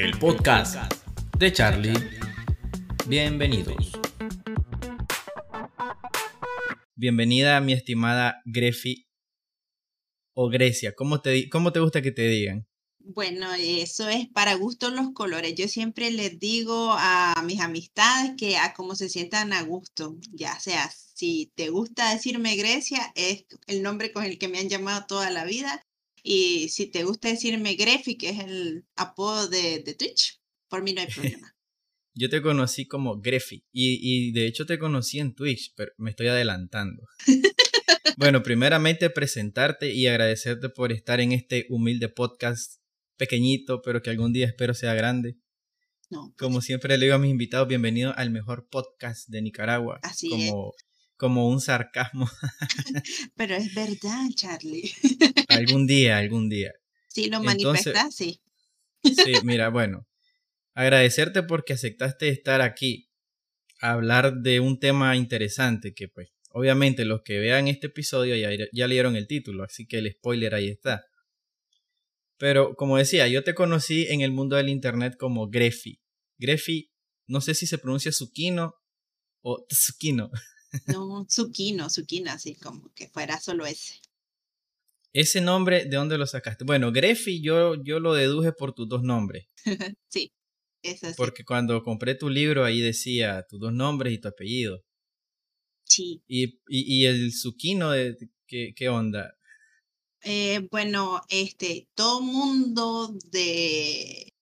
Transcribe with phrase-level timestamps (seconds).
[0.00, 0.76] el podcast
[1.38, 1.92] de Charlie.
[3.06, 3.92] Bienvenidos.
[6.94, 9.06] Bienvenida, mi estimada Grefi
[10.32, 10.94] o Grecia.
[10.94, 12.66] ¿Cómo te, ¿Cómo te gusta que te digan?
[12.98, 15.54] Bueno, eso es para gusto los colores.
[15.54, 20.58] Yo siempre les digo a mis amistades que a cómo se sientan a gusto, ya
[20.60, 25.04] sea si te gusta decirme Grecia, es el nombre con el que me han llamado
[25.06, 25.82] toda la vida.
[26.22, 30.92] Y si te gusta decirme Grefi, que es el apodo de, de Twitch, por mí
[30.92, 31.54] no hay problema.
[32.14, 36.10] Yo te conocí como Grefi y, y de hecho te conocí en Twitch, pero me
[36.10, 37.04] estoy adelantando.
[38.16, 42.80] bueno, primeramente presentarte y agradecerte por estar en este humilde podcast
[43.16, 45.36] pequeñito, pero que algún día espero sea grande.
[46.10, 50.00] No, Como siempre le digo a mis invitados, bienvenido al mejor podcast de Nicaragua.
[50.02, 50.74] Así como,
[51.20, 52.30] como un sarcasmo.
[53.36, 54.90] pero es verdad, Charlie.
[55.50, 56.72] algún día, algún día.
[57.08, 58.40] Si lo manifestas, sí.
[59.04, 60.08] Sí, mira, bueno,
[60.72, 63.10] agradecerte porque aceptaste estar aquí
[63.82, 68.48] a hablar de un tema interesante que pues obviamente los que vean este episodio ya,
[68.72, 71.04] ya leyeron el título, así que el spoiler ahí está.
[72.38, 76.00] Pero como decía, yo te conocí en el mundo del internet como Grefi.
[76.38, 76.90] Grefi,
[77.26, 78.76] no sé si se pronuncia Zucchino
[79.42, 80.30] o Tsukino.
[80.86, 84.00] No, Zucchino, Zucchino, así como que fuera solo ese.
[85.12, 86.64] Ese nombre, ¿de dónde lo sacaste?
[86.64, 89.46] Bueno, Grefi yo, yo lo deduje por tus dos nombres.
[90.08, 90.32] sí,
[90.82, 91.14] eso sí.
[91.16, 94.84] Porque cuando compré tu libro ahí decía tus dos nombres y tu apellido.
[95.84, 96.22] Sí.
[96.28, 99.36] Y, y, y el Zucchino, de, ¿qué, ¿qué onda?
[100.22, 104.34] Eh, bueno, este, todo mundo de,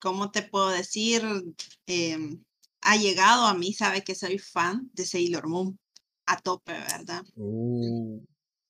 [0.00, 1.22] ¿cómo te puedo decir?
[1.86, 2.44] Em,
[2.80, 5.78] ha llegado a mí, sabe que soy fan de Sailor Moon
[6.26, 7.24] a tope, ¿verdad?
[7.36, 8.20] Uh,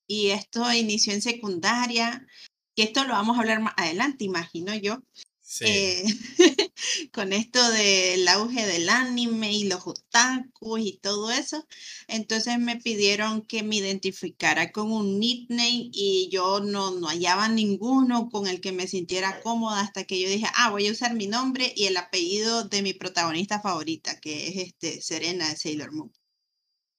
[0.07, 2.27] Y esto inició en secundaria,
[2.75, 5.03] que esto lo vamos a hablar más adelante, imagino yo.
[5.51, 5.65] Sí.
[5.67, 6.05] Eh,
[7.13, 11.67] con esto del auge del anime y los otakus y todo eso.
[12.07, 18.29] Entonces me pidieron que me identificara con un nickname y yo no, no hallaba ninguno
[18.31, 21.27] con el que me sintiera cómoda hasta que yo dije, ah, voy a usar mi
[21.27, 26.13] nombre y el apellido de mi protagonista favorita, que es este Serena de Sailor Moon.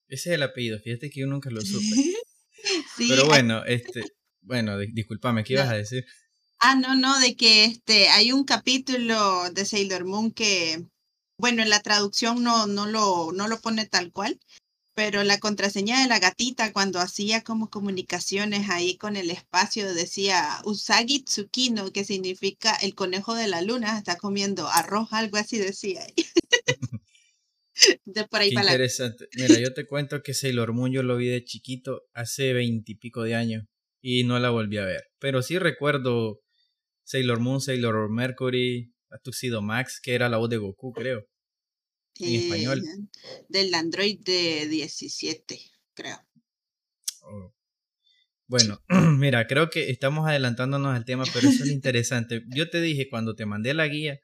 [0.07, 1.85] Ese es el apellido, fíjate que yo nunca lo supe.
[2.97, 4.01] Sí, Pero bueno, este,
[4.41, 5.71] bueno, di- discúlpame, ¿qué ibas No.
[5.71, 6.03] a decir?
[6.59, 10.85] Ah, no, no, de que este hay un capítulo de Sailor Moon que,
[11.37, 14.37] bueno, en la traducción no, no lo, no lo pone tal cual,
[14.93, 20.59] pero la contraseña de la gatita cuando hacía como comunicaciones ahí con el espacio decía
[20.65, 26.05] Usagi Tsukino, que significa el conejo de la luna, está comiendo arroz, algo así decía.
[28.03, 28.71] De por ahí Qué para la...
[28.73, 29.29] interesante.
[29.37, 33.35] Mira, yo te cuento que Sailor Moon yo lo vi de chiquito hace veintipico de
[33.35, 33.63] años
[34.01, 35.03] y no la volví a ver.
[35.17, 36.41] Pero sí recuerdo
[37.09, 38.93] Sailor Moon, Sailor Mercury,
[39.23, 41.27] Tuxedo Max, que era la voz de Goku, creo.
[42.19, 42.83] en español.
[43.47, 45.59] del Android de 17,
[45.95, 46.19] creo.
[47.21, 47.55] Oh.
[48.45, 48.83] Bueno,
[49.17, 52.43] mira, creo que estamos adelantándonos al tema, pero eso es interesante.
[52.55, 54.19] Yo te dije cuando te mandé la guía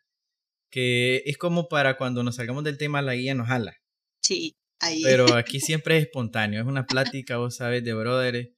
[0.70, 3.78] que es como para cuando nos salgamos del tema, la guía nos jala.
[4.22, 5.02] Sí, ahí.
[5.02, 8.50] Pero aquí siempre es espontáneo, es una plática, vos sabes, de brothers.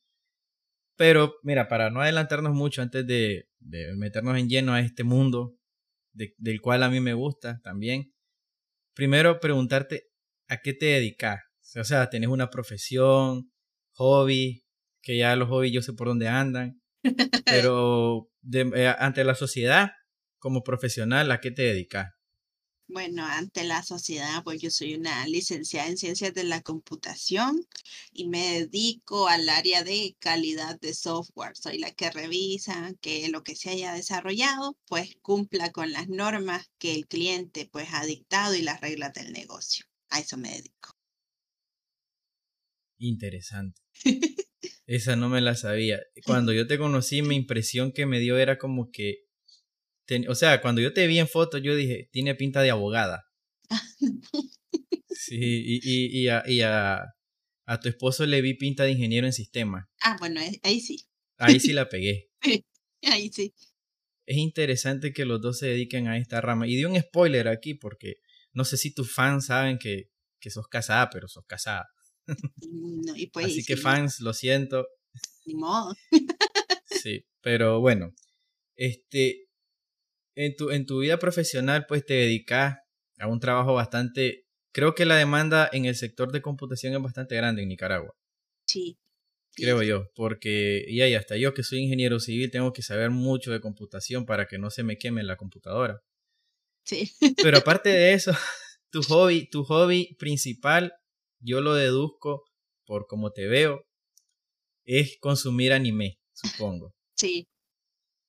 [0.98, 5.56] Pero mira, para no adelantarnos mucho antes de, de meternos en lleno a este mundo,
[6.14, 8.14] de- del cual a mí me gusta también,
[8.96, 10.10] primero preguntarte
[10.48, 11.42] a qué te dedicas.
[11.80, 13.52] O sea, tenés una profesión,
[13.94, 14.64] hobby,
[15.04, 16.82] que ya los hobbies yo sé por dónde andan,
[17.46, 19.92] pero de- eh, ante la sociedad,
[20.40, 22.12] como profesional, ¿a qué te dedicas?
[22.90, 27.68] Bueno, ante la sociedad, pues yo soy una licenciada en ciencias de la computación
[28.14, 31.58] y me dedico al área de calidad de software.
[31.58, 36.70] Soy la que revisa que lo que se haya desarrollado, pues cumpla con las normas
[36.78, 39.86] que el cliente pues ha dictado y las reglas del negocio.
[40.10, 40.92] A eso me dedico.
[43.00, 43.82] Interesante.
[44.88, 46.00] Esa no me la sabía.
[46.26, 49.27] Cuando yo te conocí, mi impresión que me dio era como que,
[50.08, 53.24] ten- o sea, cuando yo te vi en foto, yo dije, tiene pinta de abogada.
[55.10, 57.02] Sí, y, y, y, a, y a,
[57.66, 59.90] a tu esposo le vi pinta de ingeniero en sistema.
[60.02, 61.06] Ah, bueno, eh, ahí sí,
[61.38, 62.30] Ahí sí la pegué.
[63.04, 63.54] ahí sí.
[64.26, 66.68] Es interesante que los dos se dediquen a esta rama.
[66.68, 68.16] Y di un spoiler aquí porque
[68.54, 70.10] no sé si tus fans saben que,
[70.40, 71.88] que sos casada, pero sos casada.
[72.62, 74.86] No, y pues, Así que fans, lo siento.
[75.46, 75.94] Ni modo.
[76.86, 78.14] Sí, pero bueno,
[78.76, 79.47] este,
[80.38, 82.78] en tu, en tu vida profesional, pues te dedicas
[83.18, 87.36] a un trabajo bastante, creo que la demanda en el sector de computación es bastante
[87.36, 88.14] grande en Nicaragua,
[88.68, 88.98] Sí.
[89.50, 93.10] sí, creo yo, porque, y ahí hasta yo que soy ingeniero civil tengo que saber
[93.10, 96.02] mucho de computación para que no se me queme la computadora.
[96.86, 97.12] Sí.
[97.42, 98.32] Pero aparte de eso,
[98.92, 100.94] tu hobby, tu hobby principal,
[101.40, 102.44] yo lo deduzco
[102.86, 103.84] por como te veo,
[104.86, 106.94] es consumir anime, supongo.
[107.16, 107.48] Sí,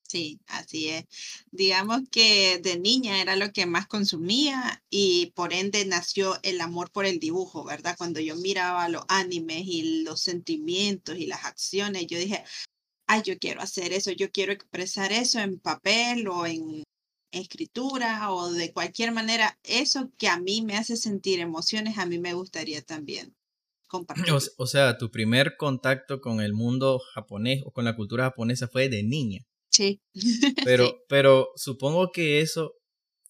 [0.09, 1.05] sí, así es.
[1.53, 6.91] Digamos que de niña era lo que más consumía y por ende nació el amor
[6.91, 7.97] por el dibujo, ¿verdad?
[7.97, 12.45] Cuando yo miraba los animes y los sentimientos y las acciones, yo dije,
[13.07, 16.85] ay, yo quiero hacer eso, yo quiero expresar eso en papel o en
[17.33, 22.19] escritura o de cualquier manera, eso que a mí me hace sentir emociones, a mí
[22.19, 23.35] me gustaría también
[23.87, 24.33] compartir.
[24.57, 28.89] O, sea, tu primer contacto con el mundo japonés o con la cultura japonesa fue
[28.89, 29.41] de niña.
[30.15, 30.55] Sí.
[30.65, 32.73] Pero, pero supongo que eso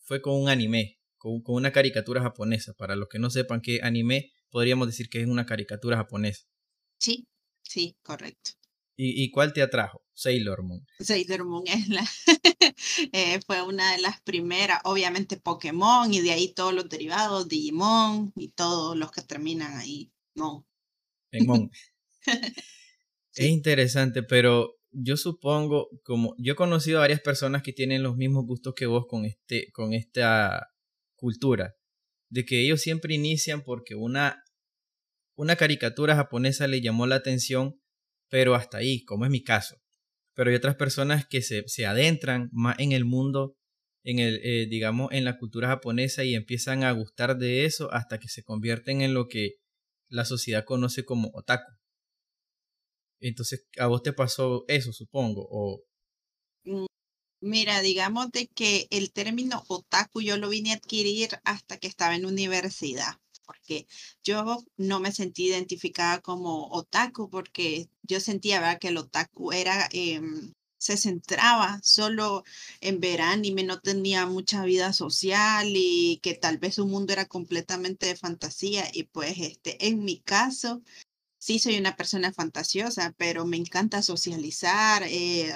[0.03, 2.73] fue con un anime, con, con una caricatura japonesa.
[2.75, 6.45] Para los que no sepan qué anime, podríamos decir que es una caricatura japonesa.
[6.99, 7.27] Sí,
[7.62, 8.53] sí, correcto.
[9.00, 10.03] ¿Y, cuál te atrajo?
[10.12, 10.85] Sailor Moon.
[10.99, 12.05] Sailor Moon es la,
[13.12, 18.33] eh, fue una de las primeras, obviamente Pokémon y de ahí todos los derivados, Digimon
[18.35, 20.67] y todos los que terminan ahí, no.
[21.31, 21.71] En Mon.
[23.35, 28.17] Es interesante, pero yo supongo, como yo he conocido a varias personas que tienen los
[28.17, 30.69] mismos gustos que vos con, este, con esta
[31.17, 31.75] cultura,
[32.31, 34.43] de que ellos siempre inician porque una,
[35.37, 37.81] una caricatura japonesa le llamó la atención
[38.29, 39.76] pero hasta ahí, como es mi caso.
[40.35, 43.56] Pero hay otras personas que se, se adentran más en el mundo,
[44.05, 48.19] en el, eh, digamos, en la cultura japonesa y empiezan a gustar de eso hasta
[48.19, 49.56] que se convierten en lo que
[50.08, 51.73] la sociedad conoce como otaku.
[53.20, 55.47] Entonces, ¿a vos te pasó eso, supongo?
[55.50, 55.82] O...
[56.65, 56.87] Mm,
[57.41, 62.15] mira, digamos de que el término otaku yo lo vine a adquirir hasta que estaba
[62.17, 63.19] en universidad
[63.49, 63.87] porque
[64.23, 68.79] yo no me sentí identificada como otaku, porque yo sentía ¿verdad?
[68.79, 72.44] que el otaku era, em, se centraba solo
[72.81, 77.26] en ver anime, no tenía mucha vida social y que tal vez su mundo era
[77.26, 80.82] completamente de fantasía y pues este, en mi caso,
[81.38, 85.52] sí soy una persona fantasiosa, pero me encanta socializar, eh,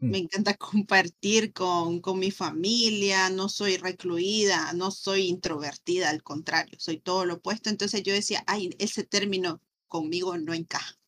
[0.00, 6.78] me encanta compartir con, con mi familia, no soy recluida, no soy introvertida, al contrario,
[6.78, 7.70] soy todo lo opuesto.
[7.70, 10.98] Entonces yo decía, ay, ese término conmigo no encaja.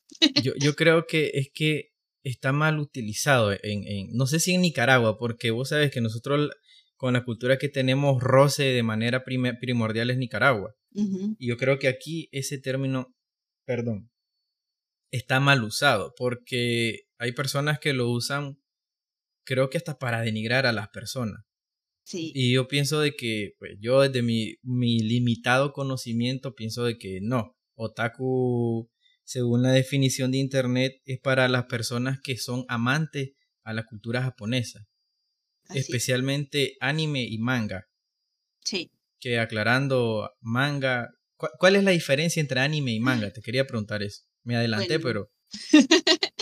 [0.42, 1.92] Yo, yo creo que es que
[2.22, 6.50] está mal utilizado en, en, no sé si en Nicaragua, porque vos sabes que nosotros
[6.96, 10.74] con la cultura que tenemos roce de manera primordial es Nicaragua.
[11.38, 13.14] Y yo creo que aquí ese término,
[13.66, 14.10] perdón,
[15.16, 18.58] está mal usado, porque hay personas que lo usan,
[19.44, 21.44] creo que hasta para denigrar a las personas.
[22.04, 22.32] Sí.
[22.34, 27.20] Y yo pienso de que, pues yo desde mi, mi limitado conocimiento pienso de que
[27.22, 28.90] no, otaku,
[29.22, 34.20] según la definición de internet, es para las personas que son amantes a la cultura
[34.20, 34.86] japonesa,
[35.70, 37.86] especialmente anime y manga.
[38.64, 38.90] Sí.
[39.20, 43.32] Que aclarando manga, ¿cuál es la diferencia entre anime y manga?
[43.32, 44.22] Te quería preguntar eso.
[44.42, 45.30] Me adelanté, pero...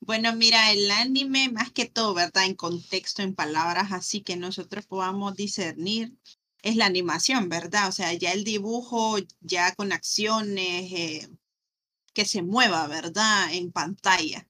[0.00, 2.46] bueno, mira, el anime más que todo, ¿verdad?
[2.46, 6.14] En contexto, en palabras así que nosotros podamos discernir,
[6.62, 7.88] es la animación, ¿verdad?
[7.88, 11.28] O sea, ya el dibujo, ya con acciones, eh,
[12.12, 13.52] que se mueva, ¿verdad?
[13.52, 14.46] En pantalla.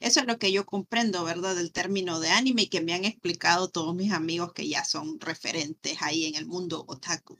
[0.00, 1.54] Eso es lo que yo comprendo, ¿verdad?
[1.54, 5.20] Del término de anime y que me han explicado todos mis amigos que ya son
[5.20, 7.38] referentes ahí en el mundo otaku.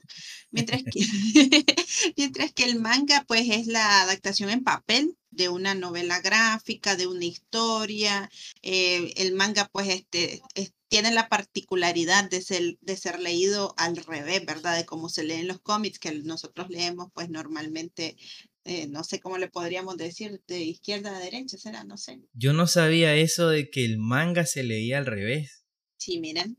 [0.51, 1.01] Mientras que,
[2.17, 7.07] mientras que el manga, pues, es la adaptación en papel de una novela gráfica, de
[7.07, 8.29] una historia.
[8.61, 10.41] Eh, el manga, pues, este,
[10.87, 14.75] tiene la particularidad de ser, de ser leído al revés, ¿verdad?
[14.75, 18.17] De cómo se leen los cómics que nosotros leemos, pues, normalmente
[18.63, 22.19] eh, no sé cómo le podríamos decir, de izquierda a derecha, será, no sé.
[22.33, 25.65] Yo no sabía eso de que el manga se leía al revés.
[25.97, 26.57] Sí, miren.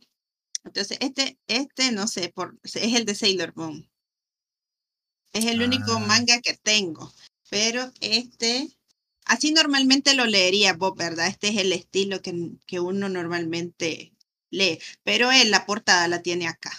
[0.65, 3.89] Entonces, este, este, no sé, por, es el de Sailor Moon.
[5.33, 5.99] Es el único ah.
[6.01, 7.13] manga que tengo.
[7.51, 8.69] Pero este,
[9.25, 11.29] así normalmente lo leería vos, ¿verdad?
[11.29, 12.33] Este es el estilo que,
[12.67, 14.13] que uno normalmente
[14.51, 14.79] lee.
[15.05, 16.73] Pero él la portada la tiene acá.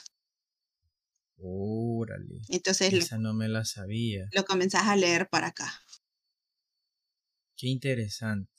[1.45, 2.39] Órale.
[2.47, 4.29] Entonces esa no me la sabía.
[4.31, 5.73] Lo comenzás a leer para acá.
[7.57, 8.49] Qué interesante.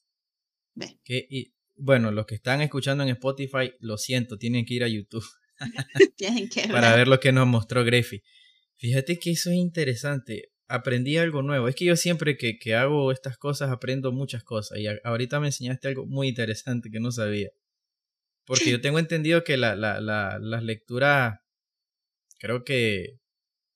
[1.76, 5.24] bueno, los que están escuchando en Spotify, lo siento, tienen que ir a YouTube.
[6.16, 8.22] tienen que Para ver lo que nos mostró Greffy.
[8.76, 10.52] Fíjate que eso es interesante.
[10.68, 11.68] Aprendí algo nuevo.
[11.68, 14.78] Es que yo siempre que, que hago estas cosas aprendo muchas cosas.
[14.78, 17.48] Y ahorita me enseñaste algo muy interesante que no sabía.
[18.44, 21.40] Porque yo tengo entendido que la, la, la, las lecturas
[22.38, 23.18] creo que,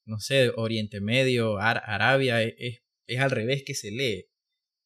[0.07, 4.27] no sé, Oriente Medio, Arabia, e, es, es, al revés que se lee.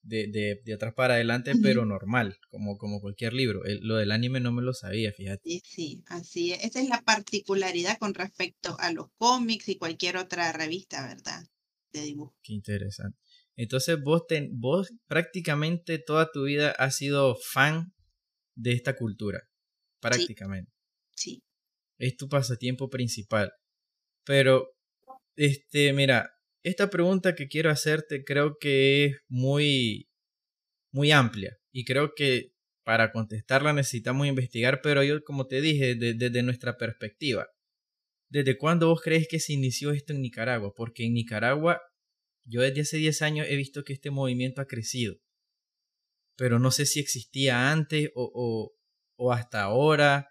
[0.04, 3.62] de, de, de atrás para adelante, pero normal, como, como cualquier libro.
[3.82, 5.42] lo del anime no me lo sabía, fíjate.
[5.44, 6.64] Sí, sí, así es.
[6.64, 11.44] Esa es la particularidad con respecto a los cómics y cualquier otra revista, ¿verdad?
[11.92, 12.34] De dibujo.
[12.42, 13.16] Qué interesante.
[13.54, 17.92] Entonces vos, vos prácticamente toda tu vida has sido fan
[18.56, 19.42] de esta cultura,
[20.00, 20.72] prácticamente.
[21.14, 21.44] Sí.
[21.98, 23.52] Es tu pasatiempo principal.
[24.24, 24.74] Pero,
[25.36, 26.30] este, mira,
[26.62, 30.08] esta pregunta que quiero hacerte creo que es muy,
[30.92, 32.52] muy amplia y creo que
[32.84, 37.46] para contestarla necesitamos investigar, pero yo, como te dije, desde nuestra perspectiva,
[38.30, 40.72] ¿desde cuándo vos crees que se inició esto en Nicaragua?
[40.74, 41.80] Porque en Nicaragua,
[42.44, 45.16] yo desde hace 10 años he visto que este movimiento ha crecido,
[46.36, 48.72] pero no sé si existía antes o,
[49.16, 50.28] o, hasta ahora,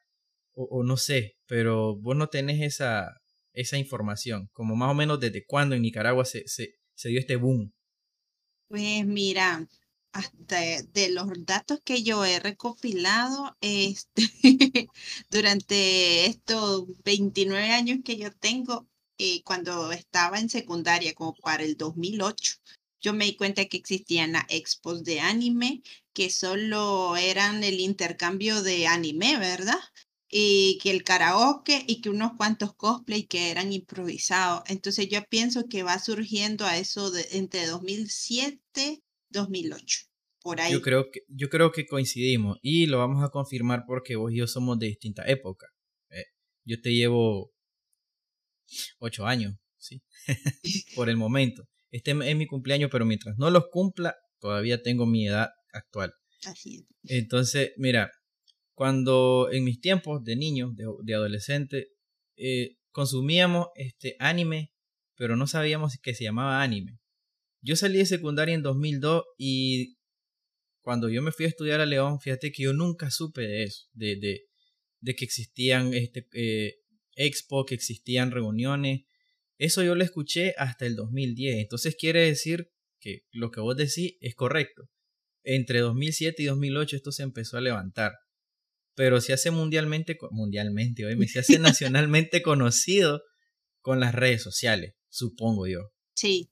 [0.54, 3.21] o, o, no sé, pero vos no tenés esa,
[3.53, 4.50] esa información?
[4.53, 6.77] Como más o menos desde cuándo en Nicaragua se, se,
[7.10, 7.74] dio este boom.
[8.67, 9.67] Pues mira,
[10.13, 10.60] hasta
[10.93, 14.24] de los datos que yo he recopilado este,
[15.29, 21.77] durante estos 29 años que yo tengo, eh, cuando estaba en secundaria, como para el
[21.77, 22.55] 2008,
[23.01, 25.81] yo me di cuenta que existían expos de anime
[26.13, 29.79] que solo eran el intercambio de anime, ¿verdad?
[30.32, 34.64] Y que el karaoke y que unos cuantos cosplay que eran improvisados.
[34.68, 40.00] Entonces yo pienso que va surgiendo a eso de entre 2007 2008.
[40.42, 40.72] Por ahí.
[40.72, 44.38] Yo creo que yo creo que coincidimos y lo vamos a confirmar porque vos y
[44.38, 45.68] yo somos de distinta época.
[46.10, 46.26] Eh,
[46.66, 47.52] yo te llevo
[49.00, 50.02] ocho años, sí,
[50.96, 51.68] por el momento.
[51.92, 56.14] Este es mi cumpleaños, pero mientras no los cumpla, todavía tengo mi edad actual.
[56.46, 57.12] Así es.
[57.12, 58.10] Entonces, mira,
[58.74, 61.90] cuando en mis tiempos de niño, de, adolescente,
[62.36, 64.74] eh, consumíamos este anime,
[65.16, 67.00] pero no sabíamos que se llamaba anime.
[67.62, 69.98] Yo salí de secundaria en 2002 y
[70.82, 73.88] cuando yo me fui a estudiar a León, fíjate que yo nunca supe de eso,
[73.94, 74.42] de, de,
[75.00, 76.75] de que existían este, eh,
[77.16, 79.01] expo, que existían reuniones.
[79.58, 81.60] Eso yo lo escuché hasta el 2010.
[81.60, 84.90] Entonces quiere decir que lo que vos decís es correcto.
[85.44, 88.13] Entre 2007 y 2008 esto se empezó a levantar
[88.96, 93.22] pero se hace mundialmente, mundialmente, hoy se hace nacionalmente conocido
[93.82, 95.92] con las redes sociales, supongo yo.
[96.16, 96.50] Sí,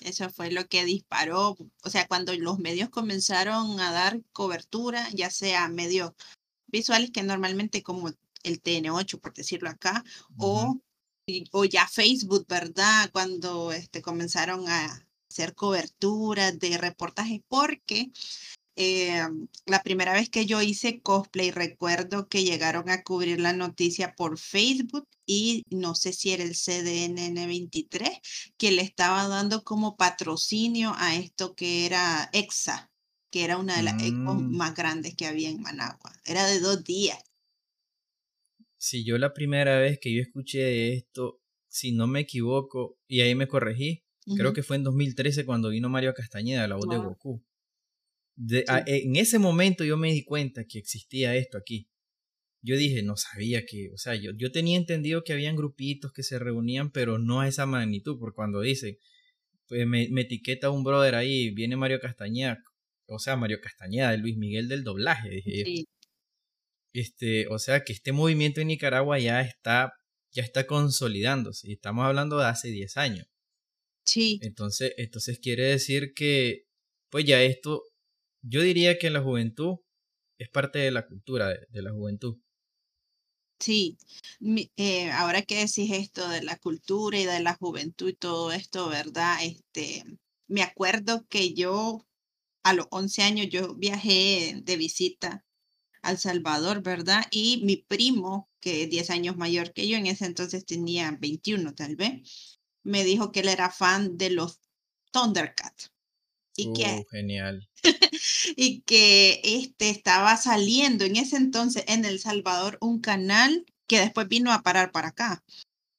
[0.00, 5.30] eso fue lo que disparó, o sea, cuando los medios comenzaron a dar cobertura, ya
[5.30, 6.12] sea medios
[6.66, 8.08] visuales que normalmente como
[8.44, 10.04] el TN8, por decirlo acá,
[10.36, 10.80] o,
[11.50, 13.10] o ya Facebook, ¿verdad?
[13.12, 18.10] Cuando este, comenzaron a hacer cobertura de reportajes, porque
[18.80, 19.26] eh,
[19.66, 24.38] la primera vez que yo hice cosplay, recuerdo que llegaron a cubrir la noticia por
[24.38, 28.08] Facebook y no sé si era el CDNN 23
[28.56, 32.88] que le estaba dando como patrocinio a esto que era EXA,
[33.32, 34.56] que era una de las mm.
[34.56, 36.12] más grandes que había en Managua.
[36.24, 37.18] Era de dos días.
[38.76, 43.22] Si yo la primera vez que yo escuché de esto, si no me equivoco, y
[43.22, 44.04] ahí me corregí,
[44.36, 47.42] creo que fue en 2013 cuando vino Mario Castañeda, la voz de Goku
[48.86, 51.88] en ese momento yo me di cuenta que existía esto aquí.
[52.60, 56.22] Yo dije, no sabía que, o sea, yo, yo tenía entendido que habían grupitos que
[56.22, 58.98] se reunían, pero no a esa magnitud, porque cuando dice
[59.68, 62.58] pues me, etiqueta un brother ahí, viene Mario Castañeda,
[63.06, 65.84] o sea, Mario Castañeda, de Luis Miguel del doblaje, dije
[66.94, 69.92] Este, o sea, que este movimiento en Nicaragua ya está,
[70.32, 73.26] ya está consolidándose, y estamos hablando de hace 10 años.
[74.04, 74.40] Sí.
[74.42, 76.64] Entonces, entonces quiere decir que,
[77.10, 77.82] pues ya esto
[78.42, 79.78] yo diría que la juventud
[80.38, 82.38] es parte de la cultura de, la juventud.
[83.58, 83.98] Sí,
[84.76, 88.88] eh, ahora que decís esto de la cultura y de la juventud y todo esto,
[88.88, 89.38] ¿verdad?
[89.42, 90.04] Este,
[90.46, 92.06] me acuerdo que yo
[92.62, 95.44] a los 11 años yo viajé de visita
[96.02, 97.24] al Salvador, ¿verdad?
[97.30, 101.74] Y mi primo, que es 10 años mayor que yo, en ese entonces tenía 21
[101.74, 104.60] tal vez, me dijo que él era fan de los
[105.12, 105.92] Thundercats.
[106.60, 107.68] Y que, uh, genial.
[108.56, 114.28] y que este estaba saliendo en ese entonces en El Salvador un canal que después
[114.28, 115.44] vino a parar para acá.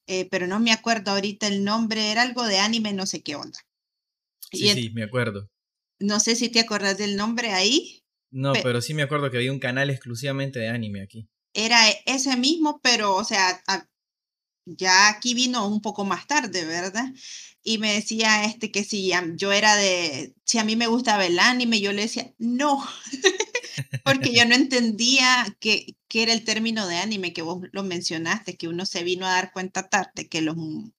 [0.06, 3.36] Eh, pero no me acuerdo ahorita el nombre, era algo de anime, no sé qué
[3.36, 3.58] onda.
[4.52, 5.50] Sí, sí, me acuerdo.
[6.00, 8.04] No sé si te acuerdas del nombre ahí.
[8.32, 11.30] No, pero sí me acuerdo que había un canal exclusivamente de anime aquí.
[11.54, 13.64] Era ese mismo, pero, o sea,
[14.66, 17.06] ya aquí vino un poco más tarde, ¿verdad?
[17.64, 21.40] Y me decía este que si yo era de, si a mí me gustaba el
[21.40, 22.86] anime, yo le decía, no,
[24.04, 28.68] porque yo no entendía qué era el término de anime que vos lo mencionaste, que
[28.68, 30.56] uno se vino a dar cuenta tarde que los,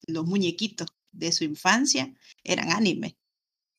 [0.07, 2.13] los muñequitos de su infancia
[2.43, 3.17] eran anime.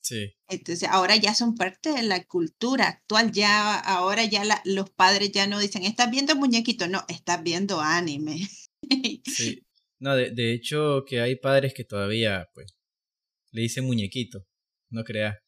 [0.00, 0.34] Sí.
[0.48, 3.30] Entonces, ahora ya son parte de la cultura actual.
[3.30, 8.48] Ya, ahora ya los padres ya no dicen, estás viendo muñequito, no, estás viendo anime.
[9.24, 9.62] sí.
[10.02, 12.76] No, de, de, hecho, que hay padres que todavía, pues,
[13.52, 14.44] le dicen muñequito,
[14.90, 15.38] no creas.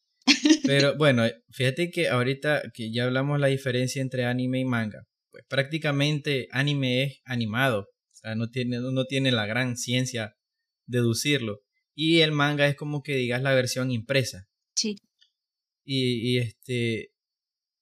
[0.65, 5.43] Pero bueno, fíjate que ahorita que ya hablamos la diferencia entre anime y manga, pues
[5.49, 10.37] prácticamente anime es animado, o sea, no tiene, no tiene la gran ciencia
[10.87, 11.59] deducirlo.
[11.93, 14.47] Y el manga es como que digas la versión impresa.
[14.77, 14.95] Sí.
[15.83, 17.09] Y, y este,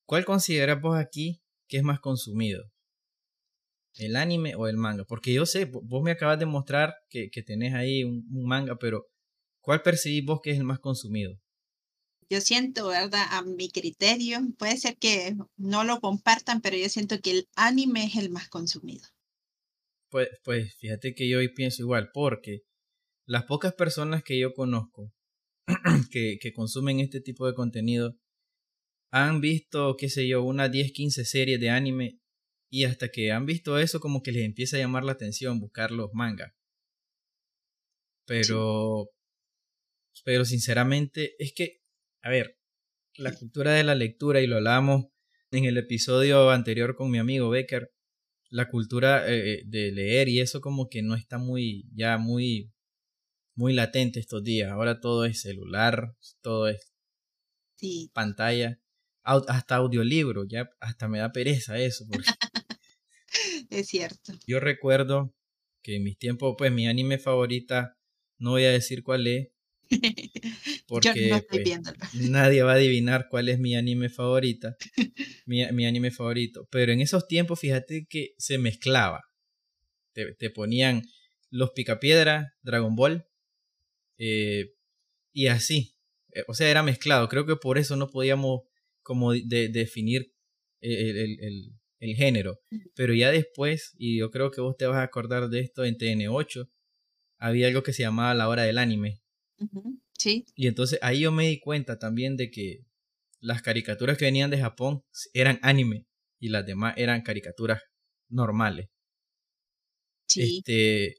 [0.07, 2.72] ¿cuál consideras vos aquí que es más consumido?
[3.95, 5.05] ¿El anime o el manga?
[5.05, 8.77] Porque yo sé, vos me acabas de mostrar que, que tenés ahí un, un manga,
[8.77, 9.05] pero
[9.61, 11.37] ¿cuál percibís vos que es el más consumido?
[12.29, 13.25] Yo siento, ¿verdad?
[13.29, 18.05] A mi criterio, puede ser que no lo compartan, pero yo siento que el anime
[18.05, 19.05] es el más consumido.
[20.09, 22.61] Pues, pues fíjate que yo hoy pienso igual, porque
[23.27, 25.11] las pocas personas que yo conozco
[26.11, 28.15] que, que consumen este tipo de contenido
[29.11, 32.19] han visto, qué sé yo, unas 10, 15 series de anime
[32.73, 35.91] y hasta que han visto eso como que les empieza a llamar la atención buscar
[35.91, 36.53] los mangas.
[38.25, 39.11] Pero,
[40.25, 41.83] pero sinceramente es que,
[42.23, 42.57] a ver,
[43.15, 45.05] la cultura de la lectura, y lo hablamos
[45.51, 47.91] en el episodio anterior con mi amigo Becker,
[48.49, 52.73] la cultura eh, eh, de leer y eso como que no está muy, ya muy
[53.55, 54.71] muy latente estos días.
[54.71, 56.91] Ahora todo es celular, todo es
[58.13, 58.79] pantalla,
[59.23, 62.05] hasta audiolibro, ya hasta me da pereza eso.
[63.69, 64.33] es cierto.
[64.47, 65.33] Yo recuerdo
[65.81, 67.97] que en mis tiempos, pues mi anime favorita,
[68.37, 69.49] no voy a decir cuál es,
[70.87, 71.63] porque pues,
[72.13, 74.75] nadie va a adivinar cuál es mi anime favorita,
[75.45, 76.67] mi, mi, anime favorito.
[76.71, 79.21] Pero en esos tiempos, fíjate que se mezclaba.
[80.13, 81.03] Te, te ponían
[81.49, 83.27] los Picapiedra, Dragon Ball,
[84.17, 84.73] eh,
[85.33, 85.95] y así.
[86.31, 87.27] Eh, o sea, era mezclado.
[87.29, 88.61] Creo que por eso no podíamos
[89.01, 90.33] como definir
[90.79, 91.73] el, el, el,
[92.15, 92.59] género.
[92.95, 95.97] Pero ya después, y yo creo que vos te vas a acordar de esto en
[95.97, 96.69] TN8,
[97.39, 99.21] había algo que se llamaba la hora del anime.
[100.17, 100.45] Sí.
[100.55, 102.85] Y entonces ahí yo me di cuenta también de que
[103.39, 106.05] las caricaturas que venían de Japón eran anime
[106.39, 107.81] y las demás eran caricaturas
[108.29, 108.89] normales.
[110.27, 110.57] Sí.
[110.57, 111.17] Este,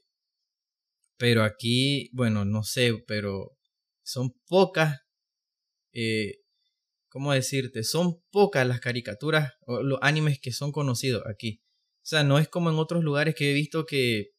[1.17, 3.57] pero aquí, bueno, no sé, pero
[4.03, 4.99] son pocas,
[5.93, 6.35] eh,
[7.15, 7.85] ¿cómo decirte?
[7.85, 11.61] Son pocas las caricaturas o los animes que son conocidos aquí.
[12.03, 14.31] O sea, no es como en otros lugares que he visto que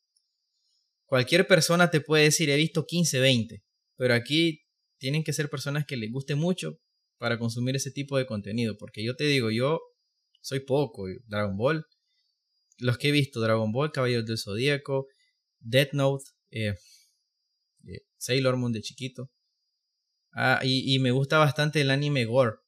[1.06, 3.64] cualquier persona te puede decir, he visto 15, 20.
[3.96, 4.60] Pero aquí
[4.98, 6.78] tienen que ser personas que les guste mucho
[7.16, 8.76] para consumir ese tipo de contenido.
[8.76, 9.80] Porque yo te digo, yo
[10.42, 11.06] soy poco.
[11.28, 11.86] Dragon Ball,
[12.76, 15.06] los que he visto, Dragon Ball, Caballeros del Zodíaco,
[15.60, 16.74] Death Note, eh,
[17.86, 19.30] eh, Sailor Moon de chiquito.
[20.32, 22.65] Ah, y, me gusta bastante el anime Gore.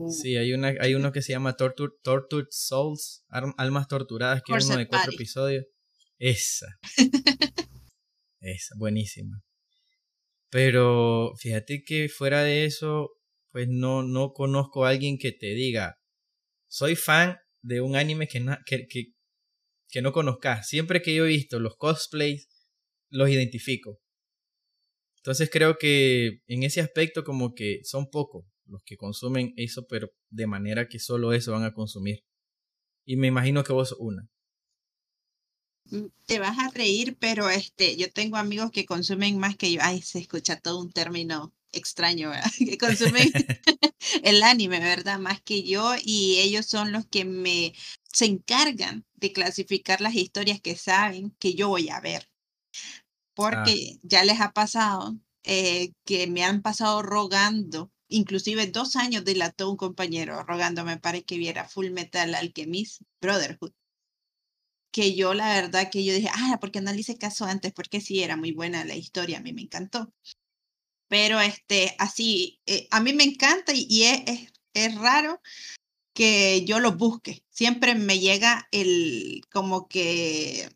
[0.00, 0.10] Uh.
[0.10, 4.64] Sí, hay, una, hay uno que se llama Tortured, Tortured Souls, Almas Torturadas, que es
[4.64, 5.66] uno de cuatro episodios.
[6.18, 6.78] Esa.
[8.40, 9.42] Esa, buenísima.
[10.48, 13.10] Pero fíjate que fuera de eso,
[13.52, 15.98] pues no, no conozco a alguien que te diga,
[16.66, 19.12] soy fan de un anime que, que, que,
[19.90, 20.66] que no conozcas.
[20.66, 22.48] Siempre que yo he visto los cosplays,
[23.10, 24.00] los identifico.
[25.18, 30.10] Entonces creo que en ese aspecto como que son pocos los que consumen eso, pero
[30.30, 32.24] de manera que solo eso van a consumir.
[33.04, 34.28] Y me imagino que vos una.
[35.90, 39.80] Mm, te vas a reír, pero este, yo tengo amigos que consumen más que yo.
[39.82, 42.50] Ay, se escucha todo un término extraño, ¿verdad?
[42.58, 43.30] Que consumen
[44.22, 45.18] el anime, ¿verdad?
[45.18, 47.74] Más que yo y ellos son los que me
[48.12, 52.28] se encargan de clasificar las historias que saben que yo voy a ver.
[52.28, 52.78] Ah.
[53.34, 59.70] Porque ya les ha pasado eh, que me han pasado rogando, inclusive dos años dilató
[59.70, 63.72] un compañero rogándome para que viera Full Metal Alchemist Brotherhood.
[64.92, 68.00] Que yo la verdad que yo dije, ah, porque no le hice caso antes, porque
[68.00, 70.12] sí era muy buena la historia, a mí me encantó.
[71.08, 75.40] Pero este, así, eh, a mí me encanta y, es, es, es raro
[76.14, 77.44] que yo lo busque.
[77.50, 80.70] Siempre me llega el como que,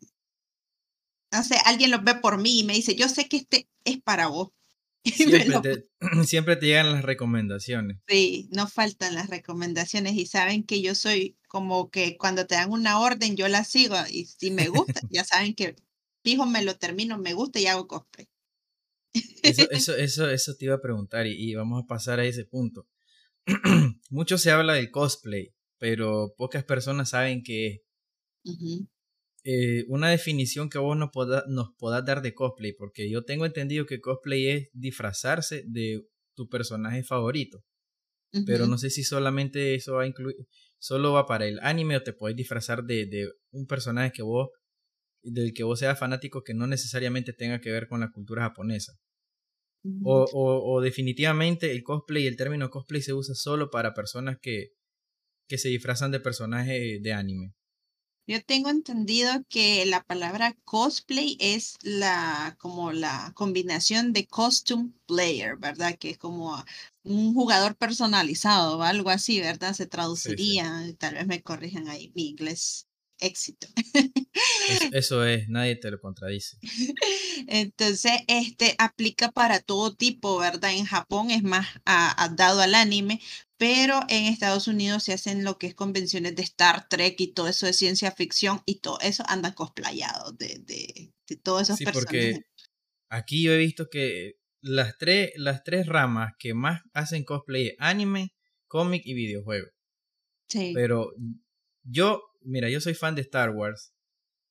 [1.31, 4.01] no sé, alguien lo ve por mí y me dice, yo sé que este es
[4.01, 4.49] para vos.
[5.13, 5.89] Siempre, te,
[6.25, 7.99] siempre te llegan las recomendaciones.
[8.07, 12.71] Sí, no faltan las recomendaciones y saben que yo soy como que cuando te dan
[12.71, 15.75] una orden yo la sigo y si me gusta, ya saben que
[16.23, 18.27] fijo me lo termino, me gusta y hago cosplay.
[19.43, 22.45] Eso, eso, eso, eso te iba a preguntar y, y vamos a pasar a ese
[22.45, 22.87] punto.
[24.09, 27.83] mucho se habla del cosplay, pero pocas personas saben que
[29.47, 31.11] eh, una definición que vos nos,
[31.47, 36.01] nos podás dar de cosplay, porque yo tengo entendido que cosplay es disfrazarse de
[36.35, 37.63] tu personaje favorito.
[38.45, 40.35] Pero no sé si solamente eso va a incluir,
[40.77, 44.49] solo va para el anime o te podés disfrazar de, de un personaje que vos,
[45.23, 48.91] del que vos seas fanático que no necesariamente tenga que ver con la cultura japonesa.
[50.03, 54.71] O, o, definitivamente el cosplay, el término cosplay se usa solo para personas que,
[55.47, 57.53] que se disfrazan de personajes de anime.
[58.27, 65.57] Yo tengo entendido que la palabra cosplay es la como la combinación de costume player,
[65.57, 65.95] ¿verdad?
[65.99, 66.63] Que es como
[67.03, 69.73] un jugador personalizado o algo así, ¿verdad?
[69.73, 72.87] Se traduciría, tal vez me corrijan ahí mi inglés
[73.19, 73.67] éxito.
[74.91, 76.57] Eso, es, nadie te lo contradice.
[77.47, 80.71] Entonces, este aplica para todo tipo, ¿verdad?
[80.73, 81.67] En Japón es más
[82.35, 83.21] dado al anime,
[83.57, 87.47] pero en Estados Unidos se hacen lo que es convenciones de Star Trek y todo
[87.47, 91.85] eso de ciencia ficción y todo eso andan cosplayados de, de, de todos esos sí,
[91.85, 92.41] Porque
[93.09, 97.75] aquí yo he visto que las tres, las tres ramas que más hacen cosplay es
[97.79, 98.33] anime,
[98.67, 99.67] cómic y videojuego.
[100.49, 100.71] Sí.
[100.73, 101.13] Pero
[101.83, 103.93] yo, mira, yo soy fan de Star Wars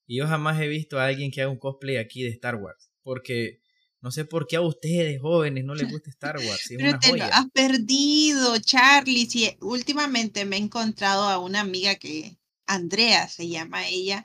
[0.07, 2.91] y yo jamás he visto a alguien que haga un cosplay aquí de Star Wars.
[3.03, 3.61] Porque
[4.01, 6.71] no sé por qué a ustedes, jóvenes, no les gusta Star Wars.
[6.71, 9.27] Es Pero te lo has perdido, Charlie.
[9.27, 14.25] Sí, últimamente me he encontrado a una amiga que, Andrea se llama ella,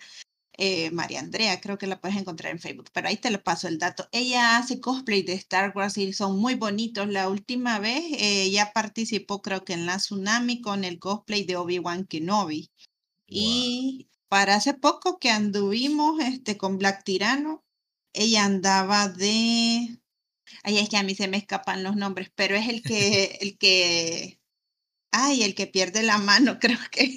[0.53, 3.67] eh, María Andrea, creo que la puedes encontrar en Facebook, pero ahí te lo paso
[3.67, 4.07] el dato.
[4.11, 7.07] Ella hace cosplay de Star Wars y son muy bonitos.
[7.07, 11.55] La última vez eh, ella participó, creo que en la Tsunami, con el cosplay de
[11.55, 12.69] Obi-Wan Kenobi.
[13.29, 17.63] Y para hace poco que anduvimos este, con Black Tirano,
[18.13, 19.99] ella andaba de.
[20.63, 23.57] Ay, es que a mí se me escapan los nombres, pero es el que, el
[23.57, 24.39] que.
[25.11, 27.15] Ay, el que pierde la mano, creo que.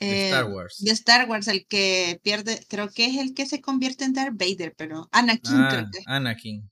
[0.00, 0.76] de Star eh, Wars.
[0.78, 4.36] De Star Wars, el que pierde, creo que es el que se convierte en Darth
[4.36, 6.02] Vader, pero Anakin, creo ah, que.
[6.06, 6.70] Anakin.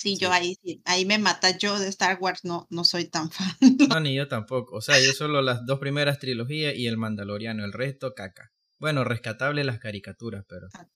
[0.00, 3.54] Sí, yo ahí ahí me mata yo de Star Wars, no, no soy tan fan.
[3.90, 4.76] No, ni yo tampoco.
[4.76, 8.50] O sea, yo solo las dos primeras trilogías y el Mandaloriano, el resto caca.
[8.78, 10.68] Bueno, rescatable las caricaturas, pero.
[10.72, 10.88] Ah,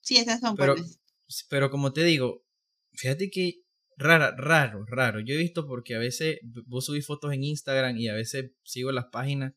[0.00, 0.74] sí, esas son pero,
[1.48, 2.44] Pero como te digo,
[2.94, 3.62] fíjate que
[3.96, 5.20] rara, raro, raro.
[5.20, 8.90] Yo he visto porque a veces vos subís fotos en Instagram y a veces sigo
[8.90, 9.54] las páginas,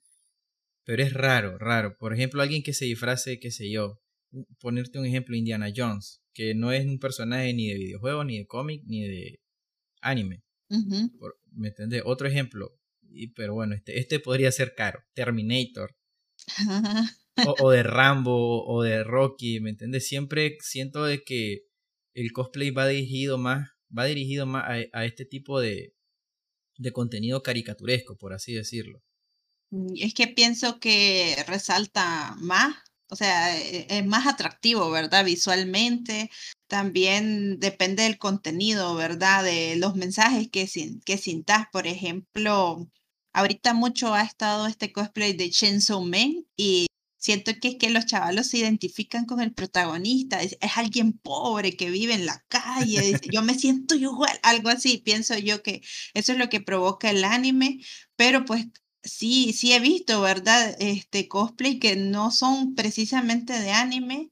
[0.83, 1.97] pero es raro, raro.
[1.97, 3.99] Por ejemplo, alguien que se disfrace, qué sé yo,
[4.59, 8.47] ponerte un ejemplo, Indiana Jones, que no es un personaje ni de videojuego, ni de
[8.47, 9.39] cómic, ni de
[10.01, 10.43] anime.
[11.51, 12.01] ¿Me entendés?
[12.05, 15.95] Otro ejemplo, y, pero bueno, este, este podría ser caro, Terminator.
[17.59, 20.07] o, de Rambo o de Rocky, ¿me entiendes?
[20.07, 21.63] Siempre siento de que
[22.13, 25.93] el cosplay va dirigido más, va dirigido más a, este tipo de,
[26.77, 29.03] de contenido caricaturesco, por así decirlo.
[29.71, 32.75] Mm, es que pienso que resalta más,
[33.11, 35.25] o sea, e, es más atractivo, ¿verdad?
[35.25, 36.31] Visualmente.
[36.67, 39.43] También depende del contenido, ¿verdad?
[39.43, 40.67] De los mensajes que,
[41.05, 41.67] que sintas.
[41.71, 42.89] Por ejemplo,
[43.33, 46.87] ahorita mucho ha estado este cosplay de Chainsaw Man y
[47.21, 51.91] siento que es que los chavalos se identifican con el protagonista, es, alguien pobre que
[51.91, 55.81] vive en la calle, yo me siento igual, algo así, pienso yo que
[56.15, 57.79] eso es lo que provoca el anime,
[58.15, 58.65] pero pues
[59.03, 60.75] sí, sí he visto, ¿verdad?
[60.79, 64.31] Este cosplay que no son precisamente de anime.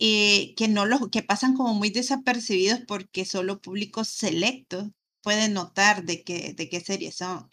[0.00, 4.90] Eh, que no los que pasan como muy desapercibidos porque solo públicos selectos
[5.22, 7.48] pueden notar de qué, de qué serie son.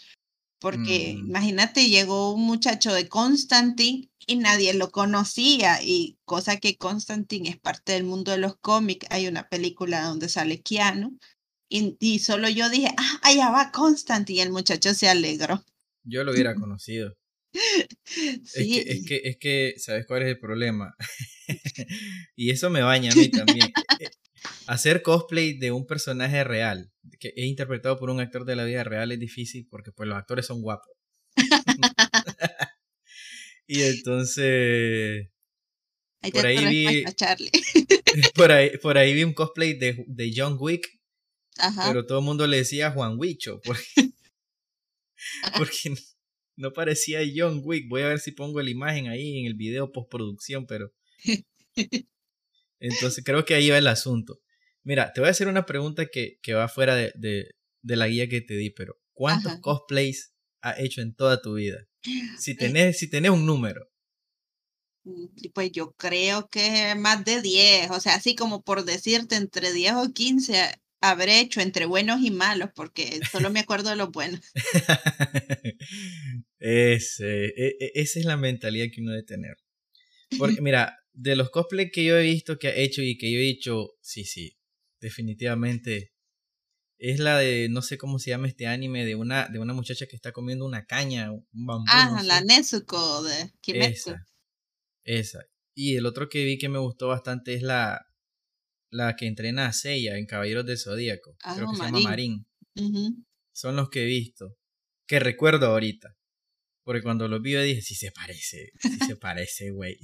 [0.59, 1.29] Porque mm.
[1.29, 7.59] imagínate, llegó un muchacho de Constantine y nadie lo conocía, y cosa que Constantine es
[7.59, 9.07] parte del mundo de los cómics.
[9.09, 11.17] Hay una película donde sale Keanu,
[11.69, 15.63] y, solo yo dije, ah, allá va Constantine, y el muchacho se alegró.
[16.03, 17.13] Yo lo hubiera conocido.
[18.43, 18.79] sí.
[18.85, 20.95] es, que, es, que, es que, ¿sabes cuál es el problema?
[22.35, 23.71] y eso me baña a mí también.
[24.67, 28.83] hacer cosplay de un personaje real, que es interpretado por un actor de la vida
[28.83, 30.93] real, es difícil porque pues los actores son guapos.
[33.67, 35.29] y entonces...
[36.31, 37.03] por ahí vi...
[38.35, 40.87] por, ahí, por ahí vi un cosplay de, de John Wick,
[41.85, 43.61] pero todo el mundo le decía Juan porque,
[45.57, 45.93] porque
[46.55, 47.87] no parecía John Wick.
[47.89, 50.91] Voy a ver si pongo la imagen ahí en el video postproducción, pero...
[52.79, 54.39] Entonces creo que ahí va el asunto.
[54.83, 58.27] Mira, te voy a hacer una pregunta que, que va fuera de, de, la guía
[58.27, 61.77] que te di, pero ¿cuántos cosplays has hecho en toda tu vida?
[62.39, 63.87] Si tenés, si tenés un número.
[65.03, 69.71] Mm, pues yo creo que más de 10, o sea, así como por decirte entre
[69.71, 74.11] 10 o 15 habré hecho entre buenos y malos, porque solo me acuerdo de los
[74.11, 74.39] buenos.
[76.59, 79.57] Ese, e, e, esa es la mentalidad que uno debe tener.
[80.37, 83.39] Porque mira, de los cosplays que yo he visto que ha hecho y que yo
[83.39, 84.57] he dicho, sí, sí,
[84.99, 86.13] definitivamente
[86.99, 90.05] es la de, no sé cómo se llama este anime, de una, de una muchacha
[90.05, 91.85] que está comiendo una caña, un bambú.
[91.87, 94.11] Ah, la Nezuko de Kimetsu.
[94.11, 94.25] Esa,
[95.03, 95.45] esa.
[95.73, 98.05] Y el otro que vi que me gustó bastante es la,
[98.91, 101.35] la que entrena a Seiya en Caballeros del Zodíaco.
[101.55, 102.45] Creo que se llama Marín.
[103.53, 104.57] Son los que he visto.
[105.07, 106.15] Que recuerdo ahorita.
[106.83, 109.97] Porque cuando los vi dije, sí se parece, sí se parece, güey.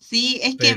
[0.00, 0.74] sí, es que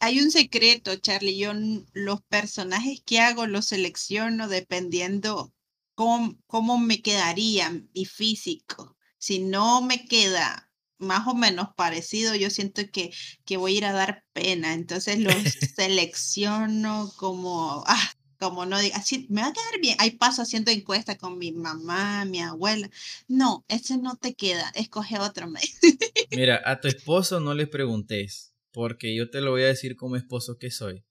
[0.00, 1.38] hay un secreto, Charlie.
[1.38, 1.52] Yo
[1.92, 5.54] los personajes que hago los selecciono dependiendo
[5.94, 8.98] cómo, cómo me quedaría mi físico.
[9.18, 13.12] Si no me queda más o menos parecido, yo siento que,
[13.44, 14.74] que voy a ir a dar pena.
[14.74, 15.34] Entonces los
[15.76, 19.96] selecciono como, ah, como no diga, así me va a quedar bien.
[19.98, 22.90] Ahí paso haciendo encuestas con mi mamá, mi abuela.
[23.28, 25.48] No, ese no te queda, escoge otro.
[26.30, 30.16] Mira, a tu esposo no le preguntes, porque yo te lo voy a decir como
[30.16, 31.04] esposo que soy.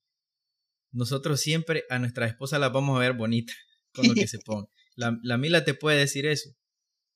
[0.92, 3.52] Nosotros siempre a nuestra esposa la vamos a ver bonita
[3.92, 4.68] con lo que se ponga.
[4.94, 6.50] La, la Mila te puede decir eso.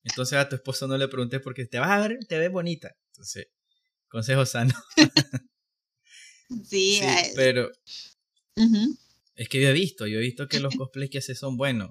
[0.04, 2.96] Entonces a tu esposo no le preguntes porque te vas a ver, te ves bonita.
[3.12, 3.48] Entonces,
[4.08, 4.74] consejo sano.
[6.64, 7.00] sí,
[7.36, 7.70] pero
[9.34, 11.90] es que yo he visto, yo he visto que los cosplays que hace son buenos.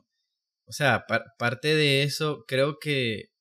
[0.65, 1.05] O sea,
[1.37, 3.31] parte de eso creo que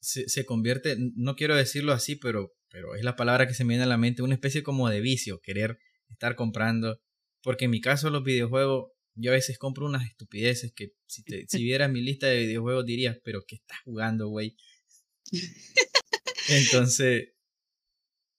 [0.00, 3.70] se, se, convierte, no quiero decirlo así, pero, pero es la palabra que se me
[3.70, 5.78] viene a la mente, una especie como de vicio, querer
[6.10, 7.00] estar comprando.
[7.42, 11.44] Porque en mi caso los videojuegos yo a veces compro unas estupideces que si, te,
[11.48, 14.56] si vieras mi lista de videojuegos dirías, pero ¿qué estás jugando, güey?
[16.48, 17.30] Entonces,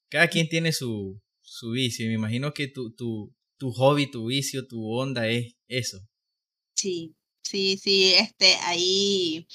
[0.09, 2.05] cada quien tiene su, su vicio.
[2.05, 5.99] Y me imagino que tu, tu, tu hobby, tu vicio, tu onda es eso.
[6.75, 9.47] Sí, sí, sí, este, ahí,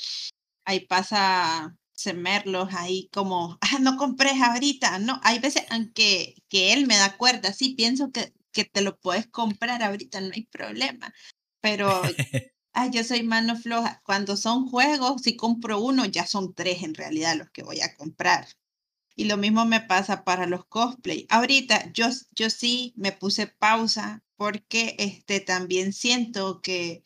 [0.64, 6.86] ahí pasa semerlos ahí como, ah, no compré ahorita, no, hay veces aunque que él
[6.86, 11.12] me da cuerda, sí, pienso que que te lo puedes comprar ahorita, no hay problema.
[11.60, 11.90] Pero,
[12.72, 14.00] ay, yo soy mano floja.
[14.04, 17.94] Cuando son juegos, si compro uno, ya son tres en realidad los que voy a
[17.96, 18.48] comprar.
[19.16, 21.26] Y lo mismo me pasa para los cosplay.
[21.28, 27.04] Ahorita yo, yo sí me puse pausa porque este, también siento que,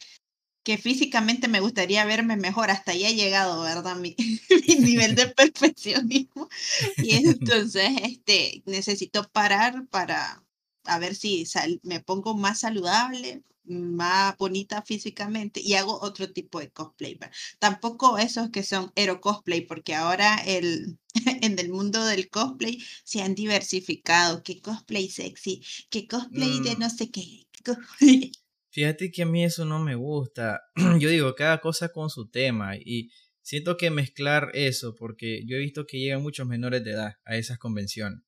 [0.65, 2.71] que físicamente me gustaría verme mejor.
[2.71, 3.97] Hasta ahí ha llegado, ¿verdad?
[3.97, 4.17] Mi,
[4.69, 6.49] mi nivel de perfeccionismo.
[6.97, 10.43] Y entonces este, necesito parar para,
[10.89, 11.45] a ver si
[11.83, 17.19] me pongo más saludable, más bonita físicamente y hago otro tipo de cosplay.
[17.59, 20.99] Tampoco esos que son hero cosplay, porque ahora el,
[21.43, 24.43] en el mundo del cosplay se han diversificado.
[24.43, 25.63] ¿Qué cosplay sexy?
[25.91, 26.79] ¿Qué cosplay de mm.
[26.81, 27.47] no sé qué?
[28.71, 30.61] Fíjate que a mí eso no me gusta.
[30.99, 33.11] Yo digo, cada cosa con su tema y
[33.43, 37.37] siento que mezclar eso, porque yo he visto que llegan muchos menores de edad a
[37.37, 38.21] esas convenciones.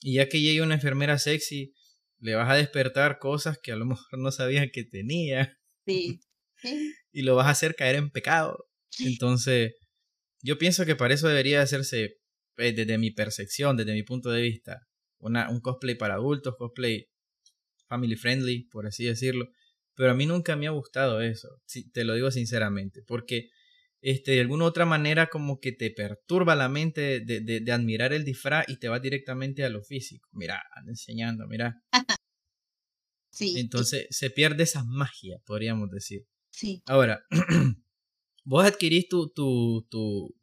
[0.00, 1.74] Y ya que llega una enfermera sexy,
[2.20, 5.54] le vas a despertar cosas que a lo mejor no sabías que tenía.
[5.86, 6.20] Sí.
[7.12, 8.66] y lo vas a hacer caer en pecado.
[8.98, 9.72] Entonces,
[10.42, 12.18] yo pienso que para eso debería hacerse,
[12.58, 14.80] eh, desde mi percepción, desde mi punto de vista,
[15.18, 17.06] una, un cosplay para adultos, cosplay
[17.88, 19.46] family friendly, por así decirlo.
[19.94, 21.48] Pero a mí nunca me ha gustado eso,
[21.92, 23.48] te lo digo sinceramente, porque
[24.00, 28.24] este, de alguna otra manera como que te perturba la mente de, de, admirar el
[28.24, 30.28] disfraz y te va directamente a lo físico.
[30.32, 31.82] Mira, anda enseñando, mira.
[33.32, 33.58] sí.
[33.58, 36.26] Entonces se pierde esa magia, podríamos decir.
[36.50, 36.82] Sí.
[36.86, 37.24] Ahora,
[38.44, 40.36] vos adquirís tu, tu, tu,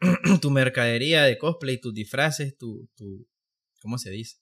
[0.40, 3.28] tu mercadería de cosplay, tus disfraces, tu, tu,
[3.80, 4.38] ¿cómo se dice?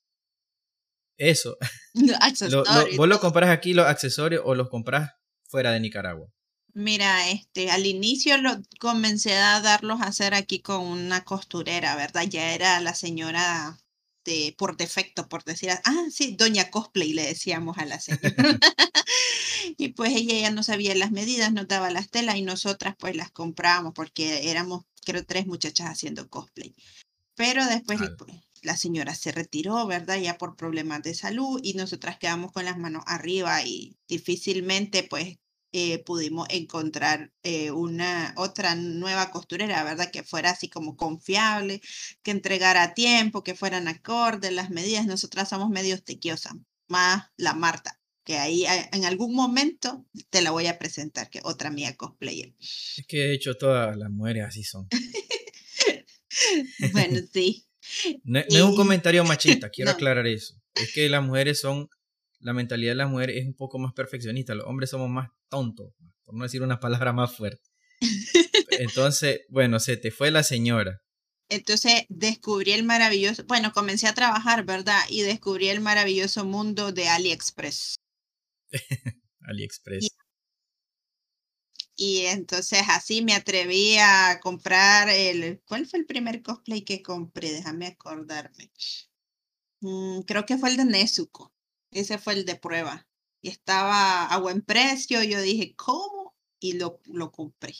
[1.18, 1.58] Eso.
[2.96, 5.10] ¿Vos lo compras aquí los accesorios o los compras
[5.48, 6.32] fuera de Nicaragua?
[6.74, 12.24] Mira, este, al inicio lo comencé a darlos a hacer aquí con una costurera, ¿verdad?
[12.28, 13.78] Ya era la señora
[14.24, 18.20] de, por defecto, por decir, ah, sí, doña cosplay le decíamos a la señora.
[19.78, 23.16] y pues ella ya no sabía las medidas, no daba las telas y nosotras pues
[23.16, 26.74] las comprábamos porque éramos, creo, tres muchachas haciendo cosplay.
[27.35, 30.18] Pero después pues, la señora se retiró, ¿verdad?
[30.18, 35.38] Ya por problemas de salud y nosotras quedamos con las manos arriba y difícilmente pues
[35.72, 40.11] eh, pudimos encontrar eh, una otra nueva costurera, ¿verdad?
[40.11, 41.80] Que fuera así como confiable,
[42.22, 45.06] que entregara a tiempo, que fueran acordes las medidas.
[45.06, 46.54] Nosotras somos medios tequiosas,
[46.88, 51.70] más la Marta, que ahí en algún momento te la voy a presentar, que otra
[51.70, 52.54] mía cosplayer.
[52.59, 54.88] Es que de hecho todas las mujeres así son.
[56.92, 57.66] bueno, sí.
[58.24, 60.54] No, es un comentario machista, quiero aclarar eso.
[60.74, 61.88] Es que las mujeres son
[62.40, 64.55] la mentalidad de la mujer es un poco más perfeccionista.
[64.55, 65.92] Los hombres somos más tontos,
[66.24, 67.70] por no decir una palabra más fuerte.
[68.79, 71.03] Entonces, bueno, se te fue la señora.
[71.50, 75.00] Entonces descubrí el maravilloso, bueno, comencé a trabajar, ¿verdad?
[75.09, 77.96] Y descubrí el maravilloso mundo de AliExpress.
[79.40, 80.09] AliExpress.
[81.96, 87.53] Y, entonces así me atreví a comprar el, ¿cuál fue el primer cosplay que compré?
[87.53, 88.70] Déjame acordarme.
[89.81, 91.53] Mm, creo que fue el de Nezuko.
[91.90, 93.09] Ese fue el de prueba.
[93.42, 95.22] Y estaba a buen precio.
[95.22, 96.35] Yo dije, ¿cómo?
[96.61, 97.74] Y lo, lo compré.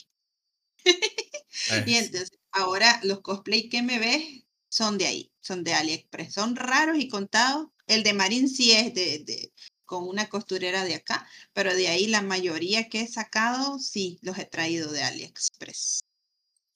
[1.85, 6.33] y entonces, ahora los cosplays que me ves son de ahí, son de AliExpress.
[6.33, 7.67] Son raros y contados.
[7.87, 9.53] El de Marín sí es de, de,
[9.85, 14.37] con una costurera de acá, pero de ahí la mayoría que he sacado, sí, los
[14.37, 16.01] he traído de AliExpress.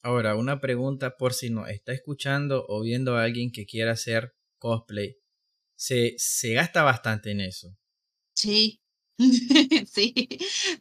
[0.04, 4.36] Ahora, una pregunta por si no está escuchando o viendo a alguien que quiera hacer
[4.60, 5.17] cosplay.
[5.75, 7.75] Se, se gasta bastante en eso.
[8.33, 8.81] Sí,
[9.88, 10.13] sí.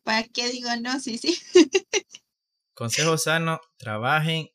[0.02, 0.98] ¿Para qué digo no?
[1.00, 1.36] Sí, sí.
[2.74, 4.48] Consejo sano, trabajen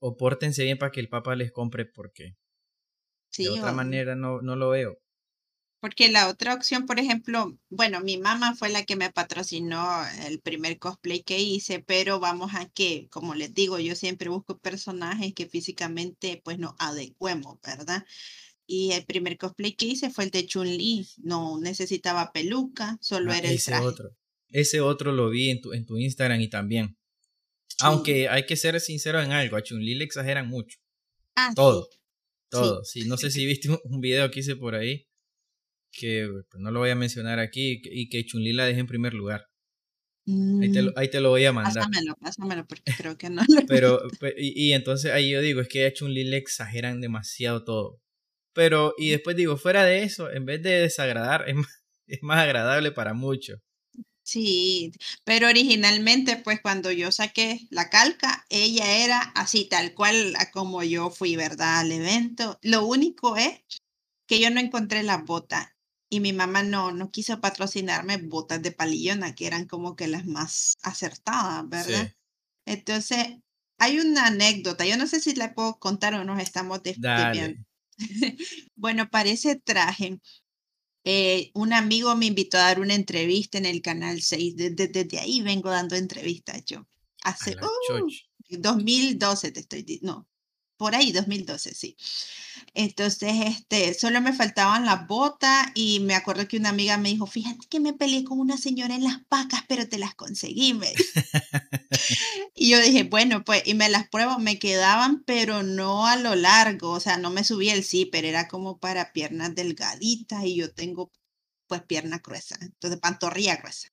[0.00, 2.36] o pórtense bien para que el papá les compre porque
[3.30, 4.98] sí, de otra manera no, no lo veo.
[5.80, 10.38] Porque la otra opción, por ejemplo, bueno, mi mamá fue la que me patrocinó el
[10.40, 15.32] primer cosplay que hice, pero vamos a que, como les digo, yo siempre busco personajes
[15.32, 18.04] que físicamente pues nos adecuemos, ¿verdad?
[18.72, 21.04] Y el primer cosplay que hice fue el de Chun-Li.
[21.24, 24.16] No necesitaba peluca, solo ah, era el ese Otro.
[24.48, 26.96] Ese otro lo vi en tu, en tu Instagram y también.
[27.80, 30.78] Aunque hay que ser sincero en algo, a Chun-Li le exageran mucho.
[31.34, 31.88] Ah, todo.
[32.48, 32.84] Todo.
[32.84, 33.06] Sí.
[33.06, 35.08] No sé si viste un video que hice por ahí,
[35.90, 39.14] que pues, no lo voy a mencionar aquí, y que Chun-Li la deje en primer
[39.14, 39.48] lugar.
[40.28, 40.94] Ahí, te lo, mm.
[40.94, 41.74] ahí, te lo, voy a mandar.
[41.74, 44.00] Pásamelo, pásamelo, porque creo que no Pero,
[44.36, 48.00] y, y, entonces ahí yo digo, es que a Chun-Li le exageran demasiado todo.
[48.52, 51.66] Pero, y después digo, fuera de eso, en vez de desagradar, es más,
[52.06, 53.60] es más agradable para muchos.
[54.22, 54.92] Sí,
[55.24, 61.10] pero originalmente, pues cuando yo saqué la calca, ella era así, tal cual como yo
[61.10, 61.80] fui, ¿verdad?
[61.80, 62.58] Al evento.
[62.62, 63.60] Lo único es
[64.28, 65.76] que yo no encontré la bota
[66.08, 70.26] y mi mamá no, no quiso patrocinarme botas de palillona, que eran como que las
[70.26, 72.12] más acertadas, ¿verdad?
[72.66, 73.38] Entonces,
[73.78, 77.64] hay una anécdota, yo no sé si la puedo contar o nos estamos despidiendo.
[78.76, 80.20] bueno, parece traje,
[81.04, 84.54] eh, un amigo me invitó a dar una entrevista en el canal 6.
[84.56, 86.86] Desde, ahí vengo dando entrevistas yo.
[87.22, 87.56] Hace
[88.48, 90.12] 2012 uh, te estoy diciendo.
[90.12, 90.28] No,
[90.76, 91.96] por ahí, 2012, sí.
[92.72, 97.26] Entonces, este, solo me faltaban las botas y me acuerdo que una amiga me dijo,
[97.26, 100.72] fíjate que me peleé con una señora en las pacas, pero te las conseguí.
[100.74, 100.92] Me
[102.54, 106.34] y yo dije, bueno, pues, y me las pruebo, me quedaban, pero no a lo
[106.34, 110.72] largo, o sea, no me subía el zipper, era como para piernas delgaditas y yo
[110.72, 111.10] tengo,
[111.68, 113.88] pues, pierna gruesa, entonces pantorrilla gruesa.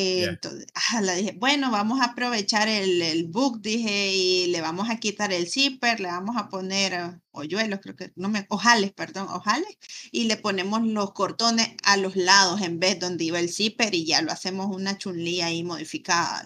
[0.00, 0.66] Entonces,
[1.02, 5.32] la dije, bueno, vamos a aprovechar el, el, book, dije, y le vamos a quitar
[5.32, 9.76] el zipper, le vamos a poner uh, hoyuelos, creo que, no me, ojales, perdón, ojales,
[10.12, 14.06] y le ponemos los cortones a los lados en vez donde iba el zipper y
[14.06, 16.44] ya lo hacemos una chunlía ahí modificada.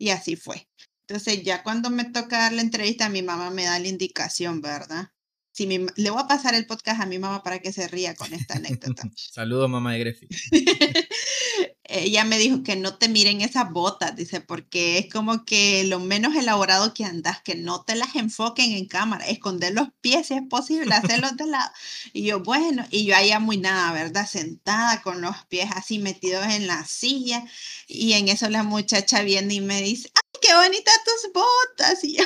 [0.00, 0.68] Y así fue.
[1.06, 5.12] Entonces ya cuando me toca dar la entrevista, mi mamá me da la indicación, ¿verdad?
[5.60, 8.32] Si le voy a pasar el podcast a mi mamá para que se ría con
[8.32, 9.02] esta anécdota.
[9.14, 10.26] Saludos, mamá de Greffi.
[11.84, 16.00] ella me dijo que no te miren esas botas, dice, porque es como que lo
[16.00, 20.34] menos elaborado que andas, que no te las enfoquen en cámara, esconder los pies si
[20.34, 21.70] es posible, hacerlos de lado.
[22.14, 24.26] Y yo, bueno, y yo allá muy nada, ¿verdad?
[24.26, 27.44] Sentada con los pies así metidos en la silla,
[27.86, 32.02] y en eso la muchacha viene y me dice, ¡ay, qué bonitas tus botas!
[32.02, 32.24] Y yo,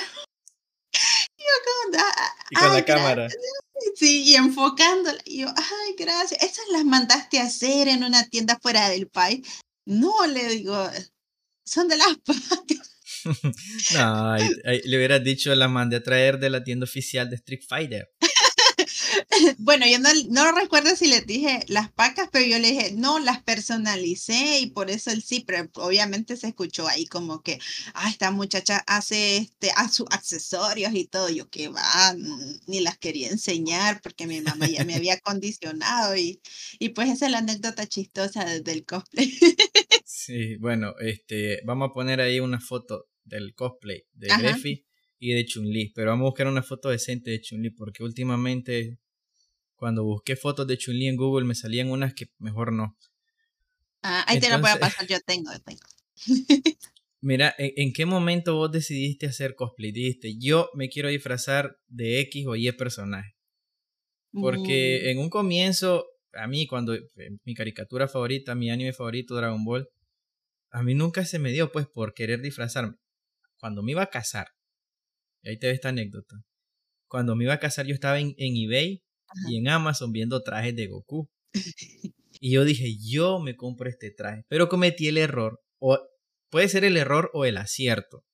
[1.44, 1.98] yo
[2.50, 3.28] y con la cámara.
[3.96, 5.20] Sí, y enfocándola.
[5.24, 6.42] Y yo, ay, gracias.
[6.42, 9.46] Esas las mandaste a hacer en una tienda fuera del país.
[9.84, 10.88] No, le digo,
[11.64, 12.94] son de las patas.
[13.94, 18.13] no, le hubieras dicho, las mandé a traer de la tienda oficial de Street Fighter.
[19.58, 23.18] bueno, yo no, no recuerdo si les dije las pacas, pero yo le dije, no,
[23.18, 27.58] las personalicé y por eso el sí, pero obviamente se escuchó ahí como que,
[27.94, 31.28] ah, esta muchacha hace este, a sus accesorios y todo.
[31.28, 32.14] Yo que va,
[32.66, 36.40] ni las quería enseñar porque mi mamá ya me había condicionado y,
[36.78, 39.32] y pues esa es la anécdota chistosa del cosplay.
[40.04, 44.84] sí, bueno, este, vamos a poner ahí una foto del cosplay de Greffy
[45.24, 48.98] y de Chun-Li, pero vamos a buscar una foto decente de Chun-Li porque últimamente
[49.74, 52.96] cuando busqué fotos de Chun-Li en Google me salían unas que mejor no.
[54.02, 55.80] Ah, ahí te lo a pasar, yo tengo, tengo.
[57.22, 59.92] Mira, ¿en, qué momento vos decidiste hacer cosplay?
[59.92, 63.34] Dijiste, yo me quiero disfrazar de X o Y personaje.
[64.30, 65.08] Porque mm.
[65.08, 66.04] en un comienzo,
[66.34, 67.06] a mí cuando eh,
[67.44, 69.88] mi caricatura favorita, mi anime favorito, Dragon Ball,
[70.70, 72.96] a mí nunca se me dio pues por querer disfrazarme.
[73.58, 74.48] Cuando me iba a casar,
[75.50, 76.44] ahí te ve esta anécdota,
[77.08, 79.02] cuando me iba a casar yo estaba en, eBay
[79.48, 81.30] y en Amazon viendo trajes de Goku.
[82.40, 85.98] Y yo dije, yo me compro este traje, pero cometí el error, o
[86.50, 88.26] puede ser el error o el acierto,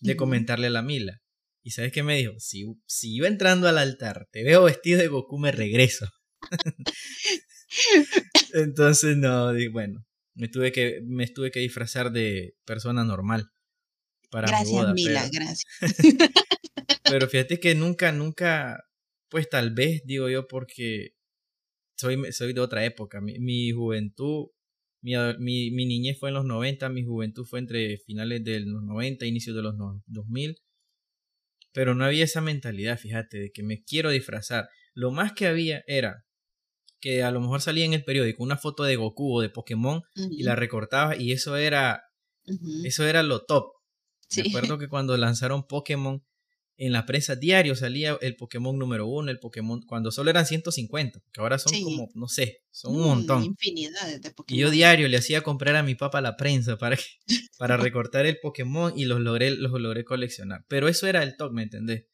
[0.00, 1.20] de comentarle a la Mila.
[1.62, 2.38] ¿Y sabes qué me dijo?
[2.38, 6.08] Si, si yo entrando al altar te veo vestido de Goku, me regreso.
[8.54, 13.50] Entonces, no, bueno, me tuve que, me tuve que disfrazar de persona normal.
[14.34, 15.64] Para gracias, Mila, gracias.
[17.04, 18.82] pero fíjate que nunca, nunca,
[19.30, 21.10] pues tal vez, digo yo, porque
[21.96, 23.20] soy, soy de otra época.
[23.20, 24.46] Mi, juventud,
[25.02, 28.82] mi, mi, mi, niñez fue en los 90, mi juventud fue entre finales de los
[28.82, 29.76] 90, inicios de los
[30.06, 30.56] 2000.
[31.72, 34.68] Pero no había esa mentalidad, fíjate, de que me quiero disfrazar.
[34.94, 36.24] Lo más que había era
[37.00, 40.02] que a lo mejor salía en el periódico una foto de Goku o de Pokémon
[40.16, 42.02] y la recortaba y eso era,
[42.82, 43.73] eso era lo top.
[44.36, 46.22] Me acuerdo que cuando lanzaron Pokémon,
[46.76, 51.22] en la prensa diario salía el Pokémon número uno, el Pokémon, cuando solo eran 150,
[51.32, 53.44] que ahora son como, no sé, son un montón.
[53.44, 54.58] Infinidades de Pokémon.
[54.58, 56.98] Y yo diario le hacía comprar a mi papá la prensa para,
[57.58, 60.64] para recortar el Pokémon y los logré, los logré coleccionar.
[60.68, 62.06] Pero eso era el top, ¿me entendés?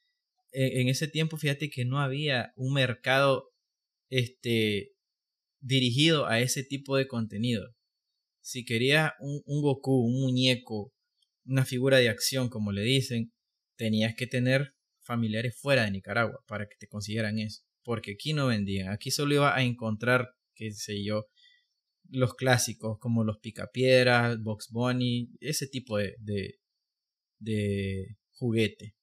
[0.52, 3.52] E, en, ese tiempo, fíjate que no había un mercado
[4.10, 4.92] este,
[5.60, 7.74] dirigido a ese tipo de contenido.
[8.42, 10.92] Si querías un, un Goku, un muñeco,
[11.50, 13.32] una figura de acción, como le dicen,
[13.76, 17.62] tenías que tener familiares fuera de Nicaragua para que te consiguieran eso.
[17.82, 18.90] Porque aquí no vendían.
[18.90, 21.26] Aquí solo iba a encontrar, qué sé yo,
[22.08, 26.14] los clásicos como los Picapiedras, Box Bunny, ese tipo de,
[27.38, 28.94] de, juguete.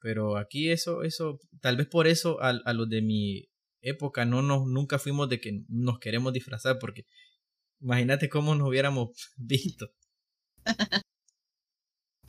[0.00, 3.48] Pero aquí eso, eso, tal vez por eso a, a los de mi
[3.82, 7.06] época no nos, nunca fuimos de que nos queremos disfrazar porque
[7.80, 9.90] imagínate cómo nos hubiéramos visto.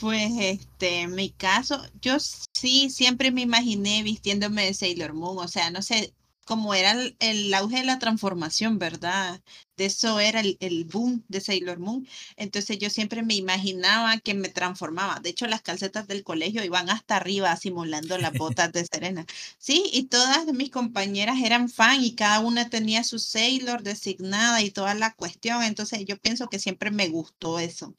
[0.02, 5.48] Pues este, en mi caso, yo sí siempre me imaginé vistiéndome de Sailor Moon, o
[5.48, 9.42] sea, no sé, cómo era el, auge de la transformación, ¿verdad?
[9.78, 12.08] De eso era el, el, boom de Sailor Moon.
[12.36, 15.20] Entonces yo siempre me imaginaba que me transformaba.
[15.20, 19.26] De hecho, las calcetas del colegio iban hasta arriba simulando las botas de Serena.
[19.60, 24.72] Sí, y todas mis compañeras eran fan y cada una tenía su Sailor designada y
[24.72, 25.62] toda la cuestión.
[25.64, 27.94] Entonces yo pienso que siempre me gustó eso.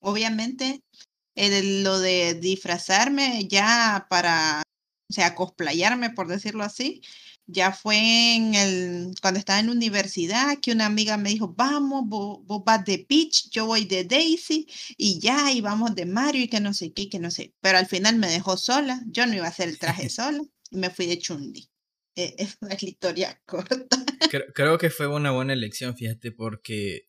[0.00, 0.82] Obviamente
[1.82, 4.62] lo de disfrazarme ya para,
[5.08, 7.02] o sea, cosplayarme, por decirlo así,
[7.46, 12.64] ya fue en el, cuando estaba en universidad, que una amiga me dijo, vamos, vos,
[12.64, 14.66] vas de Peach, yo voy de Daisy,
[14.96, 17.54] y ya, y vamos de Mario, y que no sé qué, que no sé.
[17.60, 20.76] Pero al final me dejó sola, yo no iba a hacer el traje sola, y
[20.76, 21.68] me fui de Chundi.
[22.16, 24.04] Eh, es una historia corta.
[24.28, 27.08] Creo, creo que fue una buena elección, fíjate, porque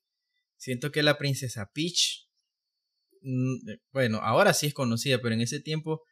[0.58, 2.27] siento que la princesa Peach
[3.92, 6.04] bueno, ahora sí es conocida, pero en ese tiempo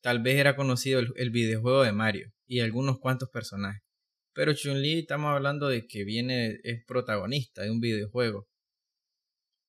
[0.00, 3.82] tal vez era conocido el, videojuego de Mario y algunos cuantos personajes.
[4.32, 8.46] Pero Chun-Li estamos hablando de que viene, es protagonista de un videojuego.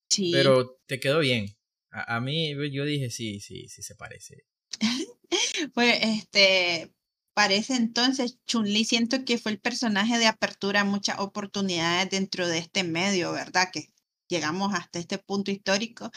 [0.08, 0.30] Sí.
[0.32, 1.46] Pero te quedó bien.
[1.90, 4.44] A, mí yo dije sí, sí, sí se parece.
[5.74, 6.92] pues este,
[7.34, 12.58] parece entonces Chun-Li siento que fue el personaje de apertura a muchas oportunidades dentro de
[12.58, 13.70] este medio, ¿verdad?
[13.72, 13.86] Que
[14.28, 16.10] llegamos hasta este punto histórico,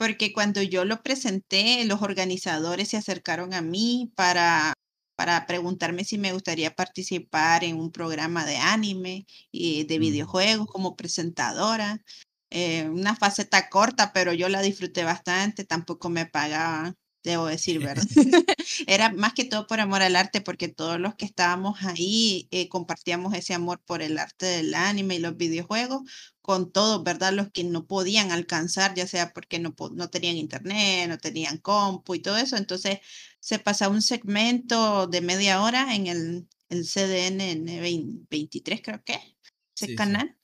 [0.00, 4.72] porque cuando yo lo presenté, los organizadores se acercaron a mí para,
[5.14, 10.96] para preguntarme si me gustaría participar en un programa de anime y de videojuegos como
[10.96, 12.02] presentadora.
[12.48, 18.04] Eh, una faceta corta, pero yo la disfruté bastante, tampoco me pagaban debo decir, ¿verdad?
[18.86, 22.68] Era más que todo por amor al arte, porque todos los que estábamos ahí eh,
[22.68, 26.02] compartíamos ese amor por el arte del anime y los videojuegos
[26.50, 27.32] con todos, ¿verdad?
[27.32, 32.16] Los que no podían alcanzar, ya sea porque no, no tenían internet, no tenían compu
[32.16, 32.56] y todo eso.
[32.56, 32.98] Entonces
[33.38, 39.20] se pasaba un segmento de media hora en el, el CDN 23, creo que,
[39.76, 40.36] ese canal.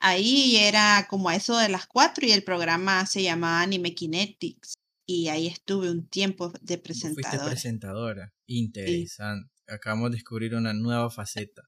[0.00, 4.74] Ahí era como a eso de las cuatro y el programa se llamaba Anime Kinetics
[5.06, 7.30] y ahí estuve un tiempo de presentadora.
[7.30, 9.50] Fuiste presentadora, interesante.
[9.66, 11.62] Acabamos de descubrir una nueva faceta.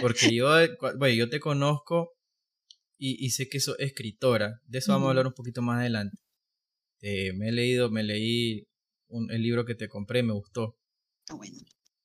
[0.00, 0.46] Porque yo,
[0.96, 2.15] bueno, yo te conozco
[2.98, 4.60] y, y sé que sos escritora.
[4.66, 6.18] De eso vamos a hablar un poquito más adelante.
[7.00, 8.66] Eh, me he leído, me leí
[9.08, 10.78] un, el libro que te compré, me gustó.
[11.28, 11.58] Ah, bueno.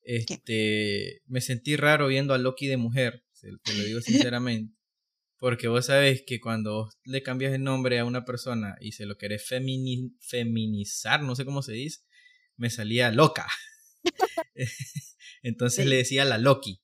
[0.04, 4.76] Este, me sentí raro viendo a Loki de mujer, te lo digo sinceramente.
[5.38, 9.18] Porque vos sabés que cuando le cambias el nombre a una persona y se lo
[9.18, 12.02] querés feminizar, no sé cómo se dice,
[12.58, 13.48] me salía loca.
[15.42, 16.82] Entonces le decía la Loki.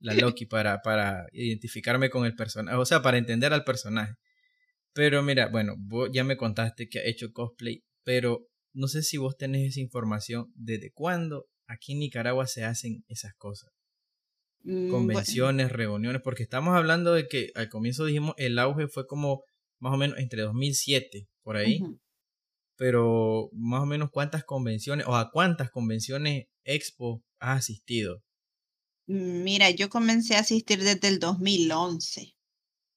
[0.00, 4.14] La Loki para, para identificarme con el personaje, o sea, para entender al personaje.
[4.92, 9.16] Pero mira, bueno, vos ya me contaste que ha hecho cosplay, pero no sé si
[9.16, 13.70] vos tenés esa información desde cuándo aquí en Nicaragua se hacen esas cosas.
[14.62, 19.42] Mm, Convenciones, reuniones, porque estamos hablando de que al comienzo dijimos el auge fue como
[19.78, 21.80] más o menos entre 2007, por ahí.
[22.76, 28.22] Pero más o menos cuántas convenciones o a cuántas convenciones expo has asistido.
[29.06, 32.36] Mira, yo comencé a asistir desde el 2011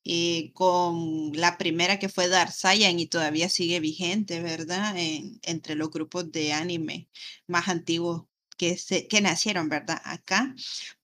[0.05, 2.53] eh, con la primera que fue Dark
[2.97, 4.95] y todavía sigue vigente, ¿verdad?
[5.43, 7.09] entre los grupos de anime
[7.47, 8.23] más antiguos
[8.57, 10.01] que, se, que nacieron, ¿verdad?
[10.05, 10.55] Acá.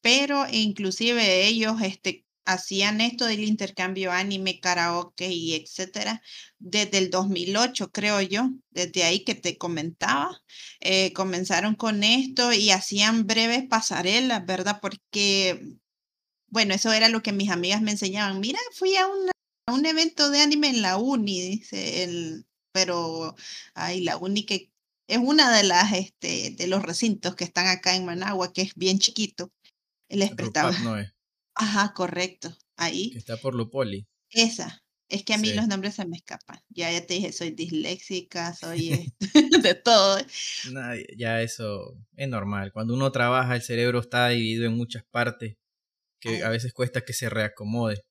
[0.01, 6.21] Pero inclusive ellos este, hacían esto del intercambio anime, karaoke y etcétera
[6.63, 10.41] desde el 2008, creo yo, desde ahí que te comentaba.
[10.79, 14.79] Eh, comenzaron con esto y hacían breves pasarelas, ¿verdad?
[14.81, 15.77] Porque,
[16.47, 18.39] bueno, eso era lo que mis amigas me enseñaban.
[18.39, 19.05] Mira, fui a,
[19.67, 23.35] a un evento de anime en la uni, dice el, pero,
[23.73, 24.71] ay, la uni que
[25.07, 28.73] es una de las, este, de los recintos que están acá en Managua, que es
[28.75, 29.51] bien chiquito.
[30.07, 30.71] Les prestaba.
[31.55, 32.55] Ajá, correcto.
[32.75, 33.11] Ahí.
[33.11, 34.07] Que está por Lupoli.
[34.29, 34.83] Esa.
[35.09, 36.59] Es que a mí los nombres se me escapan.
[36.69, 39.13] Ya, ya te dije, soy disléxica, soy
[39.63, 40.17] de todo.
[41.15, 42.71] ya eso es normal.
[42.71, 45.57] Cuando uno trabaja, el cerebro está dividido en muchas partes
[46.19, 48.01] que a veces cuesta que se reacomode.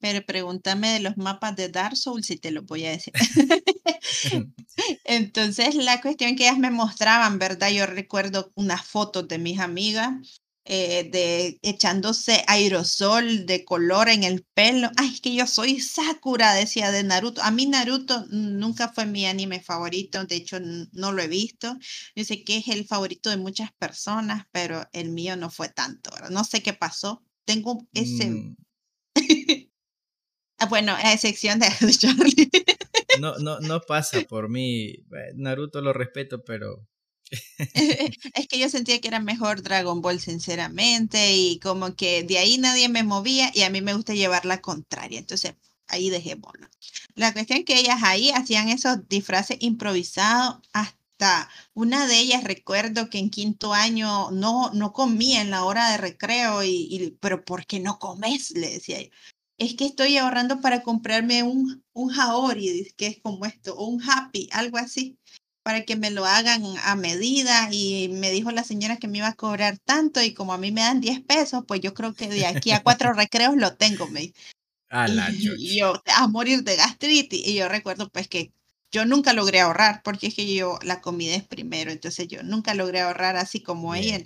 [0.00, 3.12] Pero pregúntame de los mapas de Dark Souls si te lo voy a decir.
[5.04, 7.70] Entonces, la cuestión que ellas me mostraban, ¿verdad?
[7.70, 14.44] Yo recuerdo unas fotos de mis amigas eh, de echándose aerosol de color en el
[14.54, 14.90] pelo.
[14.96, 17.42] Ay, es que yo soy Sakura, decía de Naruto.
[17.42, 21.76] A mí Naruto nunca fue mi anime favorito, de hecho no lo he visto.
[22.14, 26.10] Yo sé que es el favorito de muchas personas, pero el mío no fue tanto.
[26.30, 27.24] No sé qué pasó.
[27.44, 28.30] Tengo ese...
[28.30, 28.56] Mm.
[30.62, 32.50] Ah, bueno, a excepción de Charlie.
[33.18, 34.92] no, no, no pasa por mí.
[35.34, 36.86] Naruto lo respeto, pero
[38.34, 42.58] es que yo sentía que era mejor Dragon Ball, sinceramente, y como que de ahí
[42.58, 45.18] nadie me movía y a mí me gusta llevar la contraria.
[45.18, 45.54] Entonces,
[45.86, 46.70] ahí dejé bola.
[47.14, 53.10] La cuestión es que ellas ahí hacían esos disfraces improvisados hasta una de ellas recuerdo
[53.10, 57.66] que en quinto año no, no comía en la hora de recreo y, pero ¿por
[57.66, 58.52] qué no comes?
[58.52, 59.10] Le decía yo
[59.60, 64.02] es que estoy ahorrando para comprarme un, un Haori, que es como esto, o un
[64.02, 65.18] Happy, algo así,
[65.70, 67.68] para que me lo hagan a medida.
[67.70, 70.72] Y me dijo la señora que me iba a cobrar tanto y como a mí
[70.72, 74.08] me dan 10 pesos, pues yo creo que de aquí a cuatro recreos lo tengo.
[74.08, 74.32] Me
[75.58, 77.46] y, yo, a morir de gastritis.
[77.46, 78.52] Y yo recuerdo pues que
[78.90, 82.74] yo nunca logré ahorrar, porque es que yo, la comida es primero, entonces yo nunca
[82.74, 84.18] logré ahorrar así como ella.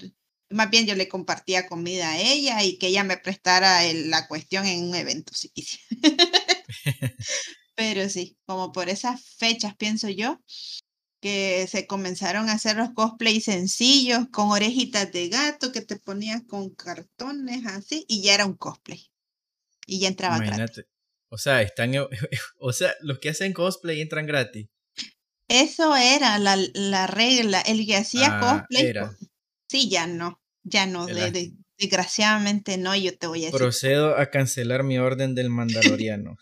[0.48, 4.64] Más bien yo le compartía comida a ella y que ella me prestara la cuestión
[4.64, 5.52] en un evento si
[7.74, 10.40] Pero sí, como por esas fechas pienso yo,
[11.24, 16.42] que se comenzaron a hacer los cosplays sencillos con orejitas de gato que te ponías
[16.46, 19.10] con cartones así y ya era un cosplay.
[19.86, 20.84] Y ya entraba gratis.
[21.30, 21.92] O sea, están,
[22.58, 24.68] o sea, los que hacen cosplay entran gratis.
[25.48, 27.62] Eso era la, la regla.
[27.62, 28.92] El que hacía ah, cosplay.
[29.66, 30.42] Sí, ya no.
[30.62, 31.06] Ya no,
[31.78, 33.58] desgraciadamente no, yo te voy a decir.
[33.58, 35.48] Procedo a cancelar mi orden del
[36.02, 36.36] mandaloriano.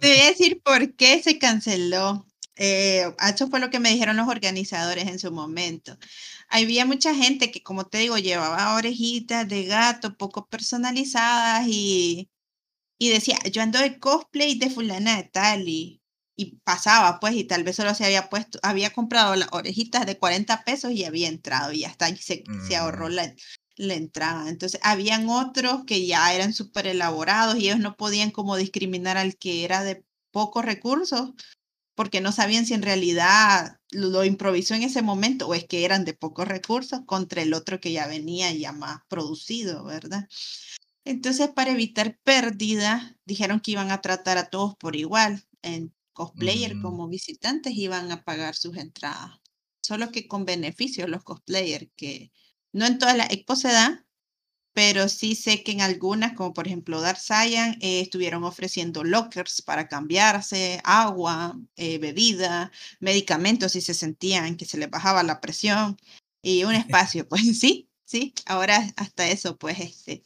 [0.00, 2.26] te voy a decir por qué se canceló.
[2.56, 5.96] Eh, eso fue lo que me dijeron los organizadores en su momento.
[6.48, 12.30] Había mucha gente que, como te digo, llevaba orejitas de gato poco personalizadas y,
[12.98, 16.02] y decía, yo ando de cosplay de fulana de tal y
[16.36, 20.18] y pasaba, pues, y tal vez solo se había puesto, había comprado las orejitas de
[20.18, 23.12] 40 pesos y había entrado y hasta ahí se, se ahorró mm.
[23.12, 23.34] la,
[23.76, 24.48] la, entrada.
[24.48, 29.36] Entonces, habían otros que ya eran súper elaborados y ellos no podían como discriminar al
[29.36, 31.32] que era de pocos recursos
[31.94, 36.04] porque no sabían si en realidad lo improvisó en ese momento o es que eran
[36.04, 40.28] de pocos recursos contra el otro que ya venía ya más producido, ¿verdad?
[41.04, 45.44] Entonces, para evitar pérdida, dijeron que iban a tratar a todos por igual
[46.12, 46.82] cosplayer mm.
[46.82, 49.40] como visitantes iban a pagar sus entradas.
[49.80, 52.30] Solo que con beneficios los cosplayers, que
[52.72, 54.06] no en todas las expos se da,
[54.72, 59.62] pero sí sé que en algunas, como por ejemplo Dark Saiyan, eh, estuvieron ofreciendo lockers
[59.62, 65.96] para cambiarse, agua, eh, bebida, medicamentos si se sentían que se les bajaba la presión
[66.42, 66.74] y un
[67.08, 67.28] espacio.
[67.28, 70.22] Pues sí, sí, ahora hasta eso, pues este,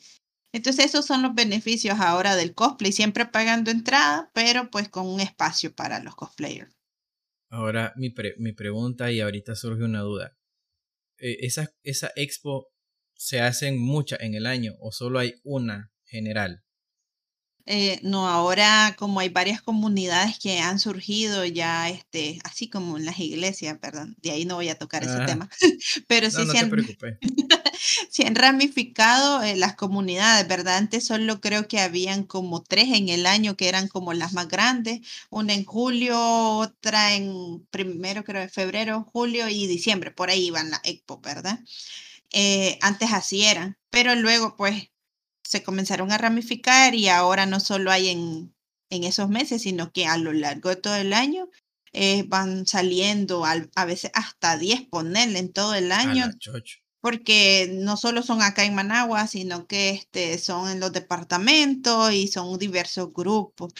[0.53, 5.21] entonces esos son los beneficios ahora del cosplay, siempre pagando entrada, pero pues con un
[5.21, 6.75] espacio para los cosplayers.
[7.51, 10.37] Ahora mi, mi pregunta y ahorita surge una duda.
[11.19, 12.69] Eh, esa, esa expo
[13.17, 16.63] se hacen muchas en el año o solo hay una general?
[17.69, 23.05] Eh, no, ahora como hay varias comunidades que han surgido ya, este, así como en
[23.05, 25.51] las iglesias, perdón, de ahí no voy a tocar ese tema,
[26.07, 26.71] pero sí se, han,
[28.09, 30.77] se, han, ramificado eh, las comunidades, ¿verdad?
[30.77, 34.47] Antes solo creo que habían como tres en el año que eran como las más
[34.47, 36.17] grandes, una en julio,
[36.59, 41.59] otra en primero creo de febrero, julio y diciembre, por ahí iban la Expo, ¿verdad?
[42.39, 44.91] Eh, antes así eran, pero luego pues
[45.43, 48.55] se comenzaron a ramificar y ahora no solo hay en,
[48.91, 51.49] en esos meses, sino que a lo largo de todo el año
[51.95, 56.27] eh, van saliendo a veces hasta 10 ponerle en todo el año.
[57.01, 62.29] Porque no solo son acá en Managua, sino que este, son en los departamentos y
[62.29, 63.73] son diversos grupos.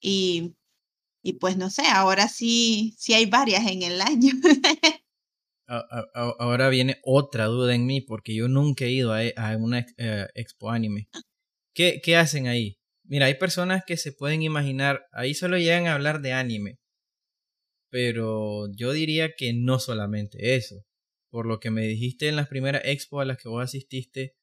[0.00, 0.54] Y,
[1.22, 4.32] y pues no sé, ahora sí, sí hay varias en el año.
[5.68, 10.70] ahora viene otra duda en mí porque yo nunca he ido a, una eh, expo
[10.70, 11.08] anime.
[11.74, 12.78] ¿Qué, ¿Qué, hacen ahí?
[13.04, 16.78] Mira, hay personas que se pueden imaginar, ahí solo llegan a hablar de anime,
[17.90, 20.84] pero yo diría que no solamente eso.
[21.30, 24.34] Por lo que me dijiste en las primeras expo a las que vos asististe,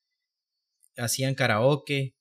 [0.97, 2.15] hacían karaoke,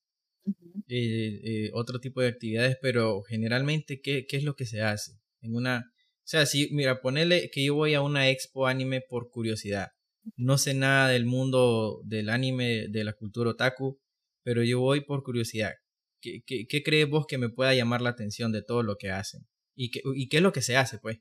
[0.88, 5.12] eh, eh, otro tipo de actividades, pero generalmente, ¿qué, ¿qué es lo que se hace?
[5.42, 5.93] En una
[6.25, 9.89] o sea, si, mira, ponele que yo voy a una expo anime por curiosidad.
[10.37, 14.01] No sé nada del mundo del anime, de la cultura otaku,
[14.43, 15.75] pero yo voy por curiosidad.
[16.22, 19.47] ¿Qué, qué, crees vos que me pueda llamar la atención de todo lo que hacen?
[19.77, 21.18] ¿Y qué, ¿Y qué es lo que se hace, pues?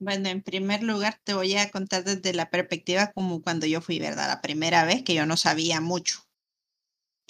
[0.00, 4.00] Bueno, en primer lugar te voy a contar desde la perspectiva como cuando yo fui,
[4.00, 4.26] ¿verdad?
[4.26, 6.24] La primera vez que yo no sabía mucho.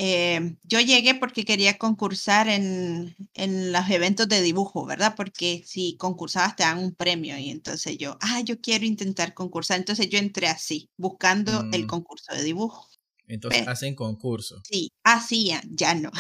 [0.05, 5.15] Eh, yo llegué porque quería concursar en, en los eventos de dibujo, ¿verdad?
[5.17, 9.79] Porque si concursabas te dan un premio y entonces yo, ah, yo quiero intentar concursar.
[9.79, 11.87] Entonces yo entré así, buscando el mm.
[11.87, 12.89] concurso de dibujo.
[13.29, 14.61] Entonces hacen concurso.
[14.65, 16.11] Sí, hacían, ya no.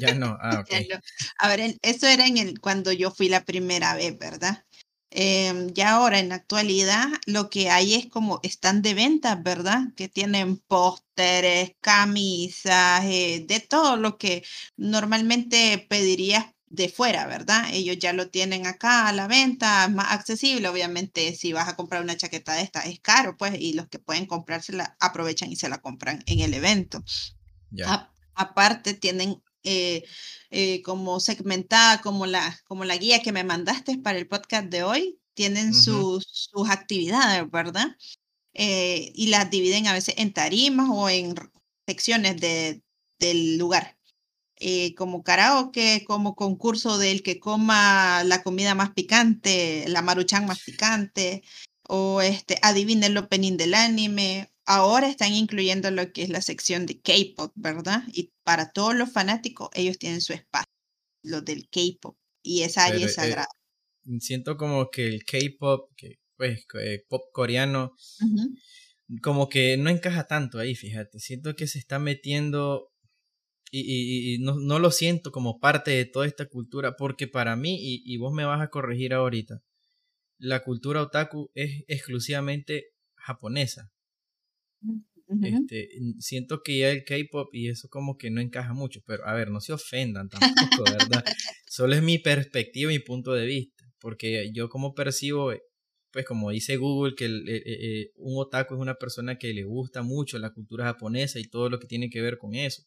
[0.00, 1.00] Ya no, ah, ok.
[1.38, 4.64] A ver, eso era en el, cuando yo fui la primera vez, ¿verdad?
[5.10, 9.84] Eh, ya ahora en la actualidad lo que hay es como están de ventas, ¿verdad?
[9.96, 14.44] Que tienen pósteres, camisas, eh, de todo lo que
[14.76, 17.64] normalmente pedirías de fuera, ¿verdad?
[17.72, 20.68] Ellos ya lo tienen acá a la venta, más accesible.
[20.68, 23.98] Obviamente, si vas a comprar una chaqueta de esta, es caro, pues, y los que
[23.98, 27.02] pueden comprársela aprovechan y se la compran en el evento.
[27.70, 28.10] Ya.
[28.34, 30.04] aparte, tienen eh,
[30.50, 34.82] eh, como segmentada, como la, como la guía que me mandaste para el podcast de
[34.82, 37.96] hoy, tienen sus, sus actividades, ¿verdad?
[38.54, 41.34] Eh, y las dividen a veces en tarimas o en
[41.86, 42.82] secciones de,
[43.18, 43.98] del lugar.
[44.96, 51.42] como karaoke, como concurso del que coma la comida más picante, la maruchan más picante,
[51.88, 56.86] o este, adivine el opening del anime, ahora están incluyendo lo que es la sección
[56.86, 58.02] de K-pop, ¿verdad?
[58.12, 60.72] Y para todos los fanáticos, ellos tienen su espacio,
[61.22, 63.48] lo del K-pop, y esa área es eh, sagrada.
[64.20, 67.92] siento como que el K-pop, que pues eh, pop coreano,
[69.22, 71.18] como que no encaja tanto ahí, fíjate.
[71.18, 72.90] Siento que se está metiendo
[73.70, 78.02] y, no, no, lo siento como parte de toda esta cultura, porque para mí, y,
[78.06, 79.60] y vos me vas a corregir ahorita,
[80.38, 83.92] la cultura otaku es exclusivamente japonesa.
[85.42, 89.34] Este, siento que ya el K-pop y eso como que no encaja mucho, pero a
[89.34, 90.28] ver, no se ofendan
[90.80, 91.24] tampoco, ¿verdad?
[91.66, 95.62] Solo es mi perspectiva y mi punto de vista, porque yo como percibo, eh,
[96.10, 100.02] pues como dice Google, que eh, eh, un otaku es una persona que le gusta
[100.02, 102.84] mucho la cultura japonesa y todo lo que tiene que ver con eso.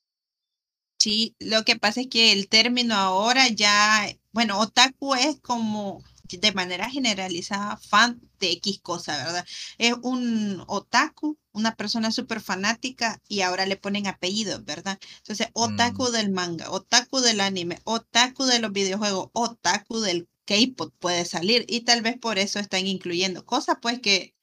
[0.98, 6.04] Sí, lo que pasa es que el término ahora ya, bueno, otaku es como
[6.38, 9.46] de manera generalizada fan de X cosa, ¿verdad?
[9.78, 15.00] Es un otaku, una persona súper fanática y ahora le ponen apellidos, ¿verdad?
[15.18, 16.12] Entonces, otaku mm.
[16.12, 21.82] del manga, otaku del anime, otaku de los videojuegos, otaku del K-pop puede salir y
[21.82, 24.36] tal vez por eso están incluyendo cosas pues que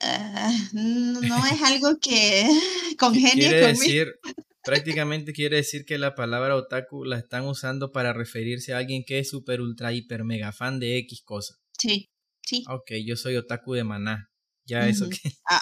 [0.00, 2.48] ah, no es algo que
[2.98, 3.66] congenie conmigo.
[3.66, 4.20] Decir,
[4.64, 9.18] Prácticamente quiere decir que la palabra otaku la están usando para referirse a alguien que
[9.18, 11.56] es super ultra hiper mega fan de X cosa.
[11.76, 12.10] Sí,
[12.46, 12.64] sí.
[12.68, 14.30] Ok, yo soy otaku de maná.
[14.64, 15.18] Ya eso que.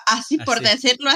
[0.07, 1.11] Así por decirlo,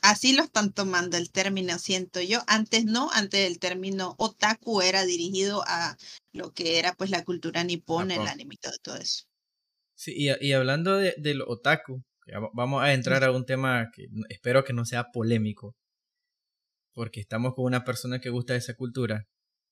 [0.00, 2.40] así lo están tomando el término, siento yo.
[2.46, 5.98] Antes no, antes el término otaku era dirigido a
[6.32, 9.24] lo que era pues la cultura nipona, el anime y todo, todo eso.
[9.94, 12.02] Sí, y, hablando de, del otaku,
[12.54, 15.76] vamos a entrar a un tema que espero que no sea polémico
[16.92, 19.26] porque estamos con una persona que gusta de esa cultura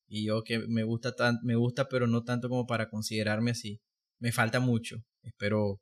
[0.07, 3.81] y yo que me gusta tan, me gusta pero no tanto como para considerarme así.
[4.19, 5.05] Me falta mucho.
[5.23, 5.81] Espero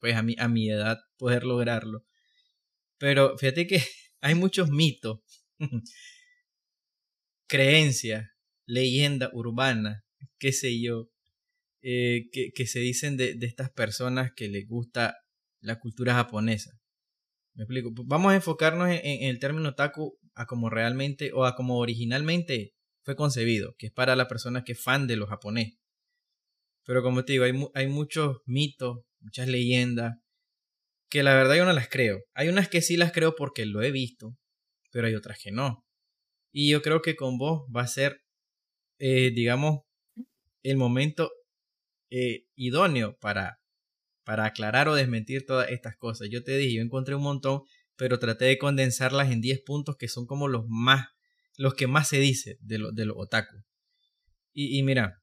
[0.00, 2.04] pues a mi a mi edad poder lograrlo.
[2.98, 3.82] Pero fíjate que
[4.20, 5.20] hay muchos mitos,
[7.48, 8.30] creencias,
[8.66, 10.04] leyenda urbana,
[10.38, 11.08] qué sé yo,
[11.82, 15.16] eh, que, se dicen de, estas personas que les gusta
[15.60, 16.70] la cultura japonesa.
[17.54, 17.90] Me explico.
[18.06, 22.74] Vamos a enfocarnos en, el término otaku a como realmente o a como originalmente
[23.04, 25.78] fue concebido, que es para las personas que fan de los japonés.
[26.84, 30.16] Pero como te digo, hay, hay muchos mitos, muchas leyendas,
[31.08, 32.24] que la verdad yo no las creo.
[32.34, 34.36] Hay unas que sí las creo porque lo he visto,
[34.90, 35.84] pero hay otras que no.
[36.52, 38.22] Y yo creo que con vos va a ser,
[38.98, 39.80] eh, digamos,
[40.62, 41.30] el momento
[42.10, 43.58] eh, idóneo para,
[44.24, 46.28] para aclarar o desmentir todas estas cosas.
[46.30, 47.62] Yo te dije, yo encontré un montón,
[47.96, 51.08] pero traté de condensarlas en 10 puntos que son como los más,
[51.56, 53.56] los que más se dice de los de otaku.
[54.52, 55.22] Y, y mira,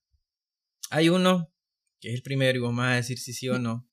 [0.89, 1.53] hay uno,
[1.99, 3.87] que es el primero, y vas a decir si sí o no,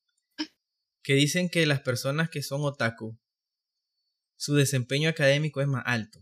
[1.03, 3.19] que dicen que las personas que son otaku,
[4.37, 6.21] su desempeño académico es más alto.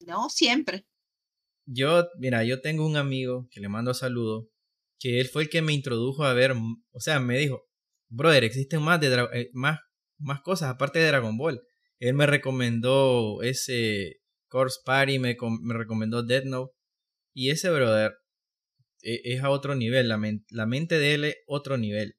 [0.00, 0.86] No, siempre.
[1.66, 4.46] Yo, mira, yo tengo un amigo que le mando saludos,
[4.98, 6.52] que él fue el que me introdujo a ver,
[6.90, 7.66] o sea, me dijo,
[8.08, 9.80] brother, existen más, de eh, más,
[10.18, 11.62] más cosas aparte de Dragon Ball.
[11.98, 16.72] Él me recomendó ese Course Party, me, me recomendó Death Note.
[17.32, 18.14] Y ese brother
[19.02, 22.14] e, es a otro nivel, la, la mente de él es otro nivel.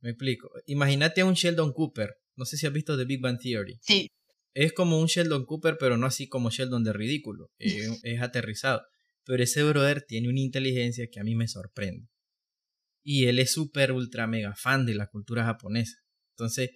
[0.00, 0.50] Me explico.
[0.66, 2.14] Imagínate a un Sheldon Cooper.
[2.36, 3.78] No sé si has visto The Big Bang Theory.
[3.82, 4.08] Sí.
[4.54, 7.50] Es como un Sheldon Cooper, pero no así como Sheldon de ridículo.
[7.58, 8.82] es aterrizado.
[9.24, 12.08] Pero ese brother tiene una inteligencia que a mí me sorprende.
[13.02, 15.96] Y él es súper, ultra, mega fan de la cultura japonesa.
[16.36, 16.70] Entonces,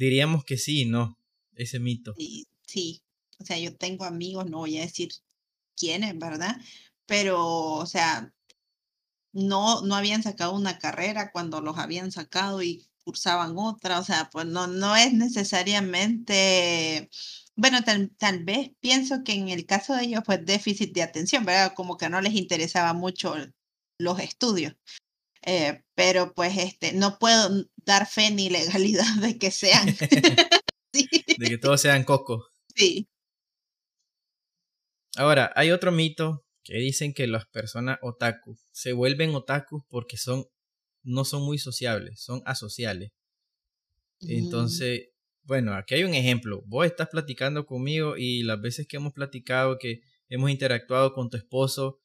[0.00, 1.18] diríamos que sí, ¿no?
[1.54, 2.14] Ese mito.
[2.16, 3.02] Sí, sí.
[3.38, 5.10] O sea, yo tengo amigos, no voy a decir
[5.76, 6.56] quiénes, ¿verdad?
[7.06, 7.44] Pero,
[7.74, 8.32] o sea,
[9.32, 13.98] no, no habían sacado una carrera cuando los habían sacado y cursaban otra.
[14.00, 17.10] O sea, pues no, no es necesariamente
[17.56, 21.44] bueno, tal, tal, vez pienso que en el caso de ellos fue déficit de atención,
[21.44, 21.74] ¿verdad?
[21.74, 23.34] Como que no les interesaba mucho
[23.98, 24.74] los estudios.
[25.42, 29.86] Eh, pero pues este, no puedo dar fe ni legalidad de que sean.
[31.38, 32.48] De que todos sean coco.
[32.74, 33.08] Sí.
[35.16, 40.46] Ahora, hay otro mito que dicen que las personas otaku se vuelven otaku porque son
[41.02, 43.12] no son muy sociables, son asociales.
[44.20, 44.30] Mm.
[44.30, 45.08] Entonces,
[45.44, 46.62] bueno, aquí hay un ejemplo.
[46.66, 51.36] Vos estás platicando conmigo y las veces que hemos platicado, que hemos interactuado con tu
[51.36, 52.00] esposo,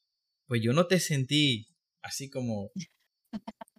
[0.47, 1.67] pues yo no te sentí
[2.01, 2.71] así como,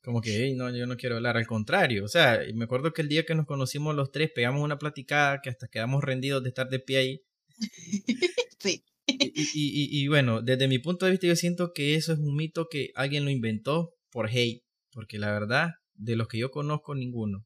[0.03, 1.37] como que, no, yo no quiero hablar.
[1.37, 4.63] Al contrario, o sea, me acuerdo que el día que nos conocimos los tres, pegamos
[4.63, 7.23] una platicada que hasta quedamos rendidos de estar de pie ahí.
[8.59, 8.83] Sí.
[9.07, 12.69] Y, y, bueno, desde mi punto de vista yo siento que eso es un mito
[12.69, 17.45] que alguien lo inventó por hate, porque la verdad, de los que yo conozco, ninguno.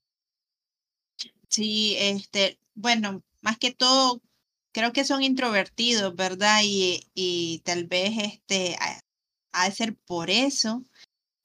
[1.49, 4.23] Sí, este, bueno, más que todo,
[4.73, 6.61] creo que son introvertidos, ¿verdad?
[6.65, 8.77] Y, y tal vez este,
[9.53, 10.85] ha, de ser por eso.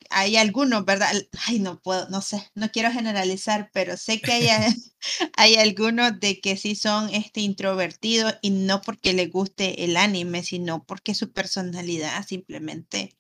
[0.10, 1.12] Hay algunos, ¿verdad?
[1.48, 4.48] Ay, no puedo, no sé, no quiero generalizar, pero sé que hay,
[5.38, 10.44] hay algunos de que sí son este, introvertidos y no porque les guste el anime,
[10.44, 13.18] sino porque su personalidad simplemente